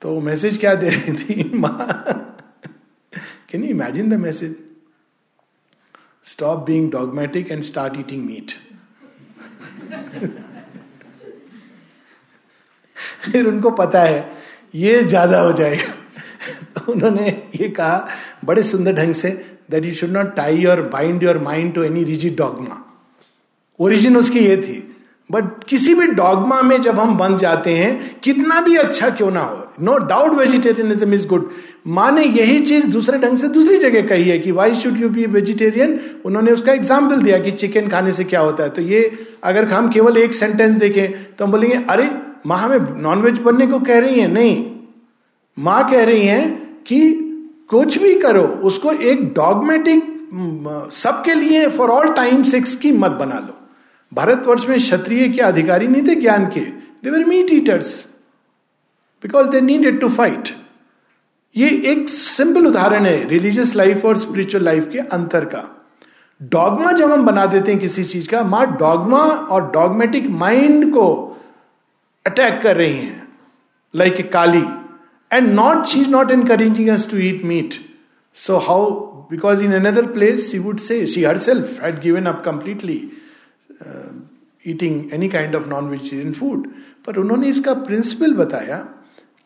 तो 0.02 0.20
मैसेज 0.20 0.58
क्या 0.58 0.76
दे 0.76 0.90
रही 0.90 1.14
थी? 1.14 1.52
माँ 1.58 2.19
can 3.50 3.64
you 3.64 3.70
imagine 3.70 4.10
the 4.10 4.20
message 4.20 4.56
stop 6.32 6.66
being 6.66 6.92
dogmatic 6.92 7.52
and 7.52 7.64
start 7.64 7.98
eating 8.00 8.26
meat 8.26 8.52
फिर 13.24 13.48
उनको 13.48 13.72
पता 13.72 14.02
है, 14.02 14.32
ये 14.76 15.04
ज़्यादा 15.04 15.40
हो 15.40 15.52
जाएगा। 15.54 15.94
तो 16.76 16.92
उन्होंने 16.92 17.28
ये 17.56 17.70
कहा, 17.70 18.08
बड़े 18.46 18.64
सुंदर 18.64 18.94
ढंग 18.94 19.14
से 19.14 19.30
that 19.72 19.86
you 19.86 19.94
should 19.94 20.10
not 20.10 20.36
tie 20.36 20.58
your 20.58 20.82
bind 20.90 21.24
your 21.24 21.38
mind 21.40 21.74
to 21.74 21.84
any 21.84 22.04
rigid 22.04 22.36
dogma 22.38 22.82
origin 23.80 24.18
उसकी 24.18 24.40
ये 24.40 24.56
थी। 24.58 24.78
बट 25.30 25.64
किसी 25.64 25.94
भी 25.94 26.08
डॉगमा 26.14 26.62
में 26.62 26.80
जब 26.82 27.00
हम 27.00 27.18
बन 27.18 27.38
जाते 27.38 27.76
हैं, 27.78 28.20
कितना 28.20 28.60
भी 28.62 28.76
अच्छा 28.78 29.10
क्यों 29.10 29.32
ना 29.32 29.42
हो 29.42 29.69
no 29.82 29.98
doubt 30.08 30.34
vegetarianism 30.34 31.14
is 31.14 31.28
good 31.28 31.50
माँ 31.88 32.12
ने 32.12 32.24
यही 32.24 32.60
चीज़ 32.62 32.88
दूसरे 32.88 33.18
ढंग 33.18 33.38
से 33.38 33.48
दूसरी 33.48 33.78
जगह 33.78 34.08
कही 34.08 34.30
है 34.30 34.38
कि 34.40 34.52
why 34.52 34.76
should 34.76 34.98
you 34.98 35.10
be 35.10 35.26
vegetarian 35.28 36.00
उन्होंने 36.26 36.52
उसका 36.52 36.74
एग्ज़ाम्पल 36.74 37.22
दिया 37.22 37.38
कि 37.38 37.52
चिकन 37.54 37.88
खाने 37.88 38.12
से 38.12 38.24
क्या 38.24 38.40
होता 38.40 38.64
है। 38.64 38.70
तो 38.70 38.82
ये 38.82 39.12
अगर 39.44 39.66
हम 39.66 39.90
केवल 39.90 40.18
एक 40.18 40.34
सेंटेंस 40.34 40.76
देखें 40.76 41.36
तो 41.36 41.46
हम 41.46 41.52
बोलेंगे, 41.52 41.76
अरे, 41.90 42.10
माँ 42.48 42.58
हमें 42.58 43.02
नॉनवेज 43.02 43.40
बनने 43.40 43.68
को 43.68 43.80
कह 43.80 44.00
रही 44.00 44.20
है। 44.20 44.28
नहीं। 44.28 44.66
माँ 45.58 45.90
कह 45.92 46.04
रही 46.04 46.26
है 46.26 46.50
कि 46.88 47.00
कुछ 47.70 47.98
भी 47.98 48.14
करो, 48.16 48.42
उसको 48.42 48.92
एक 48.92 49.24
डॉगमेटिक 49.34 50.08
सबके 50.94 51.34
लिए 51.34 51.68
फॉर 51.70 51.90
ऑल 51.90 52.12
टाइम 52.14 52.44
सिक्स 52.44 52.76
की 52.76 52.92
मत 52.94 53.12
बना 53.12 53.40
लो। 53.40 53.56
भारतवर्ष 54.12 54.68
में 54.70 54.78
क्षत्रिय 54.78 55.28
के 55.28 55.42
अधिकारी 55.42 55.88
नहीं 55.88 56.02
थे 56.08 56.16
ज्ञान 56.16 56.46
के। 56.46 56.60
They were 57.04 57.26
meat 57.26 57.52
eaters 57.52 58.08
because 59.24 59.48
they 59.50 59.62
needed 59.62 60.00
to 60.02 60.10
fight 60.10 60.50
ये 61.56 61.70
एक 61.92 62.10
सिंपल 62.10 62.68
उदाहरण 62.68 63.06
है 63.06 63.28
रिलीजियस 63.28 63.76
लाइफ 63.76 64.06
और 64.06 64.18
स्पिरिचुअल 64.18 64.64
लाइफ 64.66 64.88
के 64.92 65.00
अंतर 65.00 65.46
का। 65.46 65.64
डॉगमा 66.42 66.92
जब 66.92 67.12
हम 67.12 67.26
बना 67.26 67.46
देते 67.46 67.72
हैं 67.72 67.80
किसी 67.82 68.04
चीज़ 68.04 68.28
का, 68.30 68.44
माँ 68.44 68.66
डॉगमा 68.78 69.22
और 69.22 69.70
डॉगमेटिक 69.72 70.30
माइंड 70.32 70.92
को 70.94 71.08
अटैक 72.26 72.62
कर 72.62 72.76
रही 72.78 72.94
हैं 72.94 73.28
like 73.94 74.20
a 74.20 74.24
Kali. 74.34 74.64
And 75.32 75.48
not 75.54 75.86
she 75.86 76.02
is 76.02 76.10
not 76.10 76.32
encouraging 76.32 76.90
us 76.90 77.10
to 77.12 77.18
eat 77.18 77.44
meat 77.46 77.74
so 78.36 78.58
how 78.68 78.90
because 79.32 79.64
in 79.64 79.74
another 79.76 80.06
place 80.12 80.52
she 80.52 80.60
would 80.60 80.80
say 80.80 81.06
she 81.08 81.24
herself 81.38 81.82
had 81.84 82.00
given 82.02 82.26
up 82.26 82.42
completely 82.46 83.02
eating 84.66 85.14
any 85.14 85.30
kind 85.30 85.56
of 85.56 85.68
non 85.70 85.90
vegetarian 85.90 86.32
food 86.34 86.68
पर 87.06 87.18
उन्होंने 87.18 87.48
इसका 87.48 87.74
principal 87.84 88.34
बताया 88.34 88.78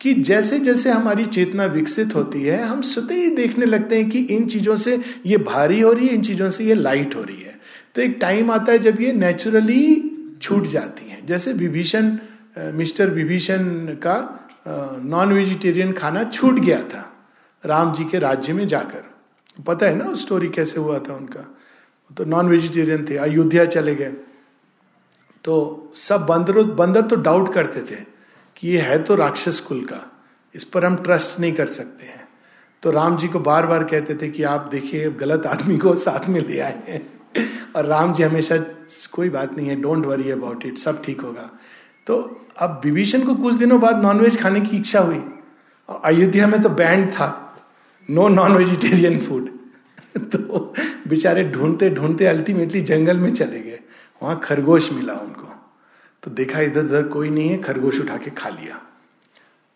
कि 0.04 0.12
जैसे 0.14 0.58
जैसे 0.58 0.90
हमारी 0.90 1.24
चेतना 1.26 1.64
विकसित 1.66 2.14
होती 2.14 2.42
है, 2.42 2.60
हम 2.62 2.80
स्वतः 2.82 3.14
ही 3.14 3.30
देखने 3.30 3.66
लगते 3.66 3.96
हैं 3.96 4.08
कि 4.10 4.18
इन 4.18 4.46
चीज़ों 4.46 4.76
से 4.76 5.00
ये 5.26 5.36
भारी 5.38 5.80
हो 5.80 5.92
रही 5.92 6.08
है, 6.08 6.14
इन 6.14 6.22
चीज़ों 6.22 6.50
से 6.50 6.64
ये 6.64 6.74
लाइट 6.74 7.16
हो 7.16 7.22
रही 7.22 7.42
है। 7.42 7.58
तो 7.94 8.02
एक 8.02 8.18
टाइम 8.20 8.50
आता 8.50 8.72
है 8.72 8.78
जब 8.78 9.00
ये 9.00 9.12
नेचुरली 9.12 10.10
छूट 10.42 10.66
जाती 10.66 11.10
हैं। 11.10 11.24
जैसे 11.26 11.52
विभीषण 11.54 12.16
मिस्टर 12.74 13.10
विभीषण 13.10 13.64
का 14.04 14.16
नॉन 15.04 15.32
वेजिटेरियन 15.32 15.92
खाना 15.92 16.24
छूट 16.24 16.58
गया 16.60 16.82
था, 16.84 17.10
राम 17.64 17.92
जी 17.94 18.04
के 18.04 18.18
राज्य 18.18 18.52
में 18.52 18.66
जाकर। 18.68 19.04
पता 19.66 19.86
है 19.86 19.94
ना 19.96 20.04
उस 20.04 20.22
स्टोरी 20.22 20.48
कैसे 20.48 20.80
हुआ 20.80 20.98
था 20.98 21.14
उनका? 21.14 21.50
तो 22.10 22.24
नॉन 22.24 22.48
वेजिटेरियन 22.48 23.06
थे, 23.10 23.16
अयोध्या 23.18 23.64
चले 23.66 23.94
गए। 23.94 24.12
तो 25.44 25.92
सब 25.96 26.26
बंदर 26.26 26.62
बंदर 26.74 27.02
तो 27.02 27.16
डाउट 27.18 27.52
करते 27.54 27.80
थे। 27.90 28.13
कि 28.56 28.68
ये 28.68 28.80
है 28.80 29.02
तो 29.02 29.14
राक्षस 29.14 29.60
कुल 29.60 29.84
का। 29.84 30.22
इस 30.54 30.64
पर 30.64 30.84
हम 30.84 30.96
ट्रस्ट 30.96 31.40
नहीं 31.40 31.52
कर 31.52 31.66
सकते 31.66 32.06
हैं। 32.06 32.28
तो 32.82 32.90
राम 32.90 33.16
जी 33.16 33.28
को 33.28 33.40
बार 33.40 33.66
बार 33.66 33.84
कहते 33.84 34.14
थे 34.14 34.28
कि 34.28 34.42
आप 34.42 34.68
देखिए 34.72 35.10
गलत 35.10 35.46
आदमी 35.46 35.78
को 35.78 35.96
साथ 35.96 36.28
में 36.28 36.40
ले 36.40 36.60
आए 36.60 36.82
हैं। 36.88 37.06
और 37.76 37.86
राम 37.86 38.12
जी 38.14 38.22
हमेशा, 38.22 38.56
कोई 39.12 39.30
बात 39.30 39.54
नहीं 39.56 39.68
है 39.68 39.76
डोंट 39.76 40.06
वरी 40.06 40.30
अबाउट 40.30 40.66
इट 40.66 40.78
सब 40.78 41.02
ठीक 41.02 41.20
होगा। 41.20 41.50
तो 42.06 42.46
अब 42.58 42.80
विभीषण 42.84 43.24
को 43.26 43.34
कुछ 43.34 43.54
दिनों 43.54 43.80
बाद 43.80 44.02
नॉनवेज 44.02 44.40
खाने 44.40 44.60
की 44.60 44.76
इच्छा 44.76 45.00
हुई। 45.00 45.22
और 45.88 46.00
अयोध्या 46.04 46.46
में 46.46 46.60
तो 46.62 46.68
बैंड 46.68 47.10
था। 47.12 47.28
नो 48.10 48.28
नॉन 48.28 48.56
वेजिटेरियन 48.56 49.18
फ़ूड 49.18 49.48
तो 50.32 50.72
बेचारे 51.08 51.44
ढूंढते 51.44 51.88
ढूंढते 51.90 52.26
अल्टीमेटली 52.26 52.80
जंगल 52.80 53.18
में 53.18 53.32
चले 53.32 53.60
गए। 53.60 53.80
वहाँ 54.22 54.40
खरगोश 54.44 54.92
मिला 54.92 55.12
उनको। 55.12 55.43
तो 56.24 56.30
देखा 56.30 56.60
इधर 56.60 56.80
उधर 56.80 57.02
कोई 57.02 57.30
नहीं 57.30 57.48
है, 57.48 57.58
खरगोश 57.58 58.00
उठा 58.00 58.16
के 58.16 58.30
खा 58.30 58.48
लिया। 58.48 58.80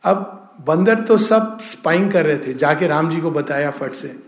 अब 0.05 0.45
बंदर 0.67 0.95
तो 0.95 1.17
सब 1.17 1.59
स्पाइंग 1.61 2.13
कर 2.13 2.27
रहे 2.27 2.39
थे, 2.39 2.55
जाके 2.55 2.87
राम 2.87 3.11
जी 3.11 3.21
को 3.21 3.31
बताया 3.31 3.71
फट 3.71 3.93
से। 3.93 4.19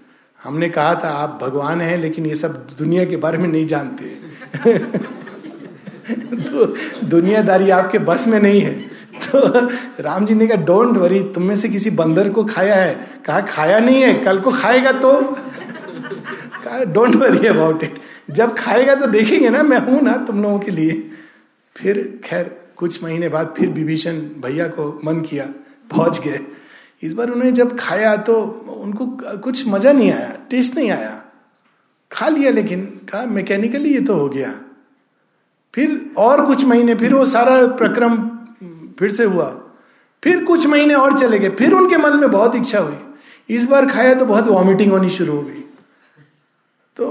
हमने 0.43 0.69
कहा 0.69 0.95
था, 0.95 1.09
आप 1.09 1.39
भगवान 1.43 1.81
हैं, 1.81 1.99
लेकिन 1.99 2.27
ये 2.27 2.37
सब 2.37 2.69
दुनिया 2.79 3.05
के 3.05 3.17
बारे 3.17 3.39
में 3.39 3.49
नहीं 3.49 3.67
जानते। 3.67 4.05
तो 6.35 6.67
दुनियादारी 7.07 7.71
आपके 7.71 7.99
बस 7.99 8.27
में 8.27 8.41
नहीं 8.41 8.61
है। 8.61 8.75
तो 9.15 9.69
राम 10.03 10.27
जी 10.27 10.35
ने 10.35 10.47
कहा 10.47 10.65
डोंट 10.65 10.97
वरी 10.97 11.23
तुम 11.23 11.43
में 11.43 11.57
से 11.57 11.69
किसी 11.69 11.91
बंदर 11.91 12.29
को 12.31 12.45
खाया 12.45 12.75
है। 12.75 13.09
कहा, 13.27 13.41
खाया 13.41 13.79
नहीं 13.79 14.03
है, 14.03 14.15
कल 14.15 14.41
को 14.41 14.51
खाएगा 14.51 14.93
तो। 14.93 15.37
कहा 16.65 16.85
डोंट 16.85 17.17
वरी 17.17 17.47
अबाउट 17.47 17.83
इट 17.83 17.99
जब 18.31 18.57
खाएगा 18.59 18.95
तो 18.95 19.07
देखेंगे 19.07 19.49
ना, 19.49 19.63
मैं 19.63 19.79
हूँ 19.79 20.03
ना 20.03 20.17
तुम 20.17 20.43
लोगों 20.43 20.59
के 20.59 20.71
लिए। 20.71 21.10
फिर, 21.81 22.21
खैर, 22.25 22.57
कुछ 22.77 23.03
महीने 23.05 23.29
बाद 23.29 23.55
फिर 23.59 23.69
विभीषण 23.71 24.21
भैया 24.43 24.67
को 24.69 25.01
मन 25.05 25.21
किया, 25.21 25.45
पहुँच 25.91 26.21
गए। 26.21 26.41
इस 27.03 27.13
बार 27.13 27.31
उन्होंने 27.31 27.53
जब 27.53 27.77
खाया 27.79 28.17
तो 28.17 28.41
उनको 28.81 29.07
कुछ 29.39 29.67
मज़ा 29.69 29.93
नहीं 29.93 30.13
आया 30.13 30.37
टेस्ट 30.51 30.77
नहीं 30.77 30.91
आया। 30.91 31.23
खा 32.11 32.29
लिया 32.29 32.51
लेकिन, 32.51 32.85
कहा 33.11 33.25
मैकेनिकली 33.27 33.95
ये 33.95 34.01
तो 34.01 34.15
हो 34.15 34.29
गया। 34.29 34.53
फिर 35.75 36.11
और 36.17 36.45
कुछ 36.47 36.65
महीने, 36.65 36.95
फिर 36.95 37.15
वो 37.15 37.27
सारा 37.27 37.67
प्रक्रम 37.67 38.17
फिर 38.99 39.11
से 39.11 39.25
हुआ। 39.25 39.49
फिर 40.23 40.45
कुछ 40.45 40.67
महीने 40.67 40.95
और 40.95 41.19
चले 41.19 41.39
गए, 41.39 41.51
फिर 41.51 41.73
उनके 41.73 41.97
मन 41.97 42.17
में 42.17 42.31
बहुत 42.31 42.57
इच्छा 42.57 42.79
हुई। 42.79 43.55
इस 43.57 43.65
बार 43.65 43.87
खाया 43.87 44.15
तो 44.15 44.25
बहुत 44.25 44.47
वॉमिटिंग 44.47 44.93
होनी 44.93 45.11
शुरू 45.11 45.37
हो 45.37 45.43
गई। 45.43 45.65
तो 46.97 47.07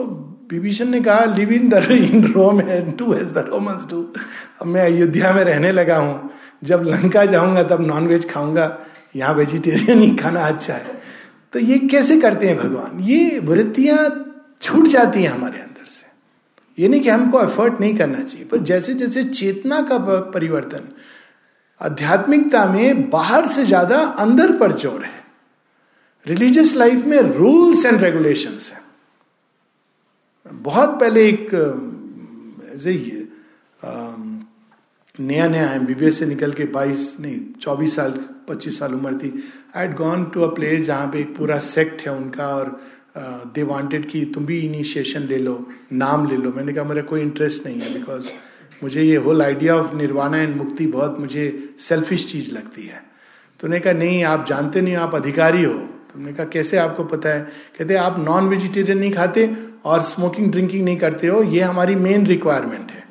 विभीषण 0.50 0.88
ने 0.88 1.00
कहा 1.02 1.26
live 1.36 1.52
in 1.54 1.70
the 1.70 1.84
in 1.92 2.24
Rome 2.26 2.62
and 2.62 2.98
to 2.98 3.14
as 3.14 3.32
the 3.34 3.46
Romans 3.48 3.86
do 3.90 4.02
अब 4.62 4.68
मैं 4.68 4.82
अयोध्या 4.82 5.34
में 5.34 5.44
रहने 5.44 5.72
लगा 5.72 5.98
हूँ। 5.98 6.30
जब 6.64 6.84
लंका 6.84 7.26
जाऊँगा, 7.26 7.64
तब 7.64 7.82
नॉनवेज 7.82 8.30
खाऊँगा। 8.30 8.78
यहाँ 9.16 9.34
वेजिटेरियन 9.34 10.00
ही 10.00 10.16
खाना 10.16 10.42
अच्छा 10.42 10.74
है। 10.74 10.98
तो 11.54 11.60
ये 11.60 11.78
कैसे 11.90 12.20
करते 12.22 12.48
हैं 12.48 12.58
भगवान? 12.58 13.00
ये 13.02 13.40
वृत्तियाँ 13.40 13.98
छूट 14.62 14.88
जाती 14.88 15.24
हैं 15.24 15.30
हमारे 15.30 15.60
अंदर 15.60 15.86
से। 15.86 16.06
ये 16.78 16.88
नहीं 16.88 17.02
कि 17.02 17.10
हमको 17.10 17.42
एफर्ट 17.44 17.80
नहीं 17.82 17.96
करना 17.98 18.20
चाहिए, 18.20 18.46
पर 18.46 18.58
जैसे 18.64 18.94
जैसे 18.94 19.24
चेतना 19.24 19.82
का 19.82 19.98
परिवर्तन, 20.34 20.92
आध्यात्मिकता 21.82 22.66
में 22.66 23.10
बाहर 23.10 23.48
से 23.48 23.66
ज़्यादा 23.66 23.98
अंदर 24.20 24.52
पर 24.58 24.72
ज़ोर 24.78 25.04
है। 25.04 25.24
रिलीजियस 26.26 26.76
लाइफ 26.76 27.06
में 27.06 27.20
रूल्स 27.20 27.86
एंड 27.86 28.02
रेगुलेशंस 28.02 28.72
है। 28.74 28.82
बहुत 30.52 30.90
पहले 31.00 31.28
एक 31.30 31.50
नया 35.20 35.48
नया 35.48 35.78
बीबीए 35.78 36.12
से 36.12 36.26
निकल 36.26 36.52
के 36.52 36.66
22 36.74 37.00
नहीं 37.20 37.40
24 37.62 37.96
साल 37.96 38.14
25 38.50 38.80
साल 38.80 38.94
उम्र 38.94 39.14
थी। 39.14 39.34
I'd 39.86 39.96
gone 39.96 40.24
to 40.26 40.42
a 40.42 40.54
place 40.56 40.86
जहाँ 40.86 41.08
पे 41.08 41.20
एक 41.20 41.36
पूरा 41.38 41.58
सेक्ट 41.60 42.02
है 42.02 42.16
उनका 42.16 42.48
और 42.48 42.80
दे 43.56 43.64
वांटेड 43.64 44.10
कि 44.10 44.24
तुम 44.26 44.46
भी 44.46 44.60
इनिशिएशन 44.60 45.22
ले 45.22 45.38
लो, 45.38 45.66
नाम 45.94 46.28
ले 46.30 46.38
लो। 46.38 46.52
मैंने 46.52 46.74
कहा, 46.74 46.84
मेरा 46.84 47.02
कोई 47.02 47.22
इंटरेस्ट 47.22 47.66
नहीं 47.66 47.80
है 47.82 47.94
बिकॉज़ 47.94 48.32
मुझे 48.84 49.02
ये 49.04 49.16
whole 49.18 49.42
idea 49.42 49.76
of 49.76 49.96
nirvana 49.96 50.38
and 50.38 50.56
mukti 50.56 50.88
बहुत 50.88 51.20
मुझे 51.20 51.76
सेल्फिश 51.80 52.26
चीज़ 52.26 52.54
लगती 52.56 52.84
है। 52.84 53.04
तो 53.60 53.68
उन्होंने 53.68 53.80
कहा, 53.80 53.94
नहीं, 53.94 54.24
आप 54.24 54.46
जानते 54.50 54.82
नहीं, 54.82 54.96
आप 54.96 55.16
अधिकारी 55.16 55.64
हो। 55.64 55.74
तुमने 56.14 56.34
कहा, 56.34 56.46
कैसे 56.46 56.78
आपको 56.78 57.04
पता 57.06 57.30
है? 57.30 57.42
कहते, 57.78 57.96
आप 57.96 58.20
नॉन 58.20 58.48
वेजिटेरियन 58.50 58.98
नहीं 58.98 59.12
खाते 59.12 59.48
और 59.86 60.02
स्मोकिंग 60.04 60.52
ड्रिंकिंग 60.52 60.84
नहीं 60.86 60.98
करते 60.98 61.28
हो, 61.28 61.42
ये 61.44 61.62
हमारी 61.62 61.96
मेन 61.96 62.26
रिक्वायरमेंट 62.28 62.92
है। 62.92 63.04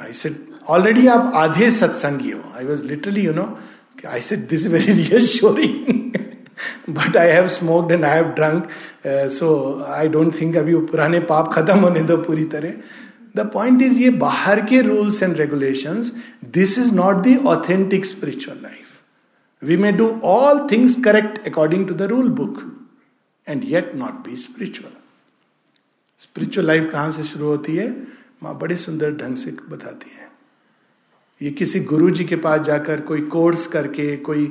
आई 0.00 0.12
सेड 0.12 0.36
ऑलरेडी 0.68 1.06
आप 1.08 1.32
आधे 1.34 1.70
सत्संगी 1.70 2.30
हो। 2.30 2.40
I 2.56 2.64
was 2.64 2.84
literally 2.86 3.24
you 3.26 3.32
know 3.34 3.46
I 4.08 4.20
said 4.20 4.46
this 4.48 4.66
very 4.66 4.92
reassuring 4.92 6.10
but 6.90 7.16
I 7.16 7.28
have 7.28 7.46
smoked 7.48 7.92
and 7.92 8.04
I 8.04 8.16
have 8.16 8.28
drunk 8.36 8.68
so 9.32 9.48
I 9.88 10.08
don't 10.08 10.40
think 10.40 10.56
अभी 10.56 10.74
पुराने 10.90 11.18
पाप 11.30 11.52
खत्म 11.52 11.78
होने 11.80 12.02
दो 12.02 12.16
पूरी 12.18 12.44
तरह। 12.54 12.72
द 13.36 13.48
पॉइंट 13.52 13.82
इज़ 13.82 14.00
ये 14.00 14.10
बाहर 14.22 14.60
के 14.66 14.80
rules 14.82 15.22
and 15.22 15.36
regulation 15.36 16.02
this 16.54 16.78
is 16.78 16.92
not 16.94 17.22
the 17.26 17.36
authentic 17.46 18.06
spiritual 18.06 18.56
life 18.62 19.66
we 19.68 19.76
may 19.76 19.92
do 19.92 20.08
all 20.24 20.66
things 20.72 20.96
correct 21.04 21.46
according 21.48 21.86
to 21.88 21.94
the 21.94 22.02
rule 22.12 22.28
book 22.40 22.60
and 23.46 23.62
yet 23.64 23.94
not 23.94 24.26
be 24.26 24.36
spiritual 24.36 24.90
spiritual 26.22 26.66
life 26.66 26.88
कहाँ 26.92 27.10
से 27.10 27.22
शुरू 27.22 27.46
होती 27.46 27.76
है? 27.76 27.88
माँ 28.42 28.58
बड़े 28.58 28.76
सुंदर 28.76 29.14
ढंग 29.16 29.36
से 29.36 29.50
बताती 29.70 30.10
है। 30.10 30.30
ये 31.40 31.50
किसी 31.52 31.80
गुरु 31.82 32.10
जी 32.10 32.24
के 32.24 32.36
पास 32.36 32.60
जाकर 32.60 33.00
कोई 33.00 33.20
कोर्स 33.28 33.66
करके, 33.66 34.16
कोई 34.18 34.46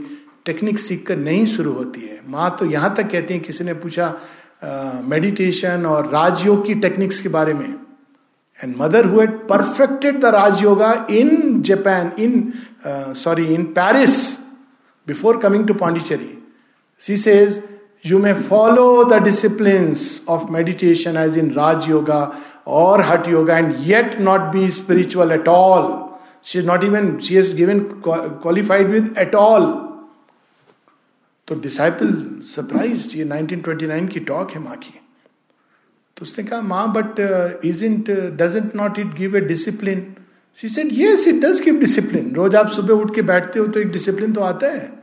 टेक्निक 0.46 0.80
सीख 0.80 1.06
कर 1.08 1.18
नहीं 1.18 1.46
शुरू 1.46 1.74
होती 1.74 2.02
है। 2.02 2.20
माँ 2.28 2.56
तो 2.60 2.66
यहाँ 2.66 2.94
तक 2.96 3.12
कहती 3.12 3.34
है 3.34 3.40
किसी 3.40 3.64
ने 3.64 3.74
पूछा 3.76 4.14
मेडिटेशन 5.06 5.86
और 5.86 6.10
राजयोग 6.10 6.66
की 6.66 6.76
टेक्निक्स 6.76 7.20
के 7.22 7.30
बारे 7.30 7.54
में? 7.54 7.74
And 8.60 8.76
Mother 8.78 9.06
who 9.06 9.26
perfected 9.50 10.20
the 10.22 10.26
Rajyoga 10.36 10.94
in 11.10 11.62
Japan 11.62 12.12
in 12.20 12.52
sorry 13.16 13.46
in 13.54 13.64
Paris 13.78 14.18
before 15.08 15.38
coming 15.38 15.68
to 15.68 15.74
Pondicherry 15.74 16.38
she 17.02 17.18
says 17.18 17.62
you 18.06 18.20
may 18.20 18.34
follow 18.34 19.04
the 19.04 19.22
discipline 19.24 19.96
of 20.30 20.52
meditation 20.52 21.18
as 21.18 21.38
in 21.38 21.52
Raj 21.54 21.90
yoga 21.90 22.22
or 22.68 23.02
Hatha 23.02 23.28
yoga 23.28 23.58
and 23.58 23.76
yet 23.80 24.20
not 24.20 24.42
be 24.54 24.70
spiritual 24.72 25.32
at 25.32 25.48
all 25.48 25.94
she 26.46 26.60
is 26.60 26.66
not 26.68 26.84
even 26.84 27.18
she 27.20 27.38
is 27.38 27.56
given 27.56 27.80
qualified 28.08 28.88
with 28.88 29.14
at 29.20 29.36
all 29.36 29.66
तो 31.48 31.56
disciple 31.62 32.14
surprise 32.46 33.08
ये 33.18 33.26
1929 33.26 34.08
की 34.14 34.20
talk 34.20 34.52
है 34.52 34.60
माँ 34.64 34.76
की। 34.76 34.94
तो 36.18 36.24
उसने 36.24 36.44
कहा, 36.44 36.62
माँ 36.62 36.92
but 36.94 37.20
is 37.66 37.84
it 37.86 38.10
doesn't 38.38 38.76
not 38.76 39.00
it 39.00 39.14
give 39.16 39.38
a 39.38 39.42
discipline 39.42 40.04
she 40.58 40.68
said 40.70 40.90
yes 40.92 41.28
it 41.28 41.36
does 41.36 41.62
give 41.62 41.80
discipline 41.80 42.34
रोज 42.36 42.56
आप 42.56 42.70
सुबह 42.70 42.94
उठ 42.94 43.14
के 43.16 43.22
बैठते 43.22 43.60
हो 43.60 43.68
तो 43.68 43.80
एक 43.80 43.92
डिसिप्लिन 43.92 44.34
तो 44.34 44.42
आता 44.42 44.68
है। 44.68 45.01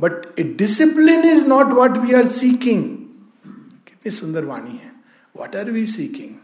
But 0.00 0.38
a 0.38 0.42
discipline 0.58 1.24
is 1.28 1.46
not 1.46 1.72
what 1.72 1.96
we 1.98 2.14
are 2.14 2.26
seeking 2.26 2.84
कितनी 3.86 4.10
सुंदर 4.10 4.44
वाणी 4.44 4.76
है। 4.76 4.92
वॉट 5.34 5.56
आर 5.56 5.70
वी 5.70 5.84
सीकिंग 5.86 6.34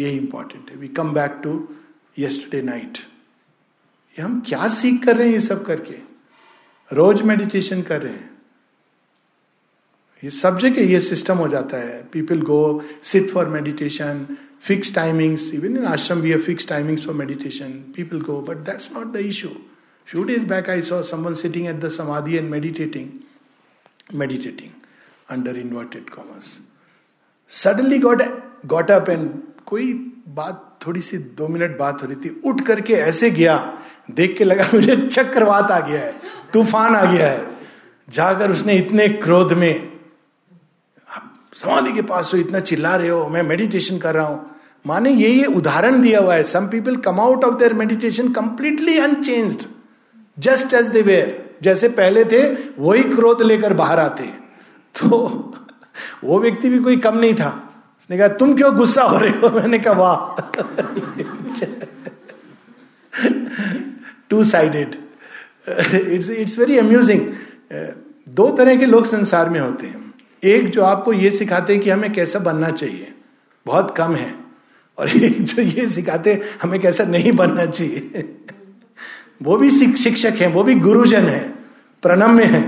ये 0.00 0.10
इंपॉर्टेंट 0.10 0.70
है। 0.70 0.76
We 0.76 0.88
come 0.88 1.12
back 1.12 1.40
to 1.44 1.68
yesterday 2.18 2.62
night 2.62 2.98
ये 4.18 4.22
हम 4.22 4.40
क्या 4.46 4.68
सीख 4.68 5.04
कर 5.04 5.16
रहे 5.16 5.26
हैं 5.26 5.34
ये 5.34 5.40
सब 5.40 5.64
करके? 5.66 5.94
रोज 6.90 7.22
मेडिटेशन 7.22 7.82
कर 7.82 8.02
रहे 8.02 8.12
हैं। 8.12 8.30
ये 10.22 10.30
सब 10.30 10.58
जगह 10.58 10.90
ये 10.90 11.00
सिस्टम 11.00 11.38
हो 11.38 11.48
जाता 11.48 11.76
है। 11.76 12.02
People 12.12 12.40
go 12.42 12.82
sit 13.02 13.28
for 13.30 13.48
meditation 13.48 14.26
fix 14.60 14.94
timings 14.94 15.52
even 15.54 15.76
in 15.76 15.84
ashram 15.86 16.20
we 16.20 16.36
fix 16.36 16.68
timings 16.68 17.04
for 17.04 17.14
meditation 17.14 17.72
people 17.96 18.20
go 18.20 18.40
but 18.40 18.56
that's 18.66 18.90
not 18.92 19.12
the 19.12 19.16
issue 19.16 19.48
few 20.08 20.22
days 20.24 20.44
back 20.46 20.70
I 20.70 20.82
saw 20.82 21.00
someone 21.04 21.34
sitting 21.34 21.66
at 21.66 21.80
the 21.80 21.88
samadhi 21.90 22.36
and 22.36 22.50
meditating 22.50 23.08
meditating 24.14 24.70
under 25.30 25.56
inverted 25.58 26.10
commas 26.10 26.58
suddenly 27.50 27.98
got 27.98 28.22
got 28.66 28.90
up 28.90 29.08
and 29.10 29.30
कोई 29.66 29.92
बात, 30.28 30.64
थोड़ी 30.86 31.00
सी 31.00 31.18
दो 31.18 31.46
minute 31.48 31.76
बात 31.78 32.02
हो 32.02 32.06
रही 32.08 32.16
थी, 32.16 32.40
उठ 32.44 32.60
करके 32.66 32.94
ऐसे 32.94 33.30
गया। 33.30 33.56
देख 34.10 34.36
के 34.38 34.44
लगा, 34.44 34.64
मुझे 34.74 34.96
चक्रवात 34.96 35.70
आ 35.70 35.78
गया 35.80 36.00
है, 36.00 36.12
तूफ़ान 36.52 36.94
आ 36.96 37.04
गया 37.04 37.28
है। 37.28 37.46
जाकर 38.08 38.50
उसने 38.50 38.76
इतने 38.76 39.08
क्रोध 39.08 39.52
में, 39.52 39.92
आप 41.08 41.50
समाधि 41.56 41.92
के 41.92 42.02
पास 42.02 42.32
हो, 42.34 42.38
इतना 42.38 42.60
चिल्ला 42.60 42.94
रहे 42.96 43.08
हो, 43.08 43.28
मैं 43.28 43.42
मेडिटेशन 43.44 43.98
कर 43.98 44.14
रहा 44.14 44.26
हूँ। 44.26 44.50
माने 44.86 45.10
ये 45.12 45.28
ये 45.28 45.44
उदाहरण 45.54 46.00
दिया 46.02 46.20
हुआ 46.20 46.34
है। 46.34 46.42
Some 46.44 46.68
people 46.68 46.96
come 47.06 47.20
out 47.20 47.44
of 47.44 47.58
their 47.58 47.74
meditation 47.74 48.32
completely 48.32 48.98
unchanged 48.98 49.66
just 50.38 50.74
as 50.74 50.88
they 50.88 51.02
were 51.02 51.56
जैसे 51.62 51.88
पहले 51.90 52.24
थे, 52.24 52.42
वही 52.78 53.02
क्रोध 53.04 53.42
लेकर 53.42 53.72
बाहर 53.74 53.98
आते 54.00 54.24
तो 54.94 55.08
वो 56.24 56.38
व्यक्ति 56.40 56.68
भी 56.68 56.78
कोई 56.78 56.96
कम 56.96 57.18
नहीं 57.18 57.34
था। 57.34 57.48
उसने 58.00 58.18
कहा, 58.18 58.28
तुम 58.30 58.54
क्यों 58.56 58.74
गुस्सा 58.76 59.02
हो 59.02 59.18
रहे 59.18 59.30
हो? 59.32 59.48
मैंने 59.50 59.78
कहा, 59.78 59.92
वाह। 59.94 60.40
Two 64.30 64.42
sided 64.44 64.94
it's 66.12 66.30
it's 66.30 66.58
very 66.58 66.78
amusing 66.78 67.26
दो 68.28 68.48
तरह 68.50 68.76
के 68.76 68.86
लोग 68.86 69.06
संसार 69.06 69.48
में 69.50 69.60
होते 69.60 69.86
हैं। 69.86 70.14
एक 70.42 70.68
जो 70.68 70.82
आपको 70.82 71.12
ये 71.12 71.30
सिखाते 71.30 71.72
हैं 71.72 71.82
कि 71.82 71.90
हमें 71.90 72.12
कैसा 72.12 72.38
बनना 72.40 72.70
चाहिए। 72.70 73.12
बहुत 73.66 73.94
कम 73.96 74.14
है। 74.14 74.34
और 74.98 75.08
एक 75.08 75.42
जो 75.42 75.62
ये 75.62 75.88
सिखाते 75.88 76.40
हमें 76.62 76.78
कैसा 76.80 77.04
नहीं 77.04 77.32
बनना 77.32 77.66
चाहिए। 77.66 78.24
वो 79.42 79.56
भी 79.56 79.70
शिक्षक 79.70 80.34
हैं, 80.40 80.52
वो 80.52 80.62
भी 80.62 80.74
गुरुजन 80.74 81.26
है, 81.26 81.54
प्रणम्य 82.02 82.44
है, 82.44 82.62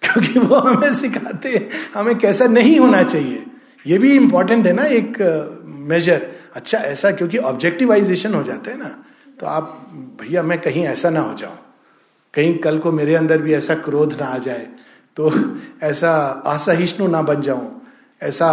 क्योंकि 0.02 0.38
वो 0.38 0.56
हमें 0.56 0.94
सिखाते 0.94 1.48
हैं। 1.48 1.68
हमें 1.94 2.18
कैसा 2.18 2.46
नहीं 2.46 2.80
होना 2.80 3.02
चाहिए। 3.02 3.46
ये 3.86 3.98
भी 3.98 4.12
इंपॉर्टेंट 4.12 4.66
है 4.66 4.72
ना 4.72 4.84
एक 4.84 5.18
मेजर 5.64 6.26
अच्छा 6.54 6.78
ऐसा 6.78 7.10
क्योंकि 7.10 7.38
ऑब्जेक्टिवाइजेशन 7.38 8.34
हो 8.34 8.42
जाता 8.42 8.70
है 8.70 8.78
ना 8.78 9.04
तो 9.40 9.46
आप, 9.46 9.90
भैया, 10.20 10.42
मैं 10.42 10.60
कहीं 10.60 10.84
ऐसा 10.84 11.10
ना 11.10 11.20
हो 11.20 11.34
जाऊँ। 11.34 11.58
कहीं 12.34 12.58
कल 12.58 12.78
को 12.78 12.92
मेरे 12.92 13.14
अंदर 13.14 13.42
भी 13.42 13.54
ऐसा 13.54 13.74
क्रोध 13.74 14.20
ना 14.20 14.26
आ 14.26 14.38
जाए 14.38 14.66
तो 15.16 15.32
ऐसा 15.82 16.42
असहिष्णु 16.46 17.08
ना 17.08 17.22
बन 17.22 17.40
जाऊँ, 17.40 17.82
ऐसा 18.22 18.48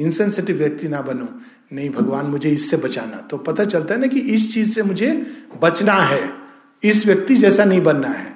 इंसेंसिटिव 0.00 0.56
व्यक्ति 0.56 0.88
ना 0.88 1.00
बनूं। 1.02 1.26
नहीं, 1.72 1.90
भगवान 1.90 2.26
मुझे 2.26 2.50
इससे 2.50 2.76
बचाना। 2.76 3.16
तो 3.16 3.36
पता 3.38 3.64
चलता 3.64 3.94
है 3.94 4.00
ना 4.00 4.06
कि 4.06 4.20
इस 4.20 4.54
चीज़ 4.54 4.74
से 4.74 4.82
मुझे 4.82 5.26
बचना 5.62 5.92
है। 5.92 6.39
इस 6.84 7.06
व्यक्ति 7.06 7.36
जैसा 7.36 7.64
नहीं 7.64 7.80
बनना 7.80 8.08
है। 8.08 8.30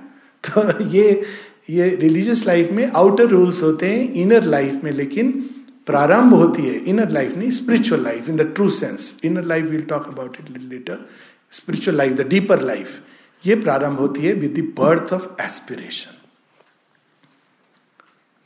तो 0.48 0.84
ये 0.84 1.22
ये 1.70 1.88
रिलीजियस 1.96 2.46
लाइफ 2.46 2.70
में 2.70 2.86
आउटर 2.86 3.26
रूल्स 3.26 3.62
होते 3.62 3.86
हैं 3.86 4.12
इनर 4.12 4.44
लाइफ 4.44 4.84
में, 4.84 4.90
लेकिन 4.92 5.50
प्रारंभ 5.86 6.34
होती 6.34 6.62
है 6.62 6.74
इनर 6.74 7.10
लाइफ 7.10 7.36
नहीं 7.36 7.50
spiritual 7.50 8.02
life 8.02 8.28
in 8.28 8.36
the 8.36 8.40
true 8.40 8.70
sense 8.70 9.14
inner 9.24 9.44
life 9.44 9.64
will 9.64 9.82
talk 9.82 10.06
about 10.08 10.36
it 10.40 10.58
later 10.58 11.08
spiritual 11.50 11.96
life 11.96 12.12
the 12.12 12.20
deeper 12.20 12.60
life 12.60 13.00
ये 13.46 13.54
प्रारंभ 13.56 13.98
होती 13.98 14.20
है 14.20 14.32
with 14.32 14.54
the 14.54 14.74
birth 14.80 15.12
of 15.12 15.42
aspiration 15.42 16.10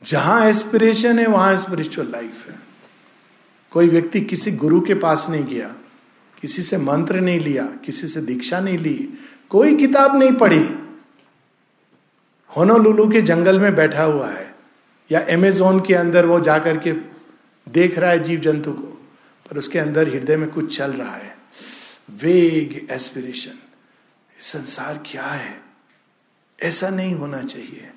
जहाँ 0.03 0.47
एस्पिरेशन 0.47 1.19
है, 1.19 1.27
वहाँ 1.27 1.57
स्पिरिचुअल 1.57 2.09
लाइफ 2.11 2.49
है। 2.49 2.55
कोई 3.71 3.89
व्यक्ति 3.89 4.21
किसी 4.21 4.51
गुरु 4.53 4.81
के 4.81 4.95
पास 4.95 5.27
नहीं 5.31 5.45
गया, 5.45 5.75
किसी 6.41 6.63
से 6.63 6.79
मंत्र 6.79 7.21
नहीं 7.21 7.41
लिया, 7.41 7.65
किसी 7.65 8.09
से 8.09 8.21
दीक्षा 8.21 8.61
नहीं 8.61 8.79
ली 8.79 9.19
कोई 9.49 9.77
किताब 9.77 10.17
नहीं 10.17 10.33
पढ़ी। 10.33 10.69
होनोलुलु 12.57 13.11
के 13.11 13.23
जंगल 13.23 13.61
में 13.61 13.75
बैठा 13.75 14.03
हुआ 14.03 14.29
है 14.29 14.55
या 15.13 15.21
एमेजोन 15.21 15.81
के 15.81 15.95
अंदर 15.95 16.27
वो 16.27 16.41
जाकर 16.41 16.79
के 16.79 16.93
देख 17.71 17.99
रहा 17.99 18.11
है 18.11 18.23
जीव 18.23 18.41
जंतु 18.41 18.73
को, 18.73 19.11
पर 19.51 19.59
उसके 19.59 19.79
अंदर 19.79 20.09
हृदय 20.09 20.37
में 20.37 20.51
कुछ 20.51 20.77
चल 20.77 20.93
रहा 20.93 21.17
है। 21.17 21.39
वेग 22.11 22.89
एस्पिरेशन 22.91 23.59
संसार 24.39 25.03
क्या 25.07 25.27
है? 25.27 25.61
ऐसा 26.63 26.91
नहीं 26.91 27.15
होना 27.15 27.43
चाहिए। 27.43 27.91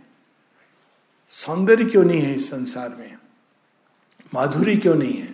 सौंदर्य 1.30 1.86
क्यों 1.86 2.04
नहीं 2.04 2.22
है 2.22 2.36
इस 2.36 2.50
संसार 2.50 2.90
में? 2.90 3.18
माधुरी 4.34 4.78
क्यों 4.78 4.96
नहीं 4.96 5.14
है? 5.14 5.34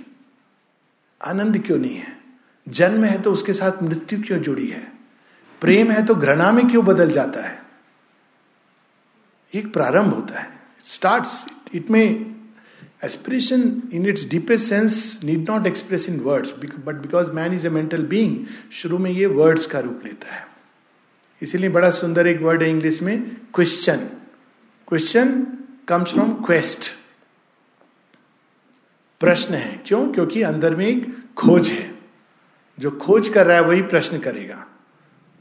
आनंद 1.26 1.65
क्यों 1.65 1.78
नहीं 1.78 1.95
है? 1.95 2.18
जन्म 2.70 3.03
है 3.03 3.22
तो 3.22 3.32
उसके 3.32 3.53
साथ 3.53 3.84
मृत्यु 3.84 4.22
क्यों 4.22 4.39
जुड़ी 4.39 4.68
है? 4.68 4.96
प्रेम 5.62 5.91
है 5.91 6.05
तो 6.05 6.16
घृणा 6.16 6.51
में 6.51 6.70
क्यों 6.70 6.86
बदल 6.86 7.12
जाता 7.12 7.41
है? 7.41 7.62
एक 9.53 9.74
प्रारंभ 9.74 10.14
होता 10.14 10.39
है। 10.39 10.60
स्टार्ट 10.86 11.28
इट 11.76 11.89
में 11.89 12.36
aspiration 13.03 13.82
in 13.93 14.05
its 14.05 14.26
deepest 14.26 14.70
sense 14.70 15.20
need 15.24 15.49
not 15.49 15.68
express 15.68 16.10
in 16.10 16.20
words 16.20 16.51
but 16.86 16.95
because 16.95 17.32
man 17.32 17.53
is 17.53 17.68
a 17.68 17.70
mental 17.70 18.03
being 18.03 18.45
शुरू 18.72 18.97
में 18.97 19.12
ये 19.12 19.26
वर्ड्स 19.26 19.66
का 19.66 19.80
रूप 19.80 20.01
लेता 20.05 20.36
है। 20.36 20.47
इसीलिए 21.41 21.70
बड़ा 21.70 21.89
सुंदर 21.89 22.28
एक 22.28 22.41
वर्ड 22.41 22.64
है 22.64 22.70
इंग्लिश 22.70 23.01
में 23.01 23.38
question 23.53 23.97
question 24.88 25.47
comes 25.88 26.12
from 26.12 26.32
quest 26.34 26.91
प्रश्न 29.20 29.53
है। 29.53 29.84
क्यों? 29.86 30.14
क्योंकि 30.14 30.41
अंदर 30.41 30.76
में 30.76 30.88
एक 30.88 31.34
खोज 31.38 31.70
है। 31.70 31.99
जो 32.80 32.91
खोज 32.91 33.30
कर 33.30 33.47
रहा 33.47 33.58
है 33.58 33.64
वही 33.64 33.82
प्रश्न 33.82 34.20
करेगा। 34.20 34.68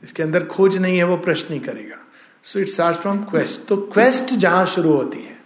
इसके 0.02 0.22
अंदर 0.22 0.44
खोज 0.44 0.76
नहीं 0.76 0.96
है, 0.98 1.04
वो 1.04 1.16
प्रश्न 1.16 1.46
नहीं 1.50 1.60
करेगा। 1.60 1.96
So 2.42 2.58
it 2.58 2.68
start 2.68 2.96
from 2.96 3.22
quest 3.24 3.66
तो 3.68 3.76
क्वेस्ट 3.76 4.34
जहाँ 4.34 4.66
शुरू 4.66 4.92
होती 4.92 5.22
है। 5.22 5.36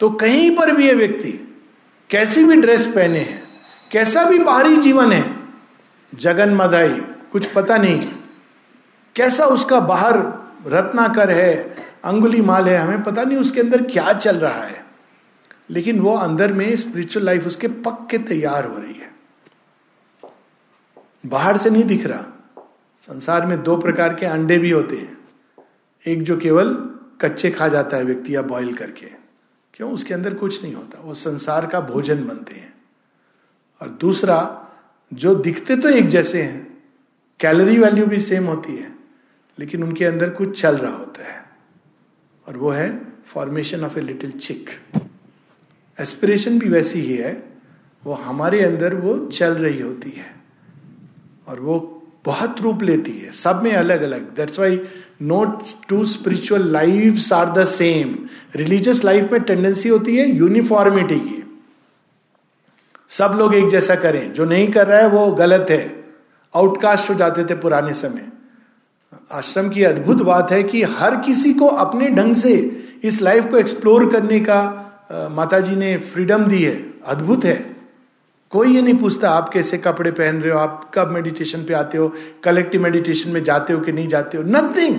तो 0.00 0.10
कहीं 0.10 0.50
पर 0.56 0.70
भी 0.72 0.86
ये 0.86 0.94
व्यक्ति 0.94 1.32
कैसी 2.10 2.44
भी 2.44 2.56
ड्रेस 2.56 2.86
पहने 2.86 3.18
हैं, 3.18 3.42
कैसा 3.92 4.24
भी 4.24 4.38
बाहरी 4.38 4.76
जीवन 4.76 5.12
है 5.12 5.38
जगन 6.14 6.54
मदाई 6.54 7.00
कुछ 7.32 7.46
पता 7.46 7.76
नहीं 7.76 8.08
कैसा 9.16 9.46
उसका 9.46 9.80
बाहर 9.80 10.16
रत्नाकर 10.66 11.30
है, 11.30 11.76
अंगुली 12.04 12.40
माल 12.40 12.68
है, 12.68 12.76
हमें 12.76 13.02
पता 13.02 13.22
नहीं 13.22 13.38
उसके 13.38 13.60
अंदर 13.60 13.82
क्या 13.82 14.12
चल 14.12 14.36
रहा 14.36 14.62
है। 14.62 14.84
लेकिन 15.70 16.00
वो 16.00 16.16
अंदर 16.16 16.52
में 16.52 16.76
स्पिरिचुअल 16.76 17.26
लाइफ 17.26 17.46
उसके 17.46 17.68
पक्के 17.68 18.18
तैयार 18.18 18.64
हो 18.64 18.76
रही 18.78 18.94
है। 18.94 19.10
बाहर 21.26 21.56
से 21.56 21.70
नहीं 21.70 21.84
दिख 21.84 22.06
रहा। 22.06 22.24
संसार 23.00 23.46
में 23.46 23.62
दो 23.62 23.76
प्रकार 23.76 24.14
के 24.14 24.26
अंडे 24.26 24.58
भी 24.58 24.70
होते 24.70 24.96
हैं। 24.96 25.18
एक 26.06 26.22
जो 26.22 26.36
केवल 26.36 26.74
कच्चे 27.20 27.50
खा 27.50 27.68
जाता 27.68 27.96
है 27.96 28.04
व्यक्ति 28.04 28.36
या 28.36 28.42
बॉईल 28.42 28.74
करके, 28.74 29.06
क्यों? 29.74 29.92
उसके 29.92 30.14
अंदर 30.14 30.34
कुछ 30.34 30.62
नहीं 30.62 30.74
होता। 30.74 31.00
वो 31.00 31.14
संसार 31.14 31.66
का 31.66 31.80
भोजन 31.80 32.28
बनते 32.28 32.54
हैं। 32.54 32.74
और 33.82 33.88
दूसरा, 33.88 34.68
जो 35.14 35.34
दिखते 35.34 35.76
तो 35.76 35.88
एक 35.88 36.08
जैसे 36.08 36.42
हैं 36.42 36.82
कैलोरी 37.40 37.78
वैल्यू 37.78 38.06
भी 38.06 38.20
सेम 38.20 38.44
होती 38.44 38.76
है, 38.76 38.94
लेकिन 39.58 39.82
उनके 39.82 40.04
अंदर 40.04 40.30
कुछ 40.30 40.62
चल 40.62 40.76
रहा 40.76 40.96
होता 40.96 41.32
है। 41.32 41.44
और 42.48 42.56
वो 42.56 42.70
है 42.70 43.12
formation 43.26 43.84
of 43.84 43.98
a 43.98 44.02
little 44.02 44.30
chick 44.30 44.70
aspiration 46.00 46.58
भी 46.58 46.68
वैसी 46.68 47.00
ही 47.00 47.16
है, 47.16 47.44
वो 48.04 48.12
हमारे 48.12 48.64
अंदर 48.64 48.94
वो 48.94 49.26
चल 49.26 49.54
रही 49.54 49.80
होती 49.80 50.10
है। 50.10 50.34
और 51.46 51.60
वो 51.60 51.96
बहुत 52.24 52.60
रूप 52.60 52.82
लेती 52.82 53.10
है। 53.10 53.30
सब 53.30 53.62
में 53.62 53.72
अलग 53.72 54.02
अलग 54.02 54.34
that's 54.36 54.58
why 54.58 54.80
not 55.22 55.62
to 55.88 56.04
spiritual 56.04 56.66
life 56.68 57.32
are 57.32 57.52
the 57.52 57.64
same 57.64 58.28
religious 58.56 59.04
life 59.04 59.28
में 59.32 59.40
टेंडेंसी 59.42 59.88
होती 59.88 60.16
है 60.16 60.36
यूनिफॉर्मिटी 60.36 61.16
की। 61.16 61.60
सब 63.08 63.34
लोग 63.38 63.54
एक 63.54 63.68
जैसा 63.68 63.94
करें। 63.94 64.32
जो 64.32 64.44
नहीं 64.44 64.68
कर 64.68 64.86
रहा 64.86 64.98
है, 64.98 65.08
वो 65.08 65.32
गलत 65.32 65.66
है। 65.70 66.04
आउटकास्ट 66.56 67.10
हो 67.10 67.14
जाते 67.14 67.44
थे 67.44 67.54
पुराने 67.54 67.94
समय। 67.94 68.28
आश्रम 69.32 69.68
की 69.68 69.82
अद्भुत 69.82 70.22
बात 70.22 70.50
है 70.52 70.62
कि 70.62 70.82
हर 70.82 71.16
किसी 71.16 71.54
को 71.54 71.66
अपने 71.66 72.08
ढंग 72.08 72.34
से 72.34 72.54
इस 73.04 73.22
लाइफ 73.22 73.46
को 73.46 73.56
एक्सप्लोर 73.56 74.10
करने 74.10 74.40
का 74.40 74.60
माता 75.12 75.60
जी 75.60 75.76
ने 75.76 75.96
फ्रीडम 75.98 76.44
दी 76.44 76.62
है। 76.64 76.94
अद्भुत 77.06 77.44
है। 77.44 77.79
कोई 78.52 78.74
ये 78.74 78.82
नहीं 78.82 78.94
पूछता, 78.94 79.30
आप 79.30 79.48
कैसे 79.48 79.78
कपड़े 79.78 80.10
पहन 80.10 80.40
रहे 80.42 80.52
हो, 80.52 80.58
आप 80.58 80.90
कब 80.94 81.10
मेडिटेशन 81.10 81.64
पे 81.64 81.74
आते 81.74 81.98
हो 81.98 82.12
कलेक्टिव 82.44 82.82
मेडिटेशन 82.82 83.30
में 83.30 83.42
जाते 83.44 83.72
हो 83.72 83.80
कि 83.80 83.92
नहीं 83.92 84.08
जाते 84.08 84.38
हो 84.38 84.44
नथिंग 84.46 84.98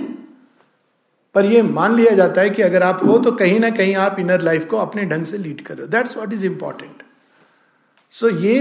पर 1.34 1.44
ये 1.44 1.62
मान 1.62 1.96
लिया 1.96 2.14
जाता 2.14 2.40
है 2.40 2.50
कि 2.50 2.62
अगर 2.62 2.82
आप 2.82 3.04
हो 3.06 3.18
तो 3.18 3.32
कहीं 3.32 3.60
ना 3.60 3.70
कहीं 3.70 3.94
आप 3.96 4.16
इनर 4.20 4.40
लाइफ 4.40 4.64
को 4.64 4.76
अपने 4.76 5.04
ढंग 5.04 5.24
से 5.24 5.38
लीड 5.38 5.60
कर 5.60 5.74
रहे 5.74 5.82
हो। 5.82 5.90
That's 5.90 6.16
what 6.16 6.32
is 6.32 6.46
important 6.46 7.02
so 8.14 8.28
ये 8.28 8.58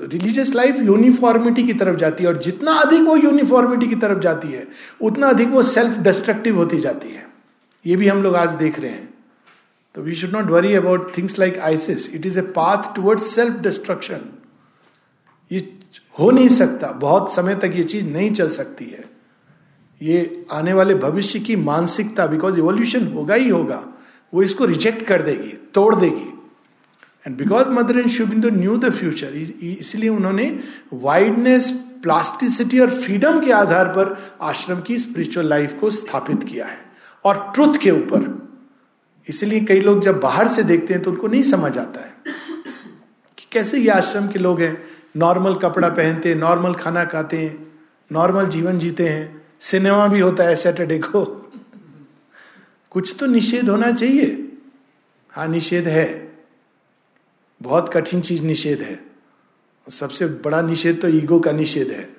रिलीजियस 0.00 0.54
लाइफ 0.54 0.80
यूनिफॉर्मिटी 0.80 1.62
की 1.62 1.72
तरफ़ 1.72 1.96
जाती 1.96 2.24
है 2.24 2.30
और 2.30 2.38
जितना 2.38 2.72
अधिक 2.72 3.02
वो 3.02 3.16
यूनिफॉर्मिटी 3.16 3.86
की 3.86 3.96
तरफ़ 3.96 4.18
जाती 4.18 4.48
है, 4.48 4.66
उतना 5.00 5.28
अधिक 5.28 5.48
वो 5.48 5.62
सेल्फ 5.62 5.98
डिस्ट्रक्टिव 5.98 6.56
होती 6.56 6.80
जाती 6.80 7.08
है। 7.08 7.26
ये 7.84 7.96
भी 7.96 8.08
हम 8.08 8.22
लोग 8.22 8.36
आज 8.36 8.54
देख 8.54 8.78
रहे 8.80 8.90
हैं। 8.90 9.13
तो 9.94 10.02
we 10.02 10.14
should 10.14 10.30
not 10.30 10.44
worry 10.44 10.74
about 10.74 11.16
things 11.18 11.38
like 11.38 11.58
ISIS 11.58 12.08
it 12.14 12.26
is 12.26 12.38
a 12.38 12.42
path 12.42 12.94
toward 12.96 13.18
self 13.20 13.58
destruction 13.60 14.20
ये 15.52 15.78
हो 16.18 16.30
नहीं 16.30 16.48
सकता। 16.48 16.90
बहुत 16.90 17.34
समय 17.34 17.54
तक 17.54 17.72
ये 17.74 17.84
चीज़ 17.84 18.04
नहीं 18.04 18.30
चल 18.32 18.48
सकती 18.48 18.84
है। 18.84 19.04
ये 20.02 20.46
आने 20.52 20.72
वाले 20.72 20.94
भविष्य 20.94 21.38
की 21.38 21.56
मानसिकता 21.56 22.26
बिकॉज़ 22.26 22.58
इवोल्यूशन 22.58 23.06
होगा 23.08 23.34
ही 23.34 23.48
होगा, 23.48 23.82
वो 24.34 24.42
इसको 24.42 24.64
रिजेक्ट 24.64 25.06
कर 25.06 25.22
देगी, 25.22 25.52
तोड़ 25.74 25.94
देगी। 25.94 26.30
एंड 27.26 27.36
बिकॉज़ 27.36 27.68
मदर 27.68 27.98
एंड 27.98 28.08
शुभिंदु 28.08 28.48
न्यू 28.50 28.76
द 28.76 28.90
फ्यूचर 28.90 29.34
इसलिए 29.34 30.10
उन्होंने 30.10 30.60
वाइडनेस 30.92 31.70
प्लास्टिसिटी 32.02 32.78
और 32.78 32.90
फ्रीडम 32.90 33.40
के 33.40 33.52
आधार 33.52 33.88
पर 33.88 34.16
आश्रम 34.42 34.80
की 34.80 34.98
स्पिरिचुअल 34.98 35.48
लाइफ 35.48 35.76
को 35.80 35.90
स्थापित 35.90 36.44
किया 36.44 36.66
है। 36.66 36.78
और 37.24 37.52
ट्रुथ 37.54 37.78
के 37.82 37.90
ऊपर। 37.90 38.43
इसलिए 39.28 39.60
कई 39.60 39.80
लोग 39.80 40.00
जब 40.00 40.20
बाहर 40.20 40.48
से 40.48 40.62
देखते 40.62 40.94
हैं 40.94 41.02
तो 41.02 41.10
उनको 41.10 41.26
नहीं 41.26 41.42
समझ 41.42 41.78
आता 41.78 42.00
है 42.00 42.14
कि 43.38 43.46
कैसे 43.52 43.78
ये 43.78 43.88
आश्रम 43.88 44.28
के 44.28 44.38
लोग 44.38 44.60
हैं। 44.60 44.84
नॉर्मल 45.16 45.54
कपड़ा 45.54 45.88
पहनते 45.88 46.28
हैं, 46.28 46.36
नॉर्मल 46.36 46.74
खाना 46.74 47.04
खाते 47.04 47.38
हैं, 47.38 47.72
नॉर्मल 48.12 48.46
जीवन 48.46 48.78
जीते 48.78 49.08
हैं। 49.08 49.46
सिनेमा 49.60 50.06
भी 50.06 50.20
होता 50.20 50.44
है 50.44 50.56
सैटरडे 50.56 50.98
को। 50.98 51.24
कुछ 52.90 53.16
तो 53.20 53.26
निषेध 53.26 53.68
होना 53.68 53.92
चाहिए। 53.92 54.52
हाँ 55.30 55.48
निषेध 55.48 55.88
है। 55.88 56.38
बहुत 57.62 57.88
कठिन 57.88 58.20
चीज़ 58.20 58.42
निषेध 58.42 58.82
है। 58.82 59.04
सबसे 59.90 60.26
बड़ा 60.26 60.62
निषेध 60.62 61.00
तो 61.00 61.08
ईगो 61.08 61.40
का 61.40 61.52
निषेध 61.52 61.90
है। 61.90 62.16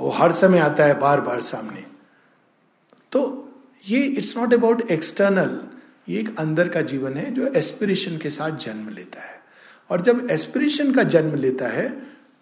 वो 0.00 0.10
हर 0.10 0.32
समय 0.32 0.58
आता 0.58 0.84
है 0.84 0.98
बार 0.98 1.20
बार 1.20 1.40
सामने। 1.40 1.84
तो 3.12 3.48
ये 3.88 3.98
इट्स 3.98 4.36
नॉट 4.36 4.54
अबाउट 4.54 4.90
एक्सटर्नल 4.90 5.60
ये 6.08 6.18
एक 6.20 6.38
अंदर 6.38 6.68
का 6.68 6.80
जीवन 6.82 7.14
है 7.14 7.30
जो 7.34 7.46
एस्पिरेशन 7.56 8.16
के 8.18 8.30
साथ 8.30 8.56
जन्म 8.58 8.88
लेता 8.88 9.22
है। 9.22 9.40
और 9.90 10.00
जब 10.02 10.26
एस्पिरेशन 10.30 10.92
का 10.92 11.02
जन्म 11.04 11.34
लेता 11.36 11.68
है 11.68 11.88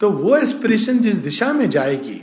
तो 0.00 0.10
वो 0.12 0.36
एस्पिरेशन 0.36 0.98
जिस 0.98 1.18
दिशा 1.20 1.52
में 1.52 1.68
जाएगी, 1.70 2.20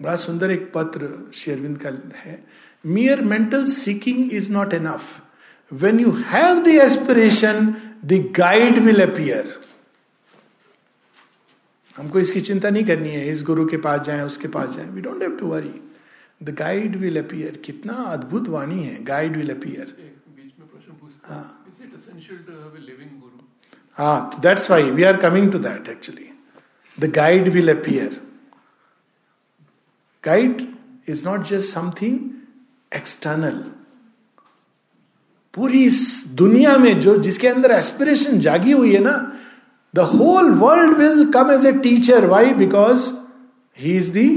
बड़ा 0.00 0.16
सुंदर 0.16 0.50
एक 0.50 0.70
पत्र 0.74 1.08
शेरविंद 1.34 1.78
का 1.78 1.90
है 2.16 2.42
mere 2.84 3.20
mental 3.22 3.64
seeking 3.66 4.32
is 4.32 4.50
not 4.52 4.74
enough 4.74 5.22
when 5.72 6.00
you 6.00 6.10
have 6.26 6.62
the 6.62 6.68
aspiration 6.68 7.74
the 8.04 8.12
guide 8.38 8.78
will 8.78 9.02
appear 9.02 9.58
हमको 11.96 12.20
इसकी 12.20 12.40
चिंता 12.40 12.70
नहीं 12.70 12.84
करनी 12.84 13.08
है, 13.08 13.28
इस 13.30 13.42
गुरु 13.42 13.66
के 13.66 13.76
पास 13.76 14.00
जाए, 14.00 14.22
उसके 14.22 14.48
पास 14.48 14.74
जाए। 14.76 14.86
We 14.86 15.00
don't 15.00 15.22
have 15.22 15.36
to 15.36 15.46
worry 15.46 15.80
the 16.40 16.54
guide 16.54 16.96
will 16.96 17.18
appear 17.18 17.56
कितना 17.64 17.94
अद्भुत 18.08 18.48
वाणी 18.48 18.82
है 18.82 19.02
गाइड 19.04 19.36
विल 19.36 19.50
अपियर 19.50 19.94
हाँ। 23.98 24.40
That's 24.42 24.70
why 24.70 24.90
we 24.90 25.02
are 25.02 25.16
coming 25.20 25.50
to 25.52 25.58
that 25.58 25.88
actually 25.88 26.30
the 26.98 27.10
guide 27.12 27.48
will 27.48 27.70
appear 27.70 28.20
guide 30.24 30.66
is 31.08 31.24
not 31.24 31.46
just 31.46 31.72
something 31.74 32.18
external 32.92 33.64
पूरी 35.54 35.84
इस 35.84 36.00
दुनिया 36.34 36.76
में 36.78 36.98
जो 37.00 37.16
जिसके 37.18 37.48
अंदर 37.48 37.70
एस्पिरेशन 37.72 38.38
जागी 38.38 38.72
हुई 38.72 38.92
है 38.94 39.00
ना 39.00 39.14
the 39.94 39.98
whole 40.12 40.50
world 40.54 40.96
will 40.96 41.24
come 41.32 41.50
as 41.52 41.66
a 41.66 41.72
teacher 41.82 42.26
why 42.26 42.52
because 42.54 43.10
he 43.78 43.96
is 43.96 44.12
the 44.12 44.28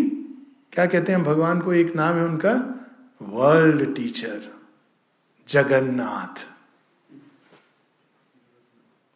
क्या 0.73 0.85
कहते 0.85 1.11
हैं, 1.11 1.23
भगवान 1.23 1.59
को 1.59 1.73
एक 1.73 1.95
नाम 1.95 2.15
है 2.15 2.25
उनका 2.25 2.75
वर्ल्ड 3.21 3.95
टीचर 3.95 4.41
जगन्नाथ। 5.49 6.47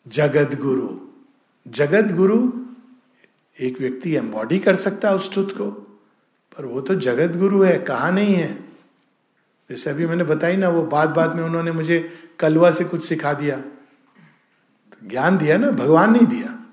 जगत 0.08 0.60
गुरु 0.60 1.00
जगत 1.68 2.12
गुरु 2.12 2.52
एक 3.60 3.80
व्यक्ति 3.80 4.16
एम्बॉडी 4.16 4.60
कर 4.60 4.76
सकता 4.76 5.10
है 5.10 5.16
उस 5.16 5.34
ट्रुथ 5.34 5.46
को, 5.46 5.72
पर 6.58 6.66
वो 6.66 6.82
तो 6.82 6.96
जगत 6.96 7.38
गुरु 7.38 7.64
है, 7.64 7.80
कहा 7.80 8.10
नहीं 8.10 8.36
है? 8.36 8.54
जैसे 9.70 9.90
अभी 9.90 10.06
मैंने 10.06 10.24
बताई 10.24 10.58
ना, 10.58 10.70
वो 10.70 10.84
बात 10.84 11.10
बात 11.10 11.36
में 11.36 11.44
उन्होंने 11.44 11.72
मुझे 11.72 12.30
कलवा 12.40 12.72
से 12.72 12.84
कुछ 12.84 13.06
सिखा 13.06 13.34
दिया। 13.34 13.58
तो 14.92 15.08
ज्ञान 15.08 15.38
दिया 15.38 15.58
ना, 15.58 15.72
भगवान 15.72 16.12
नहीं 16.12 16.28
दिया। 16.28 16.66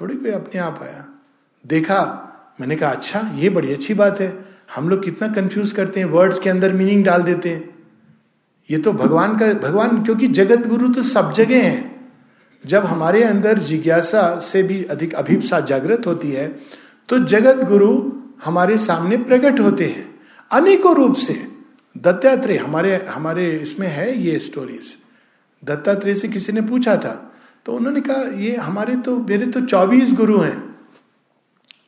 थोड़ी 0.00 0.16
कोई 0.16 0.30
अपने 0.30 0.60
आप 0.60 0.82
आया। 0.82 1.08
देखा 1.66 2.28
मैंने 2.58 2.76
कहा 2.76 2.90
अच्छा 2.90 3.20
ये 3.36 3.50
बड़ी 3.50 3.72
अच्छी 3.72 3.94
बात 3.94 4.20
है। 4.20 4.32
हम 4.74 4.88
लोग 4.88 5.04
कितना 5.04 5.28
कंफ्यूज 5.32 5.72
करते 5.72 6.00
हैं 6.00 6.06
वर्ड्स 6.08 6.38
के 6.38 6.50
अंदर 6.50 6.72
मीनिंग 6.72 7.04
डाल 7.04 7.22
देते 7.22 7.48
हैं। 7.48 7.70
ये 8.70 8.78
तो 8.78 8.92
भगवान 8.94 9.36
का, 9.38 9.52
भगवान, 9.54 10.02
क्योंकि 10.04 10.28
जगत 10.30 10.66
गुरु 10.66 10.92
तो 10.94 11.02
सब 11.04 11.32
जगह 11.32 11.62
है। 11.62 11.90
जब 12.64 12.84
हमारे 12.84 13.22
अंदर 13.24 13.58
जिज्ञासा 13.60 14.38
से 14.40 14.62
भी 14.62 14.82
अधिक 14.86 15.14
अभिप्सा 15.14 15.60
जागृत 15.62 16.06
होती 16.06 16.30
है 16.30 16.46
तो 17.08 17.18
जगत 17.26 17.64
गुरु 17.64 17.90
हमारे 18.44 18.76
सामने 18.78 19.16
प्रकट 19.18 19.60
होते 19.60 19.86
हैं, 19.86 20.08
अनेकों 20.50 20.94
रूप 20.96 21.16
से। 21.16 21.34
दत्तात्रेय, 21.96 22.58
हमारे 22.58 22.94
हमारे 23.08 23.50
इसमें 23.52 23.86
है 23.88 24.18
ये 24.18 24.38
स्टोरीज 24.38 24.96
दत्तात्रेय 25.62 26.14
से 26.14 26.28
किसी 26.28 26.52
ने 26.52 26.60
पूछा 26.62 26.96
था 26.96 27.14
तो 27.66 27.72
उन्होंने 27.72 28.00
कहा, 28.00 28.22
ये 28.36 28.56
हमारे 28.56 28.96
तो 28.96 29.16
मेरे 29.18 29.46
तो 29.46 29.60
चौबीस 29.62 30.12
गुरु 30.14 30.38
हैं। 30.38 30.71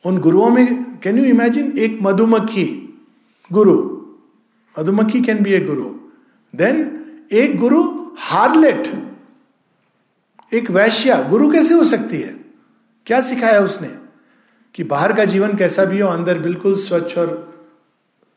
उन 0.05 0.17
गुरुओं 0.17 0.49
में 0.49 0.99
कैन 0.99 1.19
यू 1.19 1.25
इमेजिन 1.25 1.77
एक 1.77 1.99
मधुमक्खी 2.01 2.99
गुरु। 3.51 4.01
मधुमक्खी 4.79 5.21
can 5.21 5.43
be 5.43 5.53
A 5.53 5.59
Guru. 5.59 5.95
Then 6.55 7.05
एक 7.31 7.57
गुरु 7.57 8.11
हार्लेट, 8.17 9.13
एक 10.53 10.71
वैश्या, 10.71 11.21
गुरु 11.21 11.51
कैसे 11.51 11.73
हो 11.73 11.83
सकती 11.83 12.17
है? 12.17 12.45
क्या 13.05 13.21
सिखाया 13.21 13.59
उसने? 13.59 13.97
कि 14.75 14.83
बाहर 14.83 15.13
का 15.13 15.25
जीवन 15.25 15.57
कैसा 15.57 15.85
भी 15.85 15.99
हो, 15.99 16.09
अंदर 16.09 16.39
बिल्कुल 16.39 16.75
स्वच्छ 16.75 17.17
और 17.17 17.55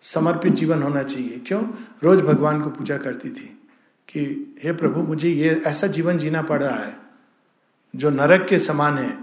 समर्पित 0.01 0.53
जीवन 0.53 0.83
होना 0.83 1.03
चाहिए। 1.03 1.43
क्यों? 1.47 1.63
रोज 2.03 2.21
भगवान 2.21 2.63
को 2.63 2.71
पूजा 2.71 2.97
करती 2.97 3.31
थी 3.31 3.61
कि, 4.09 4.55
हे 4.65 4.73
प्रभु, 4.73 5.01
मुझे 5.01 5.29
ये, 5.29 5.63
ऐसा 5.67 5.87
जीवन 5.87 6.19
जीना 6.19 6.43
पड़ 6.43 6.63
रहा 6.63 6.79
है, 6.79 6.97
जो 7.97 8.11
नरक 8.11 8.47
के 8.49 8.59
समान 8.59 8.99
है। 8.99 9.19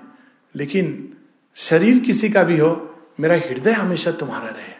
लेकिन 0.56 1.14
शरीर 1.58 1.99
किसी 1.99 2.30
का 2.30 2.43
भी 2.43 2.58
हो, 2.58 2.99
मेरा 3.20 3.36
हृदय 3.36 3.72
हमेशा 3.72 4.12
तुम्हारा 4.12 4.47
रहे। 4.47 4.76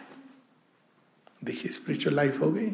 देखिए 1.44 1.72
स्पिरिचुअल 1.72 2.16
लाइफ 2.16 2.40
हो 2.40 2.50
गई। 2.50 2.66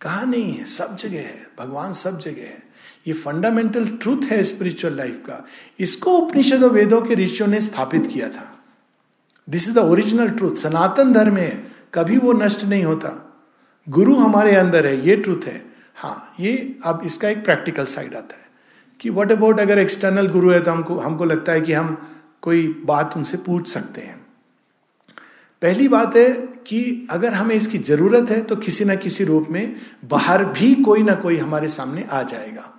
कहा 0.00 0.22
नहीं 0.22 0.52
है, 0.52 0.64
सब 0.64 0.96
जगह 0.96 1.18
है, 1.18 1.46
भगवान 1.58 1.92
सब 1.92 2.18
जगह 2.18 2.42
है। 2.42 2.62
ये 3.06 3.12
फंडामेंटल 3.12 3.88
ट्रूथ 3.88 4.22
है 4.24 4.44
स्पिरिचुअल 4.44 4.96
लाइफ 4.96 5.22
का। 5.26 5.46
इसको 5.78 6.18
उपनिषद 6.18 6.64
और 6.64 6.70
वेदों 6.70 7.02
के 7.02 7.14
ऋषियों 7.14 7.48
ने 7.48 7.60
स्थापित 7.60 8.06
किया 8.06 8.28
था। 8.28 8.58
This 9.50 9.68
is 9.68 9.74
the 9.74 9.78
original 9.78 10.28
truth 10.28 10.56
Sanatan 10.56 11.12
Dharma 11.12 11.36
है, 11.36 11.72
कभी 11.94 12.18
वो 12.18 12.32
नष्ट 12.32 12.64
नहीं 12.64 12.84
होता। 12.84 13.36
गुरु 13.88 14.16
हमारे 14.16 14.56
अंदर 14.56 14.86
है, 14.86 15.06
ये 15.06 15.16
ट्रूथ 15.16 15.40
है। 15.44 15.74
हाँ 15.96 16.34
ये 16.40 16.78
अब 16.84 17.02
इसका 17.04 17.28
एक 17.28 17.44
प्रैक्टिकल 17.44 17.84
साइड 17.84 18.14
आता 18.14 18.36
है। 18.36 18.48
कि 19.00 19.10
वट 19.10 19.32
अबाउट 19.32 19.60
अगर 19.60 19.78
एक्सटर्नल 19.78 20.28
गुरु 20.28 20.50
है 20.50 20.62
तो 20.62 20.70
हमको 20.70 20.98
हमको 20.98 21.24
लगता 21.24 21.52
है 21.52 21.60
कि 21.60 21.72
हम 21.72 22.14
कोई 22.42 22.66
बात 22.86 23.16
उनसे 23.16 23.36
पूछ 23.38 23.68
सकते 23.68 24.00
हैं। 24.00 24.16
पहली 25.62 25.88
बात 25.88 26.16
है 26.16 26.30
कि 26.66 27.06
अगर 27.10 27.34
हमें 27.34 27.54
इसकी 27.56 27.78
ज़रूरत 27.80 28.30
है 28.30 28.40
तो 28.42 28.56
किसी 28.58 28.84
ना 28.84 28.94
किसी 28.96 29.24
रूप 29.24 29.46
में 29.50 29.76
बाहर 30.10 30.44
भी 30.46 30.74
कोई 30.82 31.02
ना 31.02 31.14
कोई 31.16 31.36
हमारे 31.38 31.68
सामने 31.70 32.04
आ 32.04 32.22
जाएगा। 32.24 32.72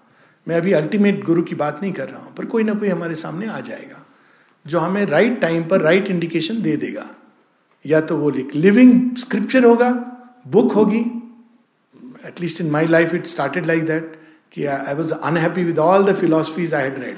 मैं 0.47 0.55
अभी 0.55 0.71
अल्टीमेट 0.73 1.23
गुरु 1.25 1.41
की 1.43 1.55
बात 1.55 1.79
नहीं 1.81 1.91
कर 1.93 2.09
रहा 2.09 2.21
हूँ, 2.21 2.33
पर 2.35 2.45
कोई 2.45 2.63
ना 2.63 2.73
कोई 2.73 2.89
हमारे 2.89 3.15
सामने 3.17 3.47
आ 3.47 3.59
जाएगा, 3.61 4.05
जो 4.65 4.79
हमें 4.79 5.05
राइट 5.05 5.39
टाइम 5.41 5.63
पर 5.63 5.81
राइट 5.81 6.09
इंडिकेशन 6.09 6.61
दे 6.61 6.75
देगा। 6.77 7.09
या 7.85 8.01
तो 8.01 8.17
वो 8.17 8.29
लिख 8.29 8.55
लिविंग 8.55 9.15
स्क्रिप्चर 9.17 9.63
होगा 9.63 9.89
बुक 10.47 10.71
होगी 10.73 10.99
at least 12.27 12.61
in 12.61 12.69
my 12.71 12.87
life 12.87 13.13
it 13.13 13.25
started 13.27 13.65
like 13.65 13.85
that 13.85 14.15
कि 14.53 14.65
I 14.65 14.93
was 14.95 15.13
unhappy 15.13 15.63
with 15.63 15.79
all 15.79 16.03
the 16.05 16.15
philosophies 16.15 16.73
I 16.73 16.83
had 16.83 16.99
read 16.99 17.17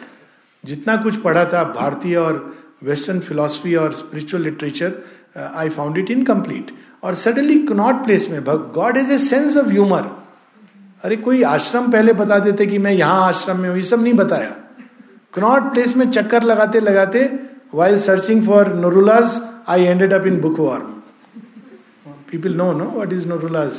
जितना 0.64 0.96
कुछ 1.04 1.16
पढ़ा 1.22 1.46
था 1.46 1.64
भारतीय 1.76 2.16
और 2.18 2.40
वेस्टर्न 2.84 3.20
फिलोसफी 3.20 3.76
और 3.76 3.94
spiritual 3.94 4.44
literature 4.44 4.94
I 5.56 5.70
found 5.70 5.98
it 5.98 6.12
incomplete 6.12 6.72
और 7.04 7.16
सडनली 7.16 7.58
नॉट 7.72 8.04
प्लेस 8.04 8.28
में 8.30 8.42
God 8.76 8.98
is 8.98 9.12
a 9.12 9.18
sense 9.20 9.58
of 9.58 9.70
humour 9.70 10.10
अरे 11.04 11.16
कोई 11.18 11.42
आश्रम 11.44 11.92
पहले 11.92 12.14
बता 12.14 12.38
देते 12.40 12.66
कि 12.66 12.78
मैं 12.78 12.92
यहाँ 12.94 13.28
आश्रम 13.28 13.60
में 13.60 13.70
हूँ, 13.70 13.78
ये 13.78 13.84
सब 13.84 14.04
नहीं 14.04 14.14
बताया। 14.14 14.56
कनॉट 15.34 15.72
प्लेस 15.74 15.96
में 15.98 16.10
चक्कर 16.12 16.44
लगाते 16.44 16.80
लगाते 16.80 17.30
while 17.74 17.98
searching 17.98 18.46
for 18.48 18.74
Nirula's 18.74 19.42
I 19.70 19.84
ended 19.84 20.14
up 20.14 20.26
in 20.28 20.40
bookworm 20.60 20.94
people 22.32 22.54
no 22.56 22.72
no 22.74 22.86
what 22.96 23.14
is 23.14 23.28
Nirula's 23.28 23.72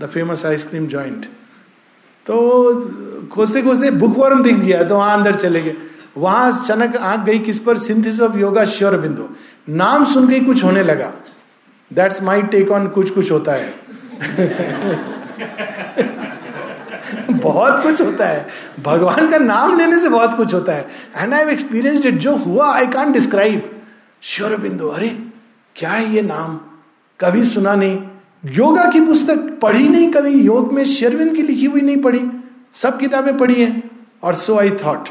the 0.00 0.06
famous 0.06 0.44
ice cream 0.46 0.86
joint 0.86 1.26
तो 2.26 2.36
खोजते 3.32 3.62
खोजते 3.62 3.90
बुक 4.02 4.16
वॉर्म 4.18 4.42
दिख 4.42 4.56
गया 4.56 4.82
तो 4.82 4.96
वहाँ 4.96 5.16
अंदर 5.16 5.34
चले 5.34 5.62
गए। 5.62 5.76
वहाँ 6.18 6.52
अचानक 6.52 6.96
आँख 6.96 7.26
गई 7.26 7.38
किस 7.38 7.58
पर? 7.58 7.78
सिंथिस 7.78 8.20
ऑफ़ 8.20 8.38
योगा, 8.38 8.64
श्योर 8.64 8.96
बिंदु। 8.96 9.28
नाम 9.68 10.04
सुन 10.04 10.28
के 10.28 10.40
कुछ 10.40 10.64
होने 10.64 10.82
लगा। 10.82 11.12
दैट्स 11.92 12.22
माई 12.22 12.42
टेक 12.42 12.70
ऑन 12.70 12.88
कुछ 12.88 13.10
कुछ 13.10 13.32
होता 13.32 13.52
है। 13.52 13.74
बहुत 17.30 17.82
कुछ 17.82 18.02
होता 18.02 18.26
है। 18.26 18.46
भगवान 18.82 19.30
का 19.30 19.38
नाम 19.38 19.78
लेने 19.78 19.98
से 19.98 20.08
बहुत 20.08 20.36
कुछ 20.36 20.54
होता 20.54 20.72
है। 20.72 20.88
एंड 21.16 21.34
आई 21.34 21.52
एक्सपीरियंस 21.52 22.06
इट 22.06 22.14
जो 22.14 22.36
हुआ 22.36 22.74
आई 22.74 22.86
कान 22.86 23.12
डिस्क्राइब 23.12 23.82
श्योर 24.22 24.56
बिंदु, 24.56 24.88
अरे, 24.88 25.28
क्या 25.76 25.90
है 25.90 26.14
ये 26.14 26.22
नाम? 26.22 26.60
कभी 27.20 27.44
सुना 27.44 27.74
नहीं। 27.74 27.98
योगा 28.46 28.84
की 28.84 29.00
पुस्तक 29.00 29.58
पढ़ी 29.62 29.88
नहीं 29.88 30.12
कभी। 30.12 30.30
योग 30.30 30.72
में 30.72 30.84
शेरविंद 30.84 31.34
की 31.34 31.42
लिखी 31.42 31.66
हुई 31.66 31.80
नहीं 31.80 31.96
पढ़ी। 31.96 32.30
सब 32.74 32.98
किताबें 32.98 33.38
पढ़ी 33.38 33.62
हैं। 33.62 33.90
और 34.22 34.34
सो 34.34 34.58
आई 34.58 34.70
थॉट 34.70 35.08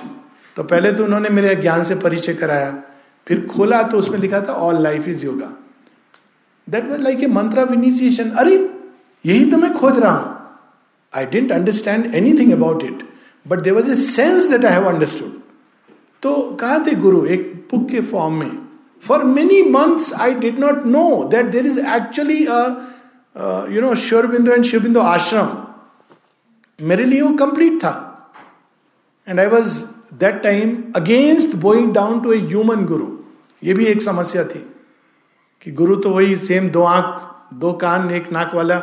तो 0.57 0.63
पहले 0.63 0.91
तो 0.91 1.03
उन्होंने 1.03 1.29
मेरे 1.29 1.55
ज्ञान 1.55 1.83
से 1.83 1.95
परिचय 1.97 2.33
कराया, 2.33 2.71
फिर 3.27 3.45
खोला 3.47 3.81
तो 3.83 3.97
उसमें 3.97 4.17
लिखा 4.19 4.41
था 4.47 4.53
all 4.55 4.81
life 4.83 5.07
is 5.07 5.25
yoga 5.25 5.51
that 6.67 6.89
was 6.89 7.01
like 7.01 7.23
a 7.23 7.27
mantra 7.29 7.59
of 7.59 7.71
initiation 7.73 8.29
अरे, 8.31 8.55
यही 9.25 9.45
तो 9.51 9.57
मैं 9.57 9.73
खोज 9.73 9.97
रहा 9.99 10.11
हूँ। 10.11 10.31
I 11.13 11.25
didn't 11.25 11.51
understand 11.51 12.13
anything 12.15 12.51
about 12.53 12.83
it 12.83 13.03
but 13.45 13.61
there 13.61 13.73
was 13.73 13.91
a 13.91 13.95
sense 13.95 14.47
that 14.49 14.65
I 14.65 14.71
have 14.73 14.89
understood 14.89 15.41
तो 16.23 16.35
कहा 16.59 16.77
थे 16.87 16.95
गुरु, 16.95 17.25
एक 17.25 17.67
बुक 17.71 17.89
के 17.89 18.01
फॉर्म 18.01 18.39
में 18.39 18.51
for 19.03 19.23
many 19.23 19.61
months 19.71 20.13
I 20.13 20.33
did 20.35 20.59
not 20.59 20.85
know 20.85 21.23
that 21.31 21.45
there 21.51 21.65
is 21.65 21.79
actually 21.79 22.41
you 23.75 23.81
know 23.81 23.95
श्योरबिंदु 23.97 24.51
and 24.51 24.63
शिवबिंदु 24.65 24.99
आश्रम 24.99 25.57
मेरे 26.79 27.05
लिए 27.05 27.21
वो 27.21 27.33
कंप्लीट 27.37 27.77
था। 27.83 27.95
And 29.27 29.39
I 29.39 29.47
was 29.47 29.83
that 30.13 30.41
time 30.43 30.93
against 30.95 31.55
going 31.55 31.93
down 31.93 32.21
to 32.21 32.33
a 32.33 32.37
human 32.37 32.85
guru 32.85 33.07
ये 33.63 33.73
भी 33.73 33.85
एक 33.85 34.01
समस्या 34.01 34.43
थी 34.43 34.69
कि 35.61 35.71
गुरु 35.71 35.95
तो 35.95 36.09
वही 36.09 36.35
सेम 36.35 36.69
दो 36.69 36.83
आँख, 36.83 37.37
दो 37.53 37.73
कान, 37.73 38.11
एक 38.11 38.31
नाक 38.31 38.55
वाला। 38.55 38.77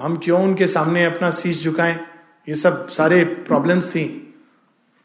हम 0.00 0.20
क्यों 0.24 0.42
उनके 0.42 0.66
सामने 0.66 1.04
अपना 1.04 1.30
शीश 1.30 1.64
झुकाएँ? 1.64 2.00
ये 2.48 2.54
सब 2.54 2.88
सारे 2.88 3.24
प्रॉब्लम्स 3.24 3.90
थी। 3.90 4.04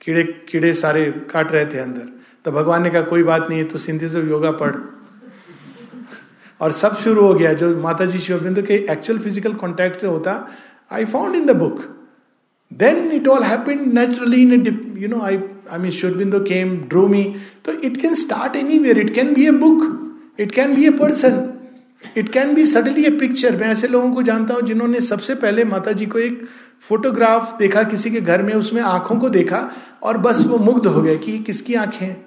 कीड़े 0.02 0.24
कीड़े 0.24 0.74
सारे 0.74 1.12
काट 1.12 1.52
रहे 1.52 1.66
थे 1.66 1.80
अंदर। 1.80 2.10
तो 2.46 2.52
भगवान 2.52 2.84
ने 2.84 2.90
कहा, 2.90 3.02
कोई 3.02 3.24
बात 3.24 3.48
नहीं 3.50 3.60
है 3.60 3.66
तो 3.66 3.78
सिंथिस 3.78 4.16
योगा 4.16 4.52
पढ़। 4.52 4.76
और 6.62 6.72
सब 6.72 6.98
शुरू 6.98 7.26
हो 7.26 7.34
गया। 7.34 7.54
जो 7.54 7.78
माता 7.78 8.06
जी 8.06 8.20
शिवबिंदु 8.20 8.64
के 8.64 8.74
एक्चुअल 8.74 9.20
फ़िज़िकल 9.20 9.54
कॉन्टेक्ट 9.54 10.02
से 10.02 10.08
होता 10.08 10.48
I 10.92 11.06
found 11.06 11.36
in 11.36 11.46
the 11.46 11.52
book 11.52 11.95
then 12.78 13.12
it 13.12 13.28
all 13.28 13.44
happened 13.44 13.94
naturally 13.94 14.42
in 14.42 14.96
you 14.98 15.08
know 15.08 15.22
I 15.22 15.40
I 15.72 15.80
mean 15.80 15.92
शिवबिंदु 15.92 16.40
came 16.40 16.78
drew 16.90 17.08
me 17.08 17.24
तो 17.66 17.72
it 17.72 18.02
can 18.02 18.16
start 18.16 18.56
any 18.56 18.80
where 18.80 19.00
it 19.00 19.14
can 19.16 19.34
be 19.34 19.48
a 19.48 19.52
book 19.52 19.84
it 20.40 20.52
can 20.52 20.76
be 20.76 20.86
a 20.86 20.90
person 20.90 21.44
it 22.18 22.30
can 22.30 22.54
be 22.56 22.66
suddenly 22.66 23.04
a 23.04 23.10
picture 23.10 23.56
मैं 23.56 23.68
ऐसे 23.68 23.88
लोगों 23.88 24.12
को 24.12 24.24
जानता 24.24 24.54
हूँ 24.54 24.62
जिन्होंने 24.62 25.02
सबसे 25.02 25.36
पहले 25.36 25.64
माता 25.64 25.92
जी 25.92 26.06
को 26.06 26.20
एक 26.20 26.48
फोटोग्राफ 26.82 27.58
देखा, 27.60 27.84
किसी 27.84 28.10
के 28.12 28.22
घर 28.22 28.42
में, 28.42 28.54
उसमें 28.54 28.82
आँखों 28.82 29.16
को 29.20 29.30
देखा 29.30 29.70
और 30.04 30.18
बस 30.18 30.44
वो 30.48 30.58
मुग्ध 30.58 30.88
हो 30.88 31.02
गए 31.02 31.18
कि 31.18 31.38
किसकी 31.40 31.74
आँखें 31.74 32.06
हैं? 32.06 32.26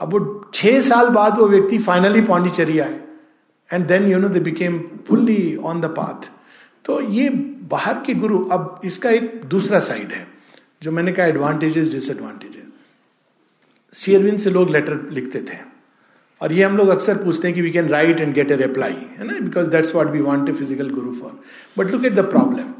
अब 0.00 0.12
वो 0.12 0.50
छह 0.54 0.80
साल 0.80 1.08
बाद 1.08 1.38
वो 1.38 1.48
व्यक्ति 1.48 1.78
फाइनली 1.78 2.20
पांडिचेरी 2.20 2.78
आए। 2.78 3.00
And 3.72 3.86
then 3.86 4.06
you 4.12 4.18
know 4.18 4.28
they 4.28 4.40
became 4.40 4.78
fully 5.08 5.56
on 5.56 5.80
the 5.80 5.84
path 5.84 6.30
तो 6.84 7.00
ये 7.02 7.28
बाहर 7.70 8.02
के 8.06 8.14
गुरु 8.14 8.42
अब 8.52 8.80
इसका 8.84 9.10
एक 9.10 9.40
दूसरा 9.46 9.80
साइड 9.80 10.12
है, 10.12 10.26
जो 10.82 10.92
मैंने 10.92 11.12
कहा 11.12 11.26
एडवांटेजेस 11.26 11.92
डिसएडवांटेजेस 11.92 12.62
शेयरविन 13.94 14.36
से 14.36 14.50
लोग 14.50 14.70
लेटर 14.70 15.08
लिखते 15.12 15.40
थे। 15.40 15.56
और 16.40 16.52
ये 16.52 16.62
हम 16.64 16.76
लोग 16.76 16.88
अक्सर 16.88 17.22
पूछते 17.24 17.48
हैं 17.48 17.54
कि 17.54 17.62
we 17.62 17.70
can 17.70 17.88
write 17.88 18.20
and 18.20 18.34
get 18.34 18.50
a 18.50 18.56
reply 18.56 18.96
है 19.18 19.26
ना? 19.26 19.38
Because 19.40 19.68
that's 19.70 19.94
what 19.94 20.10
we 20.10 20.20
want 20.20 20.48
a 20.48 20.52
physical 20.52 20.90
guru 20.90 21.14
for 21.14 21.40
but 21.78 21.90
look 21.90 22.04
at 22.04 22.14
the 22.14 22.28
problem 22.30 22.72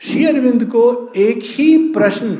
Sri 0.00 0.24
Aurobindo 0.26 0.64
को 0.64 1.12
एक 1.16 1.38
ही 1.44 1.76
प्रश्न, 1.92 2.38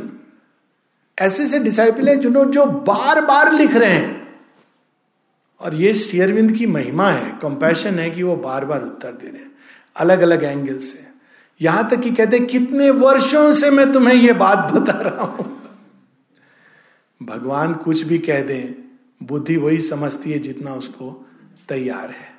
ऐसे 1.19 1.47
से 1.47 1.59
डिसाइपल 1.59 2.09
है 2.09 2.17
जिन्होंने 2.17 2.53
जो 2.53 2.65
बार 2.67 3.21
बार 3.27 3.53
लिख 3.53 3.75
रहे 3.75 3.91
हैं। 3.91 4.15
और 5.61 5.75
ये 5.75 5.93
शेयरविंद 5.95 6.53
की 6.53 6.67
महिमा 6.69 7.11
है 7.11 7.31
कंपैशन 7.43 7.99
है 7.99 8.11
कि 8.11 8.23
वो 8.23 8.37
बार 8.39 8.65
बार 8.65 8.83
उत्तर 8.83 9.13
दे 9.13 9.27
रहे 9.27 9.39
हैं। 9.39 9.51
अलग 9.97 10.21
अलग 10.21 10.45
एंगल 10.45 10.79
से 10.79 11.05
यहाँ 11.61 11.89
तक 11.91 12.01
कि 12.01 12.11
कहते 12.13 12.39
कितने 12.41 12.89
वर्षों 12.93 13.51
से 13.53 13.71
मैं 13.71 13.91
तुम्हें 13.93 14.15
यह 14.15 14.35
बात 14.35 14.73
बता 14.73 14.93
रहा 15.01 15.25
हूँ। 15.25 15.45
भगवान 17.21 17.75
कुछ 17.75 18.03
भी 18.03 18.19
कह 18.19 18.43
दें, 18.43 18.75
बुद्धि 19.21 19.57
वही 19.57 19.81
समझती 19.81 20.33
है 20.33 20.39
जितना 20.39 20.75
उसको 20.75 21.11
तैयार 21.69 22.11
है। 22.11 22.35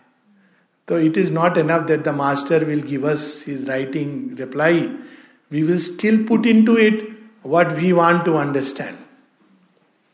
तो 0.88 1.00
it 1.00 1.18
is 1.18 1.32
not 1.34 1.58
enough 1.58 1.88
that 1.88 2.04
the 2.04 2.10
master 2.16 2.66
will 2.66 2.82
give 2.82 3.10
us 3.12 3.46
is 3.50 3.66
writing 3.66 4.40
reply 4.40 4.80
we 5.52 5.64
will 5.64 5.80
still 5.80 6.24
put 6.26 6.46
into 6.66 6.78
it 6.78 7.08
what 7.46 7.72
we 7.80 7.92
want 7.92 8.24
to 8.26 8.34
understand 8.36 8.96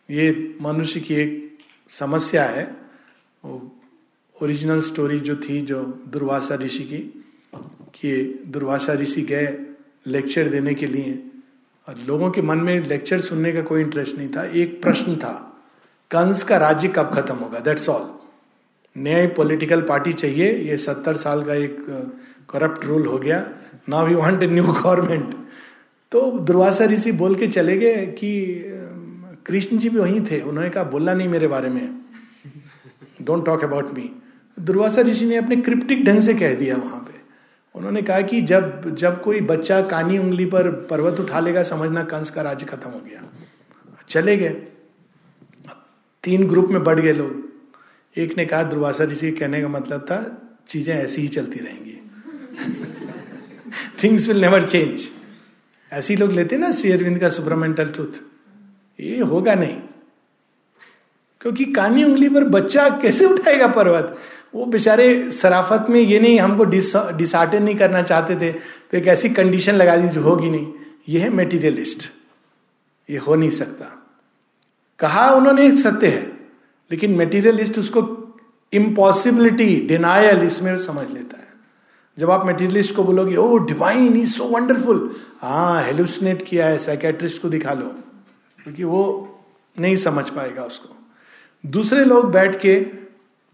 ये 0.09 0.55
मनुष्य 0.61 0.99
की 0.99 1.15
एक 1.15 1.57
समस्या 1.91 2.43
है। 2.45 2.63
ओरिजिनल 4.35 4.81
स्टोरी 4.81 5.19
जो 5.19 5.35
थी, 5.35 5.61
जो 5.61 5.83
दुर्वासा 6.07 6.55
ऋषि 6.55 6.83
की 6.83 6.97
कि 7.95 8.43
दुर्वासा 8.47 8.93
ऋषि 8.93 9.21
गए 9.21 9.57
लेक्चर 10.07 10.47
देने 10.49 10.73
के 10.73 10.87
लिए। 10.87 11.23
और 11.87 11.95
लोगों 12.07 12.29
के 12.31 12.41
मन 12.41 12.57
में 12.57 12.87
लेक्चर 12.87 13.19
सुनने 13.19 13.51
का 13.51 13.61
कोई 13.61 13.81
इंटरेस्ट 13.81 14.17
नहीं 14.17 14.29
था। 14.29 14.43
एक 14.45 14.81
प्रश्न 14.81 15.15
था, 15.15 15.31
कंस 16.11 16.43
का 16.43 16.57
राज्य 16.57 16.87
कब 16.87 17.11
खत्म 17.13 17.35
होगा? 17.35 17.59
दैट्स 17.59 17.89
ऑल 17.89 18.09
नई 18.95 19.27
पॉलिटिकल 19.27 19.81
पार्टी 19.81 20.13
चाहिए। 20.13 20.51
ये 20.59 20.77
सत्तर 20.77 21.17
साल 21.17 21.43
का 21.43 21.53
एक 21.55 21.77
करप्ट 22.49 22.85
रूल 22.85 23.07
हो 23.07 23.17
गया। 23.17 23.39
Now 23.89 24.07
we 24.07 24.15
want 24.15 24.43
a 24.43 24.47
new 24.47 24.63
government 24.63 25.35
तो 26.11 26.21
दुर्वासा 26.39 26.85
ऋषि 26.85 27.11
बोल 27.11 27.35
के 27.35 27.47
चले 27.47 27.77
गए 27.77 28.05
कि 28.17 28.31
कृष्ण 29.45 29.77
जी 29.77 29.89
भी 29.89 29.97
वहीं 29.97 30.21
थे। 30.21 30.39
उन्होंने 30.41 30.69
कहा, 30.69 30.83
बोलना 30.83 31.13
नहीं 31.13 31.27
मेरे 31.27 31.47
बारे 31.47 31.69
में। 31.69 31.99
Don't 33.21 33.45
talk 33.45 33.63
about 33.63 33.93
me 33.93 34.09
Durvasa 34.57 35.01
Rishi 35.01 35.25
ने 35.25 35.35
अपने 35.35 35.55
क्रिप्टिक 35.55 36.03
ढंग 36.05 36.21
से 36.21 36.33
कह 36.33 36.53
दिया 36.55 36.75
वहाँ 36.75 36.99
पे। 36.99 37.12
उन्होंने 37.75 38.01
कहा 38.01 38.21
कि 38.21 38.41
जब 38.41 38.95
जब 38.95 39.23
कोई 39.23 39.41
बच्चा 39.41 39.81
कानी 39.81 40.17
उंगली 40.17 40.45
पर 40.45 40.71
पर्वत 40.71 41.19
उठा 41.19 41.39
लेगा, 41.39 41.63
समझना 41.63 42.03
कंस 42.03 42.29
का 42.29 42.41
राज्य 42.41 42.65
खत्म 42.65 42.89
हो 42.89 42.99
गया। 42.99 43.23
चले 44.07 44.37
गए। 44.37 44.67
तीन 46.23 46.47
ग्रुप 46.47 46.69
में 46.69 46.83
बढ़ 46.83 46.99
गए 46.99 47.13
लोग। 47.13 47.53
एक 48.17 48.37
ने 48.37 48.45
कहा, 48.45 48.63
दुर्वासा 48.63 49.05
जी 49.05 49.15
के 49.15 49.31
कहने 49.31 49.61
का 49.61 49.67
मतलब 49.67 50.01
था, 50.01 50.41
चीज़ें 50.67 50.95
ऐसी 50.95 51.21
ही 51.21 51.27
चलती 51.27 51.59
रहेंगी। 51.59 51.99
थिंग्स 54.03 54.27
विल 54.27 54.41
नेवर 54.41 54.63
चेंज 54.63 55.09
ऐसे 55.93 56.15
लोग 56.15 56.31
लेते 56.31 56.57
ना, 56.57 56.71
श्री 56.71 56.91
अरविंद 56.91 57.19
का 57.19 57.29
सुपरमेंटल 57.29 57.89
ट्रूथ 57.89 58.21
ये 58.99 59.19
होगा 59.19 59.55
नहीं। 59.55 59.81
क्योंकि 61.41 61.65
कानी 61.65 62.03
उंगली 62.03 62.29
पर 62.29 62.43
बच्चा 62.43 62.89
कैसे 62.89 63.25
उठाएगा 63.25 63.67
पर्वत? 63.67 64.17
वो 64.55 64.65
बेचारे 64.65 65.31
सराफत 65.31 65.85
में 65.89 65.99
ये 65.99 66.19
नहीं, 66.19 66.39
हमको 66.39 66.63
डिसार्टन 66.63 67.63
नहीं 67.63 67.75
करना 67.75 68.01
चाहते 68.01 68.35
थे 68.35 68.51
तो 68.51 68.97
एक 68.97 69.07
ऐसी 69.07 69.29
कंडीशन 69.29 69.73
लगा 69.73 69.95
दी 69.97 70.07
जो 70.07 70.21
होगी 70.21 70.49
नहीं। 70.49 70.71
ये 71.09 71.19
है 71.19 71.29
मेटीरियलिस्ट 71.29 72.11
ये 73.09 73.17
हो 73.17 73.35
नहीं 73.35 73.49
सकता। 73.49 73.85
कहा 74.99 75.29
उन्होंने 75.31 75.65
एक 75.67 75.77
सत्य 75.79 76.07
है, 76.07 76.21
लेकिन 76.91 77.11
मेटीरियलिस्ट 77.11 77.79
उसको 77.79 78.01
इम्पॉसिबिलिटी 78.73 79.75
डिनायल 79.87 80.43
इसमें 80.43 80.77
समझ 80.79 81.09
लेता 81.11 81.37
है। 81.37 81.47
जब 82.17 82.31
आप 82.31 82.45
मेटीरियलिस्ट 82.45 82.95
को 82.95 83.03
बोलोगे 83.03 83.35
oh 83.35 83.57
divine 83.57 84.15
is 84.17 84.33
so 84.33 84.45
wonderful 84.45 85.15
हाँ 85.41 85.83
हेलुसिनेट 85.83 86.45
किया 86.47 86.67
है 86.67 86.77
साइकेट्रिस्ट 86.79 87.41
को 87.41 87.49
दिखा 87.49 87.73
लो। 87.73 87.95
क्योंकि 88.63 88.83
वो 88.83 89.01
नहीं 89.79 89.95
समझ 89.95 90.29
पाएगा 90.29 90.63
उसको। 90.63 90.95
दूसरे 91.65 92.05
लोग 92.05 92.31
बैठ 92.31 92.59
के 92.61 93.02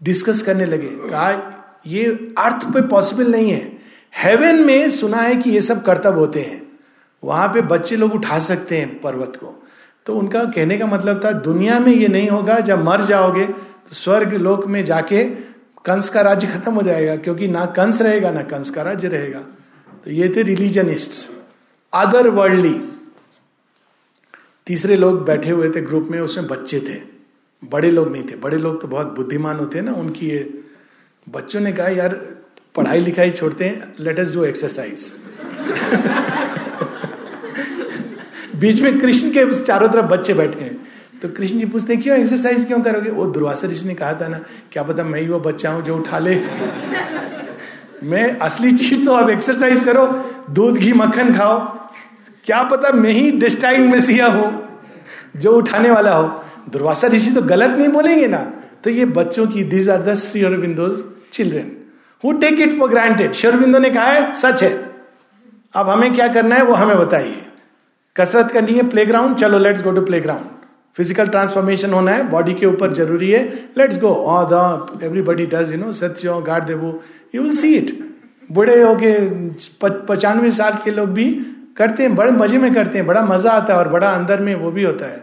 डिस्कस 0.02 0.42
करने 0.42 0.66
लगे। 0.66 0.88
कहा, 0.88 1.82
ये 1.86 2.34
अर्थ 2.38 2.64
पे 2.74 2.80
पॉसिबल 2.88 3.26
नहीं 3.26 3.50
है। 3.50 3.78
हेवन 4.14 4.64
में 4.64 4.90
सुना 4.90 5.16
है 5.16 5.34
कि 5.34 5.50
ये 5.50 5.60
सब 5.62 5.84
कर्तव्य 5.84 6.18
होते 6.18 6.40
हैं। 6.40 6.62
वहाँ 7.22 7.48
पे 7.48 7.60
बच्चे 7.62 7.96
लोग 7.96 8.14
उठा 8.14 8.38
सकते 8.38 8.78
हैं 8.78 9.00
पर्वत 9.00 9.36
को। 9.36 9.54
तो 10.06 10.14
उनका 10.14 10.44
कहने 10.44 10.78
का 10.78 10.86
मतलब 10.86 11.24
था, 11.24 11.32
दुनिया 11.32 11.78
में 11.80 11.92
ये 11.92 12.08
नहीं 12.08 12.28
होगा, 12.28 12.58
जब 12.60 12.84
मर 12.84 13.04
जाओगे 13.04 13.44
तो 13.44 13.94
स्वर्ग 13.94 14.34
लोक 14.34 14.66
में 14.66 14.84
जाके 14.84 15.24
कंस 15.84 16.08
का 16.08 16.20
राज्य 16.20 16.46
खत्म 16.46 16.72
हो 16.72 16.82
जाएगा, 16.82 17.16
क्योंकि 17.16 17.48
ना 17.48 17.64
कंस 17.66 18.00
रहेगा, 18.02 18.30
ना 18.30 18.42
कंस 18.42 18.70
का 18.70 18.82
राज्य 18.82 19.08
रहेगा। 19.08 19.40
तो 20.04 20.10
ये 20.10 20.28
थे 20.28 20.42
रिलीजनिस्ट 20.42 21.30
अदर 21.92 22.28
वर्ल्डली 22.28 22.74
तीसरे 24.66 24.96
लोग 24.96 25.24
बैठे 25.24 25.50
हुए 25.50 25.70
थे 25.70 25.80
ग्रुप 25.80 26.08
में, 26.10 26.20
उसमें 26.20 26.46
बच्चे 26.46 26.80
थे। 26.80 27.09
बड़े 27.62 27.90
लोग 27.90 28.12
नहीं 28.12 28.22
थे। 28.22 28.36
बड़े 28.36 28.56
लोग 28.56 28.80
तो 28.82 28.88
बहुत 28.88 29.06
बुद्धिमान 29.06 29.56
होते 29.56 29.78
हैं 29.78 29.84
ना, 29.84 29.92
उनकी 29.92 30.26
ये 30.26 30.62
बच्चों 31.28 31.60
ने 31.60 31.72
कहा, 31.72 31.88
यार, 31.88 32.14
पढ़ाई 32.74 33.00
लिखाई 33.00 33.30
छोड़ते 33.30 33.64
हैं 33.64 33.92
लेट 34.00 34.20
अस 34.20 34.34
डू 34.34 34.44
एक्सरसाइज 34.44 35.12
बीच 38.56 38.80
में 38.82 38.98
कृष्ण 39.00 39.30
के 39.30 39.44
चारों 39.60 39.88
तरफ़ 39.88 40.06
बच्चे 40.06 40.34
बैठे 40.34 40.60
हैं। 40.60 40.88
तो 41.22 41.28
कृष्ण 41.28 41.58
जी 41.58 41.66
पूछते 41.66 41.96
क्यों 41.96 42.16
एक्सरसाइज 42.18 42.64
क्यों 42.64 42.80
करोगे? 42.80 43.10
वो 43.10 43.26
दुर्वासा 43.26 43.68
ऋषि 43.68 43.86
ने 43.86 43.94
कहा 43.94 44.12
था 44.12 44.28
ना, 44.28 44.40
क्या 44.72 44.82
पता 44.82 45.04
मैं 45.04 45.20
ही 45.20 45.28
वो 45.28 45.38
बच्चा 45.40 45.70
हूँ 45.70 45.82
जो 45.82 45.96
उठा 45.96 46.18
ले। 46.18 46.34
मैं 48.02 48.38
असली 48.38 48.70
चीज़ 48.70 49.04
तो 49.06 49.12
अब 49.12 49.30
एक्सरसाइज 49.30 49.80
करो, 49.80 50.06
दूध, 50.50 50.76
घी, 50.76 50.92
मक्खन 50.92 51.34
खाओ। 51.34 51.58
क्या 52.44 52.62
पता 52.62 52.92
मैं 52.92 53.12
ही 53.12 53.30
डिस्टाइंग 53.30 53.90
मेसिया 53.90 54.26
हूँ, 54.26 54.68
जो 55.36 55.52
उठाने 55.52 55.90
वाला 55.90 56.14
हो। 56.14 56.44
दुर्वासा 56.68 57.08
ऋषि 57.08 57.30
तो 57.30 57.42
गलत 57.44 57.76
नहीं 57.78 57.88
बोलेंगे 57.90 58.26
ना। 58.28 58.38
तो 58.84 58.90
ये 58.90 59.04
बच्चों 59.12 59.46
की 59.46 59.64
these 59.66 59.88
are 59.90 60.02
the 60.02 60.14
Sri 60.18 60.44
Aurobindo's 60.44 61.04
children 61.32 61.76
who 62.24 62.32
take 62.38 62.60
it 62.60 62.78
for 62.78 62.88
granted 62.90 63.32
Sri 63.34 63.66
ने 63.68 63.90
कहा 63.90 64.06
है, 64.06 64.34
सच 64.34 64.62
है। 64.62 64.72
अब 65.74 65.88
हमें 65.88 66.12
क्या 66.14 66.28
करना 66.28 66.56
है, 66.56 66.62
वो 66.62 66.74
हमें 66.74 66.96
बताइए। 66.98 67.42
कसरत 68.16 68.50
करनी 68.50 68.72
है 68.74 68.88
प्लेग्राउंड 68.88 69.36
चलो 69.36 69.58
let's 69.58 69.82
go 69.82 69.90
to 69.90 70.00
playground 70.02 70.58
physical 70.96 71.26
transformation 71.28 71.92
होना 71.92 72.12
है 72.12 72.28
बॉडी 72.30 72.54
के 72.54 72.66
ऊपर 72.66 72.92
ज़रूरी 72.94 73.30
है। 73.30 73.42
Let's 73.78 73.98
go 74.00 74.08
oh 74.08 74.42
everybody 75.02 75.46
does 75.48 75.72
you 75.72 75.78
know 75.78 75.92
सत्य 75.94 76.40
गार्ड 76.46 76.64
देवो 76.66 77.00
यू 77.34 77.42
विल 77.42 77.52
सी 77.56 77.74
इट 77.74 77.98
बड़े 78.50 78.80
हो 78.82 78.94
के 79.02 79.12
पचानवे 80.06 80.50
साल 80.52 80.78
के 80.84 80.90
लोग 80.90 81.08
भी 81.10 81.26
करते 81.76 82.02
हैं, 82.02 82.14
बड़े 82.14 82.30
मज़े 82.32 82.58
में 82.58 82.72
करते 82.74 82.98
हैं, 82.98 83.06
बड़ा 83.06 83.22
मज़ा 83.24 83.50
आता 83.52 83.72
है 83.72 83.78
और 83.78 83.88
बड़ा 83.88 84.08
अंदर 84.10 84.40
में 84.40 84.54
वो 84.54 84.70
भी 84.70 84.84
होता 84.84 85.06
है। 85.06 85.22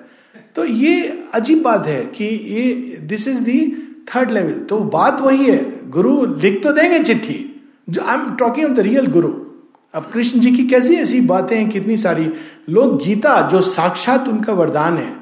तो 0.57 0.65
ये 0.65 1.23
अजीब 1.33 1.61
बात 1.63 1.87
है 1.87 2.03
कि 2.05 2.25
ये 2.25 2.97
this 3.01 3.27
is 3.27 3.43
the 3.43 3.59
third 4.07 4.31
level 4.31 4.53
तो 4.69 4.77
बात 4.79 5.19
वही 5.21 5.45
है, 5.45 5.89
गुरु 5.89 6.25
लिख 6.25 6.61
तो 6.63 6.71
देंगे 6.71 6.99
चिट्ठी। 6.99 7.35
जो 7.89 8.01
I 8.01 8.15
am 8.15 8.33
talking 8.35 8.65
of 8.65 8.73
the 8.73 8.79
real 8.79 9.07
guru. 9.07 9.29
अब 9.93 10.09
कृष्ण 10.13 10.39
जी 10.39 10.51
की 10.51 10.67
कैसी 10.67 10.93
ऐसी 10.93 11.19
बातें 11.21 11.55
हैं, 11.57 11.69
कितनी 11.69 11.97
सारी। 11.97 12.29
लोग 12.69 12.97
गीता, 13.03 13.49
जो 13.49 13.61
साक्षात 13.61 14.27
उनका 14.27 14.53
वरदान 14.53 14.97
है, 14.97 15.13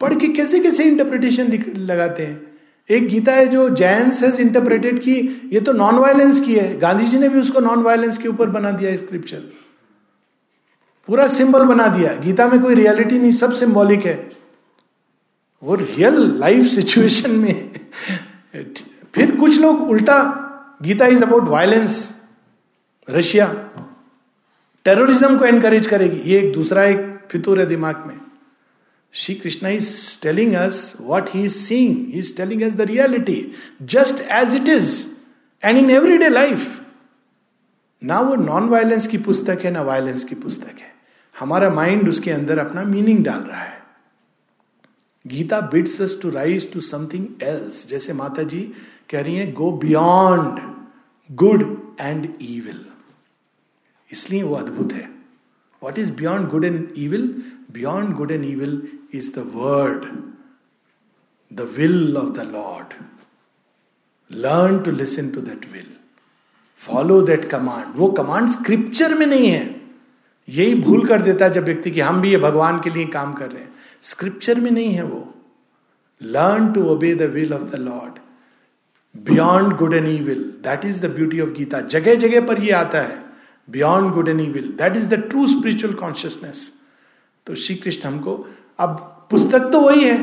पढ़ 0.00 0.14
के 0.14 0.28
कैसे 0.28 0.58
कैसे 0.58 0.84
इंटरप्रिटेशन 0.84 1.52
लगाते 1.76 2.22
हैं। 2.22 2.40
एक 2.90 3.08
गीता 3.08 3.32
है 3.32 3.46
जो 3.46 3.68
जैंस 3.70 4.22
हैज़ 4.22 4.40
इंटरप्रेटेड 4.40 4.98
की, 4.98 5.16
ये 5.52 5.60
तो 5.60 5.72
नॉन 5.72 5.94
वायलेंस 5.94 6.40
की 6.40 6.54
है। 6.54 6.78
गांधी 6.78 7.06
जी 7.06 7.18
ने 7.18 7.28
भी 7.28 7.40
उसको 7.40 7.60
नॉन 7.60 7.82
वायलेंस 7.82 8.18
के 8.18 8.28
ऊपर 8.28 8.50
बना 8.50 8.70
दिया 8.70 8.96
स्क्रिप्चर 8.96 9.42
पूरा 11.08 11.26
सिंबल 11.26 11.64
बना 11.64 11.86
दिया। 11.86 12.14
गीता 12.14 12.48
में 12.48 12.60
कोई 12.62 12.74
रियलिटी 12.74 13.18
नहीं, 13.18 13.32
सब 13.32 13.52
सिंबॉलिक 13.52 14.06
है। 14.06 14.43
वो 15.64 15.74
रियल 15.74 16.16
लाइफ 16.40 16.66
सिचुएशन 16.66 17.30
में, 17.30 17.70
फिर 19.14 19.36
कुछ 19.36 19.58
लोग 19.60 19.88
उल्टा, 19.90 20.18
Gita 20.82 21.06
is 21.06 21.22
about 21.24 21.48
violence 21.48 22.12
Russia 23.08 23.46
terrorism 24.86 25.38
को 25.38 25.44
एनकरेज 25.44 25.86
करेगी। 25.86 26.30
ये 26.30 26.38
एक 26.38 26.52
दूसरा 26.52 26.84
एक 26.84 27.28
फितूर 27.30 27.60
है 27.60 27.66
दिमाग 27.66 28.04
में। 28.06 28.20
Shri 29.14 29.34
Krishna 29.34 29.68
is 29.68 29.92
telling 30.22 30.54
us 30.54 30.94
what 31.00 31.28
he 31.34 31.44
is 31.44 31.54
seeing 31.54 32.14
is 32.14 32.34
telling 32.36 32.62
us 32.62 32.74
the 32.74 32.80
reality 32.80 33.40
just 33.82 34.20
as 34.32 34.54
it 34.56 34.68
is 34.68 35.04
and 35.62 35.78
in 35.78 35.90
every 35.90 36.16
day 36.18 36.28
life 36.28 36.80
ना 38.02 38.20
वो 38.20 38.34
नॉन 38.36 38.68
वायलेंस 38.68 39.06
की 39.06 39.18
पुस्तक 39.18 39.60
है, 39.64 39.70
ना 39.70 39.82
वायलेंस 39.82 40.24
की 40.24 40.34
पुस्तक 40.34 40.80
है। 40.80 40.92
हमारा 41.34 41.70
माइंड 41.70 42.08
उसके 42.08 42.30
अंदर 42.30 42.58
अपना 42.58 42.82
मीनिंग 42.84 43.24
डाल 43.24 43.40
रहा 43.40 43.62
है। 43.62 43.82
Gita 45.26 45.60
bids 45.72 46.00
us 46.02 46.18
to 46.22 46.30
rise 46.30 46.70
to 46.72 46.80
something 46.80 47.26
else 47.42 47.86
जैसे 47.88 48.12
माता 48.12 48.42
जी 48.42 48.60
कह 49.10 49.20
रही 49.20 49.36
हैं 49.36 49.52
go 49.54 49.70
beyond 49.84 50.60
good 51.30 51.62
and 52.00 52.28
evil 52.42 52.84
इसलिए 54.10 54.42
वो 54.42 54.54
अद्भुत 54.54 54.92
है। 54.92 55.08
What 55.82 55.98
is 55.98 56.12
beyond 56.12 56.48
good 56.50 56.64
and 56.64 56.88
evil 56.98 57.26
beyond 57.72 58.14
good 58.16 58.30
and 58.30 58.44
evil 58.44 58.80
is 59.14 59.32
the 59.32 59.50
word 59.54 60.04
the 61.50 61.68
will 61.76 62.16
of 62.16 62.30
the 62.30 62.50
Lord 62.52 62.94
learn 64.30 64.78
to 64.82 64.90
listen 64.90 65.30
to 65.30 65.40
that 65.40 65.72
will 65.72 65.92
follow 66.82 67.20
that 67.22 67.44
command 67.50 67.96
वो 67.96 68.08
command 68.12 68.48
scripture 68.50 69.14
में 69.14 69.26
नहीं 69.26 69.50
है। 69.50 69.64
यही 70.48 70.74
भूल 70.74 71.06
कर 71.06 71.22
देता 71.22 71.44
है 71.44 71.52
जब 71.52 71.64
व्यक्ति 71.64 71.90
की 71.90 72.00
हम 72.00 72.20
भी 72.20 72.30
ये 72.30 72.38
भगवान 72.38 72.80
के 72.80 72.90
लिए 72.90 73.06
काम 73.08 73.32
कर 73.34 73.50
रहे 73.50 73.62
हैं। 73.62 73.72
स्क्रिप्चर 74.04 74.60
में 74.60 74.70
नहीं 74.70 74.92
है 74.94 75.02
वो. 75.02 75.34
Learn 76.20 76.72
to 76.72 76.84
obey 76.88 77.14
the 77.14 77.22
will 77.32 77.54
of 77.54 77.62
the 77.62 77.78
Lord 77.80 78.18
beyond 79.14 79.76
good 79.76 79.94
and 79.94 80.08
evil 80.08 80.42
that 80.64 80.84
is 80.84 81.00
the 81.02 81.10
beauty 81.10 81.40
of 81.40 81.50
Gita 81.50 81.80
जगह 81.80 82.14
जगह 82.14 82.46
पर 82.46 82.60
ये 82.62 82.70
आता 82.72 83.00
है. 83.00 83.22
Beyond 83.68 84.12
good 84.14 84.28
and 84.28 84.40
evil 84.40 84.68
that 84.78 84.96
is 84.96 85.08
the 85.08 85.14
true 85.30 85.46
spiritual 85.48 85.94
consciousness 85.94 86.70
तो 87.46 87.54
श्री 87.54 87.74
कृष्ण 87.76 88.08
हमको, 88.08 88.46
अब 88.78 89.26
पुस्तक 89.30 89.68
तो 89.72 89.80
वही 89.80 90.04
है. 90.04 90.18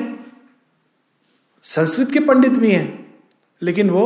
संस्कृत 1.63 2.11
के 2.11 2.19
पंडित 2.19 2.51
भी 2.51 2.71
हैं. 2.71 3.15
लेकिन 3.61 3.89
वो 3.89 4.03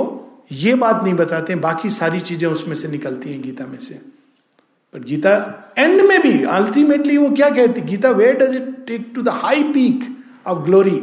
ये 0.51 0.73
बात 0.75 1.03
नहीं 1.03 1.13
बताते 1.13 1.55
बाकी 1.55 1.89
सारी 1.89 2.19
चीज़ें 2.19 2.47
उसमें 2.49 2.75
से 2.75 2.87
निकलती 2.87 3.31
हैं 3.31 3.41
गीता 3.41 3.65
में 3.65 3.79
से. 3.79 3.99
पर 4.95 5.03
गीता 5.03 5.31
एंड 5.77 6.01
में 6.01 6.21
भी 6.21 6.43
अल्टीमेटली 6.49 7.17
वो 7.17 7.29
क्या 7.29 7.49
कहती 7.49 7.81
Gita 7.83 8.09
where 8.17 8.35
does 8.37 8.55
it 8.55 8.67
take 8.87 9.11
to 9.15 9.21
the 9.21 9.29
high 9.41 9.63
peak 9.71 10.03
of 10.47 10.59
glory 10.65 11.01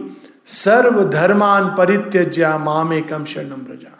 सर्व 0.53 1.03
धर्मान 1.11 1.68
परित्यज्या 1.76 2.57
माम 2.59 2.93
शरणम 3.24 3.64
प्रजा 3.64 3.99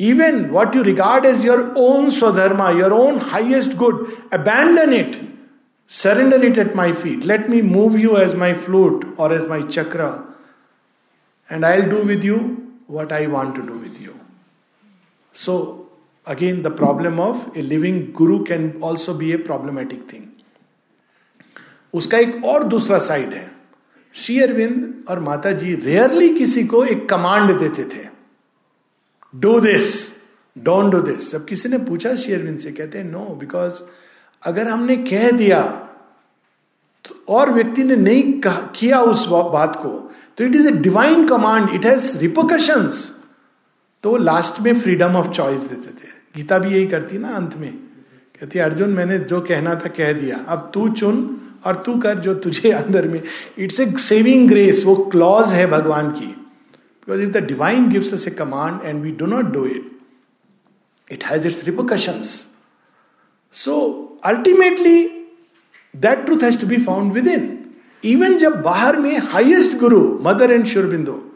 even 0.00 0.44
what 0.50 0.76
you 0.76 0.82
regard 0.82 1.26
as 1.26 1.46
your 1.46 1.62
own 1.78 2.10
swadharma 2.18 2.68
your 2.70 2.92
own 2.92 3.18
highest 3.30 3.76
good 3.76 4.06
abandon 4.32 4.92
it 4.92 5.16
surrender 5.90 6.44
it 6.44 6.58
at 6.58 6.76
my 6.76 6.92
feet 6.92 7.24
let 7.26 7.50
me 7.50 7.62
move 7.64 7.98
you 7.98 8.16
as 8.18 8.34
my 8.38 8.54
flute 8.66 9.04
और 9.18 9.34
as 9.34 9.48
my 9.48 9.62
chakra 9.70 10.12
and 11.50 11.64
I 11.64 11.82
do 11.90 12.02
with 12.12 12.24
you 12.24 12.38
what 12.90 13.12
I 13.12 13.26
want 13.28 13.56
to 13.56 13.62
do 13.62 13.78
with 13.78 14.02
you 14.02 14.12
so 15.34 15.60
again 16.28 16.62
the 16.62 16.74
problem 16.76 17.20
of 17.20 17.58
a 17.58 17.62
living 17.62 18.02
guru 18.12 18.38
can 18.44 18.72
also 18.84 19.14
be 19.14 19.32
a 19.32 19.36
problematic 19.44 20.06
thing 20.12 20.24
उसका 21.94 22.18
एक 22.18 22.44
और 22.44 22.64
दूसरा 22.64 22.98
side 22.98 23.32
है। 23.34 23.50
श्री 24.14 24.40
अरविंद 24.40 25.04
और 25.08 25.20
माता 25.20 25.50
जी 25.52 25.74
rarely 25.74 26.28
किसी 26.34 26.64
को 26.64 26.84
एक 26.84 27.08
कमांड 27.08 27.58
देते 27.58 27.84
थे। 27.84 28.06
Do 29.34 29.58
this 29.60 29.90
don't 30.56 30.92
do 30.92 31.00
this 31.02 31.30
जब 31.32 31.44
किसी 31.46 31.68
ने 31.68 31.78
पूछा 31.78 32.14
श्री 32.14 32.34
अरविंद 32.34 32.58
से 32.58 32.72
कहते 32.72 32.98
हैं 32.98 33.04
नो 33.04 33.24
बिकॉज़ 33.40 33.82
अगर 34.42 34.68
हमने 34.68 34.96
कह 34.96 35.30
दिया 35.30 35.60
तो 37.04 37.14
और 37.34 37.50
व्यक्ति 37.50 37.84
ने 37.84 37.96
नहीं 37.96 38.22
किया 38.42 39.00
उस 39.02 39.26
बात 39.28 39.76
को 39.76 39.88
तो 40.38 40.44
it 40.44 40.54
is 40.54 40.68
a 40.68 40.70
divine 40.72 41.26
command 41.28 41.70
it 41.74 41.86
has 41.86 42.16
repercussions 42.18 43.00
तो 44.04 44.16
लास्ट 44.16 44.60
में 44.60 44.72
फ्रीडम 44.80 45.16
ऑफ़ 45.16 45.28
चॉइस 45.28 45.60
देते 45.60 45.90
थे। 45.90 46.16
गीता 46.36 46.58
भी 46.58 46.74
यही 46.74 46.86
करती 46.86 47.18
ना 47.18 47.28
अंत 47.28 47.56
में। 47.56 47.72
कहती, 48.40 48.58
अर्जुन, 48.58 48.90
मैंने 48.90 49.18
जो 49.18 49.40
कहना 49.40 49.74
था 49.74 49.88
कह 49.88 50.12
दिया। 50.12 50.36
अब 50.48 50.70
तू 50.74 50.88
चुन 50.88 51.40
और 51.64 51.82
तू 51.86 51.94
कर 51.98 52.18
जो 52.18 52.34
तुझे 52.34 52.70
अंदर 52.70 53.08
में। 53.08 53.22
इट्स 53.58 53.80
ए 53.80 53.92
सेविंग 53.98 54.48
ग्रेस 54.48 54.84
वो 54.84 54.96
क्लॉज 54.96 55.52
है 55.52 55.66
भगवान 55.66 56.10
की। 56.10 56.26
Because 56.26 57.22
if 57.22 57.30
the 57.30 57.36
divine 57.36 57.88
gives 57.88 58.26
a 58.28 58.30
command 58.30 58.80
and 58.84 59.02
we 59.02 59.10
do 59.10 59.26
not 59.26 59.44
do 59.44 59.64
it 59.66 59.90
it 61.12 61.24
has 61.24 61.46
its 61.46 61.64
repercussions 61.64 62.46
so 63.52 63.74
ultimately 64.24 65.02
that 65.96 66.24
truth 66.24 66.42
has 66.42 66.58
to 66.58 66.66
be 66.66 66.76
found 66.76 67.12
within 67.28 67.58
even 68.04 68.36
जब 68.38 68.62
बाहर 68.62 68.96
में 68.96 69.18
highest 69.18 69.76
guru 69.78 70.18
Mother 70.22 70.52
and 70.52 70.66
Sri Aurobindo 70.66 71.27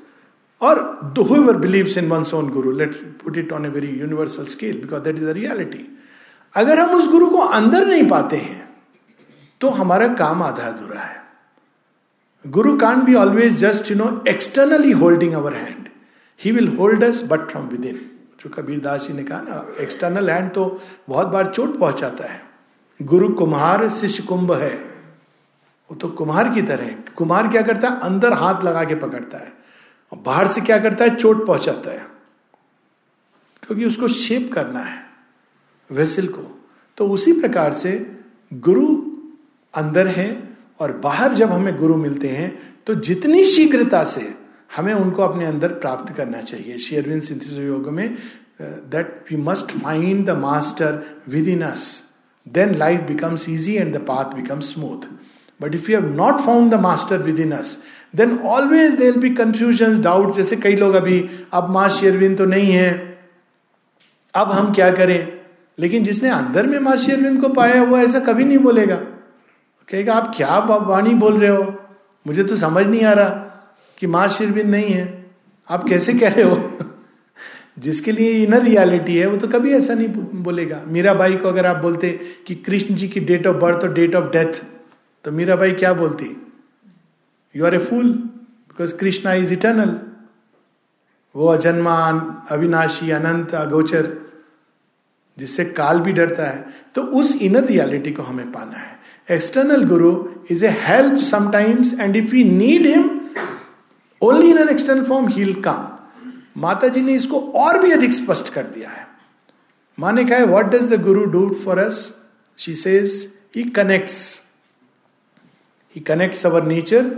और 0.62 0.78
whoever 1.16 1.54
believes 1.62 1.96
in 2.00 2.10
one's 2.10 2.32
own 2.32 2.50
guru, 2.50 2.72
let's 2.80 2.98
put 3.22 3.38
it 3.42 3.52
on 3.52 3.64
a 3.66 3.70
very 3.70 3.90
universal 4.00 4.46
scale 4.46 4.76
because 4.82 5.02
that 5.06 5.16
is 5.16 5.24
the 5.28 5.34
reality. 5.38 5.80
अगर 6.54 6.80
हम 6.80 6.90
उस 6.96 7.08
गुरु 7.08 7.26
को 7.30 7.38
अंदर 7.56 7.86
नहीं 7.86 8.08
पाते 8.08 8.36
हैं 8.36 8.60
तो 9.60 9.68
हमारा 9.80 10.08
काम 10.14 10.42
आधा 10.42 10.66
अधूरा 10.66 11.00
है। 11.00 11.20
Guru 12.44 12.76
can 12.78 13.02
be 13.04 13.14
always 13.14 13.56
just 13.56 13.90
you 13.90 13.96
know 13.96 14.08
externally 14.28 14.90
holding 15.02 15.32
our 15.34 15.54
hand 15.54 15.88
he 16.40 16.52
will 16.52 16.68
hold 16.76 17.04
us 17.04 17.22
but 17.30 17.48
from 17.50 17.66
within 17.84 18.00
जो 18.40 18.50
कबीर 18.50 18.80
दास 18.80 19.06
जी 19.06 19.12
ने 19.12 19.24
कहा 19.24 19.40
ना 19.40 19.64
एक्सटर्नल 19.80 20.30
हैंड 20.30 20.50
तो 20.52 20.64
बहुत 21.08 21.26
बार 21.26 21.46
चोट 21.46 21.78
पहुंचाता 21.78 22.32
है। 22.32 22.40
गुरु 23.00 23.28
कुम्हार 23.34 23.88
शिष्य 23.90 24.22
कुंभ 24.22 24.52
है। 24.52 24.74
वो 25.90 25.96
तो 25.96 26.08
कुम्हार 26.08 26.48
की 26.54 26.62
तरह 26.62 26.84
है। 26.84 27.04
कुम्हार 27.16 27.48
क्या 27.48 27.62
करता 27.62 27.88
है? 27.88 28.00
अंदर 28.00 28.32
हाथ 28.32 28.64
लगा 28.64 28.84
के 28.84 28.94
पकड़ता 28.94 29.38
है। 29.38 29.52
बाहर 30.16 30.48
से 30.48 30.60
क्या 30.60 30.78
करता 30.78 31.04
है? 31.04 31.14
चोट 31.16 31.46
पहुंचाता 31.46 31.90
है। 31.90 32.06
क्योंकि 33.62 33.84
उसको 33.84 34.08
शेप 34.08 34.50
करना 34.52 34.80
है, 34.80 34.98
वेसिल 35.90 36.28
को। 36.28 36.42
तो 36.98 37.08
उसी 37.08 37.32
प्रकार 37.32 37.72
से 37.72 37.90
गुरु 38.52 38.86
अंदर 39.74 40.06
है 40.06 40.28
और 40.80 40.92
बाहर 40.98 41.34
जब 41.34 41.52
हमें 41.52 41.76
गुरु 41.76 41.96
मिलते 41.96 42.28
हैं 42.28 42.50
तो 42.86 42.94
जितनी 43.00 43.44
शीघ्रता 43.44 44.02
से 44.04 44.34
हमें 44.76 44.92
उनको 44.94 45.22
अपने 45.22 45.46
अंदर 45.46 45.68
प्राप्त 45.74 46.14
करना 46.14 46.40
चाहिए। 46.40 46.78
शेयरविंद 46.78 47.22
सिंथिस 47.22 47.52
योग 47.52 47.88
में 47.88 48.16
that 48.60 49.24
we 49.30 49.36
must 49.36 49.72
find 49.78 50.26
the 50.26 50.36
master 50.38 51.02
within 51.48 51.62
us 51.62 52.02
then 52.46 52.74
life 52.74 53.00
becomes 53.00 53.48
easy 53.48 53.74
and 53.74 53.94
the 53.96 54.00
path 54.00 54.34
becomes 54.34 54.72
smooth 54.72 55.08
but 55.60 55.74
if 55.74 55.90
you 55.90 56.00
have 56.00 56.14
not 56.14 56.40
found 56.40 56.70
the 56.70 56.80
master 56.80 57.22
within 57.40 57.52
us 57.52 57.76
then 58.16 58.38
always 58.38 58.94
there 58.94 59.18
be 59.18 59.30
confusion 59.30 60.00
doubt 60.00 60.34
जैसे 60.34 60.56
कई 60.56 60.76
लोग 60.76 60.94
अभी, 60.94 61.30
अब 61.52 61.70
माँ 61.70 61.88
Sherwin 61.88 62.34
तो 62.34 62.44
नहीं 62.44 62.72
है, 62.72 63.18
अब 64.34 64.52
हम 64.52 64.74
क्या 64.74 64.90
करें? 64.90 65.32
लेकिन 65.78 66.02
जिसने 66.02 66.28
अंदर 66.28 66.66
में 66.66 66.78
माँ 66.78 66.96
शेरविंद 66.96 67.40
को 67.40 67.48
पाया 67.48 67.80
हुआ 67.80 68.00
ऐसा 68.00 68.20
कभी 68.20 68.44
नहीं 68.44 68.58
बोलेगा। 68.58 68.96
कहेगा, 69.88 70.14
आप 70.14 70.34
क्या 70.36 70.58
वाणी 70.58 71.14
बोल 71.14 71.38
रहे 71.38 71.50
हो? 71.50 71.74
मुझे 72.26 72.44
तो 72.44 72.56
समझ 72.56 72.86
नहीं 72.86 73.04
आ 73.04 73.12
रहा 73.12 73.28
कि 73.98 74.06
माँ 74.06 74.28
शेरविंद 74.28 74.70
नहीं 74.70 74.90
है। 74.90 75.26
आप 75.70 75.84
कैसे 75.84 76.14
कह 76.14 76.28
रहे 76.28 76.44
हो? 76.44 76.78
जिसके 77.78 78.12
लिए 78.12 78.44
इनर 78.44 78.62
रियलिटी 78.62 79.16
है, 79.16 79.26
वो 79.26 79.36
तो 79.36 79.48
कभी 79.48 79.72
ऐसा 79.72 79.94
नहीं 79.94 80.08
बोलेगा। 80.34 80.82
मीरा 80.86 81.14
बाई 81.14 81.36
को 81.36 81.48
अगर 81.48 81.66
आप 81.66 81.76
बोलते 81.76 82.20
कि 82.46 82.54
कृष्ण 82.54 82.94
जी 82.94 83.08
की 83.08 83.20
डेट 83.20 83.46
ऑफ़ 83.46 83.56
बर्थ 83.56 83.84
और 83.84 83.92
डेट 83.92 84.14
ऑफ़ 84.14 84.24
डेथ 84.24 84.64
तो 85.24 85.32
मीरा 85.32 85.56
बाई 85.56 85.72
क्या 85.72 85.92
बोलती? 85.92 86.51
You 87.54 87.66
are 87.66 87.74
a 87.74 87.78
fool 87.78 88.12
because 88.12 88.94
Krishna 88.96 89.32
is 89.34 89.52
eternal 89.52 89.98
वो 91.34 91.46
अजन्मान 91.46 92.18
अविनाशी, 92.50 93.10
अनंत, 93.10 93.54
अगोचर, 93.54 94.10
जिससे 95.38 95.64
काल 95.64 96.00
भी 96.00 96.12
डरता 96.12 96.46
है। 96.46 96.64
तो 96.94 97.02
उस 97.18 97.34
इनर 97.36 97.64
रियलिटी 97.64 98.12
को 98.12 98.22
हमें 98.22 98.50
पाना 98.52 98.78
है। 98.78 99.00
External 99.30 99.84
guru 99.84 100.12
is 100.50 100.64
a 100.66 100.68
help 100.80 101.16
sometimes 101.22 101.92
and 102.00 102.16
if 102.16 102.34
you 102.36 102.44
need 102.50 102.86
him 102.86 103.08
only 104.22 104.50
in 104.50 104.58
an 104.58 104.68
external 104.68 105.04
form 105.04 105.28
he'll 105.28 105.54
come 105.62 105.88
Mata 106.56 106.88
ji 106.88 107.00
ने 107.00 107.14
इसको 107.14 107.40
और 107.56 107.82
भी 107.82 107.90
अधिक 107.90 108.12
स्पष्ट 108.14 108.52
कर 108.54 108.66
दिया 108.66 108.90
है। 108.90 109.06
माँ 109.98 110.12
ने 110.12 110.24
कहा 110.24 110.38
है 110.38 110.44
what 110.46 110.66
does 110.66 110.92
the 110.92 111.00
guru 111.02 111.24
do 111.32 111.48
for 111.64 111.78
us 111.78 111.98
she 112.58 112.74
says 112.74 113.28
he 113.56 113.62
connects 113.70 114.18
he 115.96 116.00
connects 116.00 116.46
our 116.46 116.62
nature 116.62 117.10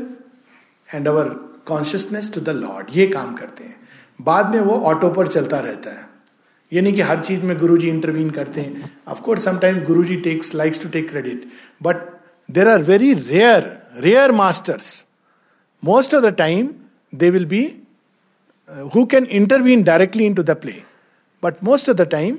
and 0.95 1.09
our 1.09 1.29
consciousness 1.67 2.33
to 2.35 2.41
the 2.41 2.49
Lord 2.51 2.97
ये 2.97 3.07
काम 3.09 3.35
करते 3.35 3.65
हैं। 3.65 3.77
बाद 4.21 4.55
में 4.55 4.61
वो 4.61 4.75
ऑटो 4.83 5.09
पर 5.11 5.27
चलता 5.29 5.59
रहता 5.61 5.91
है। 5.91 6.07
ये 6.73 6.81
नहीं 6.81 6.93
कि 6.95 7.01
हर 7.01 7.19
चीज़ 7.21 7.43
में 7.43 7.57
गुरु 7.59 7.77
जी 7.79 7.89
इंटरवीन 7.89 8.31
करते 8.31 8.61
हैं। 8.61 8.91
Of course 9.09 9.45
sometimes 9.45 9.87
guru 9.87 10.05
ji 10.05 10.17
takes 10.23 10.55
likes 10.55 10.83
to 10.83 10.89
take 10.89 11.09
credit 11.11 11.45
but 11.83 11.97
there 12.49 12.69
are 12.69 12.83
very 12.83 13.13
rare 13.15 13.73
rare 13.99 14.33
masters 14.33 15.05
most 15.83 16.15
of 16.15 16.25
the 16.25 16.35
time 16.35 16.69
they 17.13 17.31
will 17.31 17.47
be 17.47 17.63
who 18.95 19.05
can 19.07 19.25
intervene 19.33 19.83
directly 19.83 20.27
into 20.35 20.43
the 20.43 20.57
play 20.57 20.75
but 21.43 21.65
most 21.65 21.91
of 21.91 21.97
the 21.97 22.09
time 22.11 22.39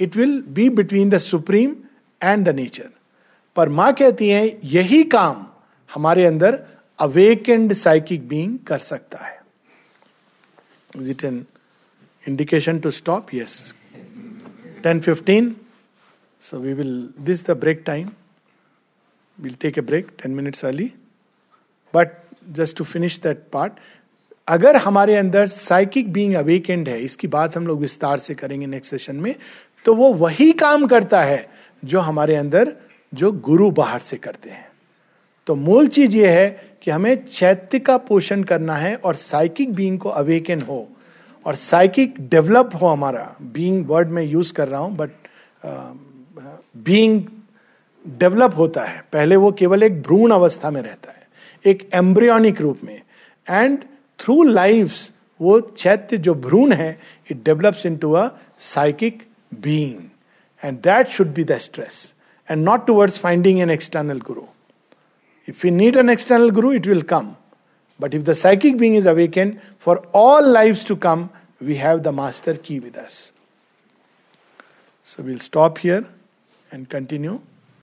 it 0.00 0.16
will 0.16 0.40
be 0.48 0.68
between 0.70 1.10
the 1.10 1.18
supreme 1.18 1.74
and 2.20 2.44
the 2.44 2.54
nature 2.54 2.88
पर 3.56 3.68
माँ 3.68 3.92
कहती 3.92 4.28
है, 4.28 4.58
यही 4.64 5.02
काम 5.04 5.46
हमारे 5.90 6.26
अंदर 6.26 6.58
awakened 7.00 7.72
psychic 7.72 8.28
being 8.28 8.58
कर 8.66 8.78
सकता 8.78 9.18
है 9.18 9.38
Is 10.92 11.08
it 11.08 11.22
an 11.22 11.46
indication 12.24 12.80
to 12.80 12.90
stop? 12.90 13.32
Yes. 13.32 13.74
10.15. 14.82 15.54
So 16.42 16.58
we 16.58 16.74
will, 16.74 17.08
this 17.16 17.40
is 17.40 17.44
the 17.44 17.54
break 17.54 17.84
time. 17.84 18.16
We'll 19.38 19.54
take 19.54 19.76
a 19.76 19.82
break 19.82 20.16
10 20.16 20.34
minutes 20.34 20.64
early. 20.64 20.94
But 21.94 22.24
just 22.52 22.76
to 22.78 22.84
finish 22.84 23.18
that 23.18 23.50
part, 23.52 23.78
अगर 24.48 24.76
हमारे 24.76 25.16
अंदर 25.16 25.46
साइकिक 25.46 26.12
बीइंग 26.12 26.34
अवेकेंड 26.34 26.88
है 26.88 26.98
इसकी 27.00 27.28
बात 27.28 27.56
हम 27.56 27.66
लोग 27.66 27.80
विस्तार 27.80 28.18
से 28.18 28.34
करेंगे 28.34 28.66
नेक्स्ट 28.66 28.90
सेशन 28.90 29.16
में 29.16 29.34
तो 29.84 29.94
वो 29.94 30.12
वही 30.14 30.50
काम 30.62 30.86
करता 30.86 31.22
है 31.22 31.46
जो 31.82 32.00
हमारे 32.00 32.34
अंदर 32.36 32.72
जो 33.12 33.30
गुरु 33.48 33.70
बाहर 33.70 34.00
से 34.08 34.16
करते 34.16 34.50
हैं 34.50 34.66
तो 35.46 35.54
मूल 35.54 35.88
चीज़ 35.88 36.16
ये 36.16 36.30
है 36.30 36.48
कि 36.82 36.90
हमें 36.90 37.24
चैत्य 37.24 37.78
का 37.78 37.96
पोषण 37.98 38.42
करना 38.42 38.76
है 38.76 38.94
और 38.96 39.14
साइकिक 39.14 39.74
बीइंग 39.74 39.98
को 39.98 40.08
अवेकन 40.08 40.62
हो। 40.62 40.86
और 41.46 41.54
साइकिक 41.54 42.14
डेवलप 42.30 42.70
हो 42.80 42.86
हमारा। 42.86 43.34
बीइंग 43.42 43.86
वर्ड 43.88 44.08
में 44.08 44.22
यूज़ 44.22 44.52
कर 44.54 44.68
रहा 44.68 44.80
हूँ 44.80 44.96
बट 44.96 45.10
बीइंग 46.78 47.22
डेवलप 48.04 48.54
होता 48.56 48.84
है। 48.84 49.04
पहले 49.12 49.36
वो 49.36 49.50
केवल 49.52 49.82
एक 49.82 50.00
भ्रूण 50.02 50.30
अवस्था 50.32 50.70
में 50.70 50.80
रहता 50.82 51.10
है, 51.10 51.26
एक 51.64 51.88
एम्ब्रियोनिक 51.94 52.60
रूप 52.60 52.78
में। 52.84 53.00
एंड 53.46 53.78
थ्रू 54.18 54.42
लाइफ 54.42 54.92
वो 55.40 55.60
चैत्य 55.60 56.16
जो 56.18 56.34
भ्रूण 56.36 56.72
है 56.72 56.90
it 57.30 57.42
develops 57.44 57.86
into 57.96 58.12
a 58.12 58.28
psychic 58.58 59.22
being 59.54 60.00
and 60.62 60.78
that 60.78 61.08
should 61.08 61.32
be 61.34 61.44
the 61.44 61.58
stress 61.58 62.02
and 62.48 62.64
not 62.64 62.86
towards 62.86 63.18
finding 63.18 63.60
an 63.60 63.70
external 63.70 64.20
guru 64.20 64.42
If 65.50 65.64
we 65.64 65.72
need 65.72 65.96
an 65.96 66.08
external 66.08 66.52
guru, 66.52 66.70
it 66.70 66.86
will 66.86 67.02
come. 67.02 67.36
But 67.98 68.14
if 68.14 68.24
the 68.24 68.36
psychic 68.36 68.76
being 68.78 68.94
is 68.94 69.04
awakened, 69.04 69.60
for 69.78 69.96
all 70.12 70.46
lives 70.46 70.84
to 70.84 70.94
come, 70.94 71.28
we 71.60 71.74
have 71.74 72.04
the 72.04 72.12
master 72.12 72.54
key 72.54 72.78
with 72.78 72.96
us. 72.96 73.32
So 75.02 75.24
we'll 75.24 75.40
stop 75.40 75.78
here 75.78 76.06
and 76.70 76.88
continue 76.88 77.40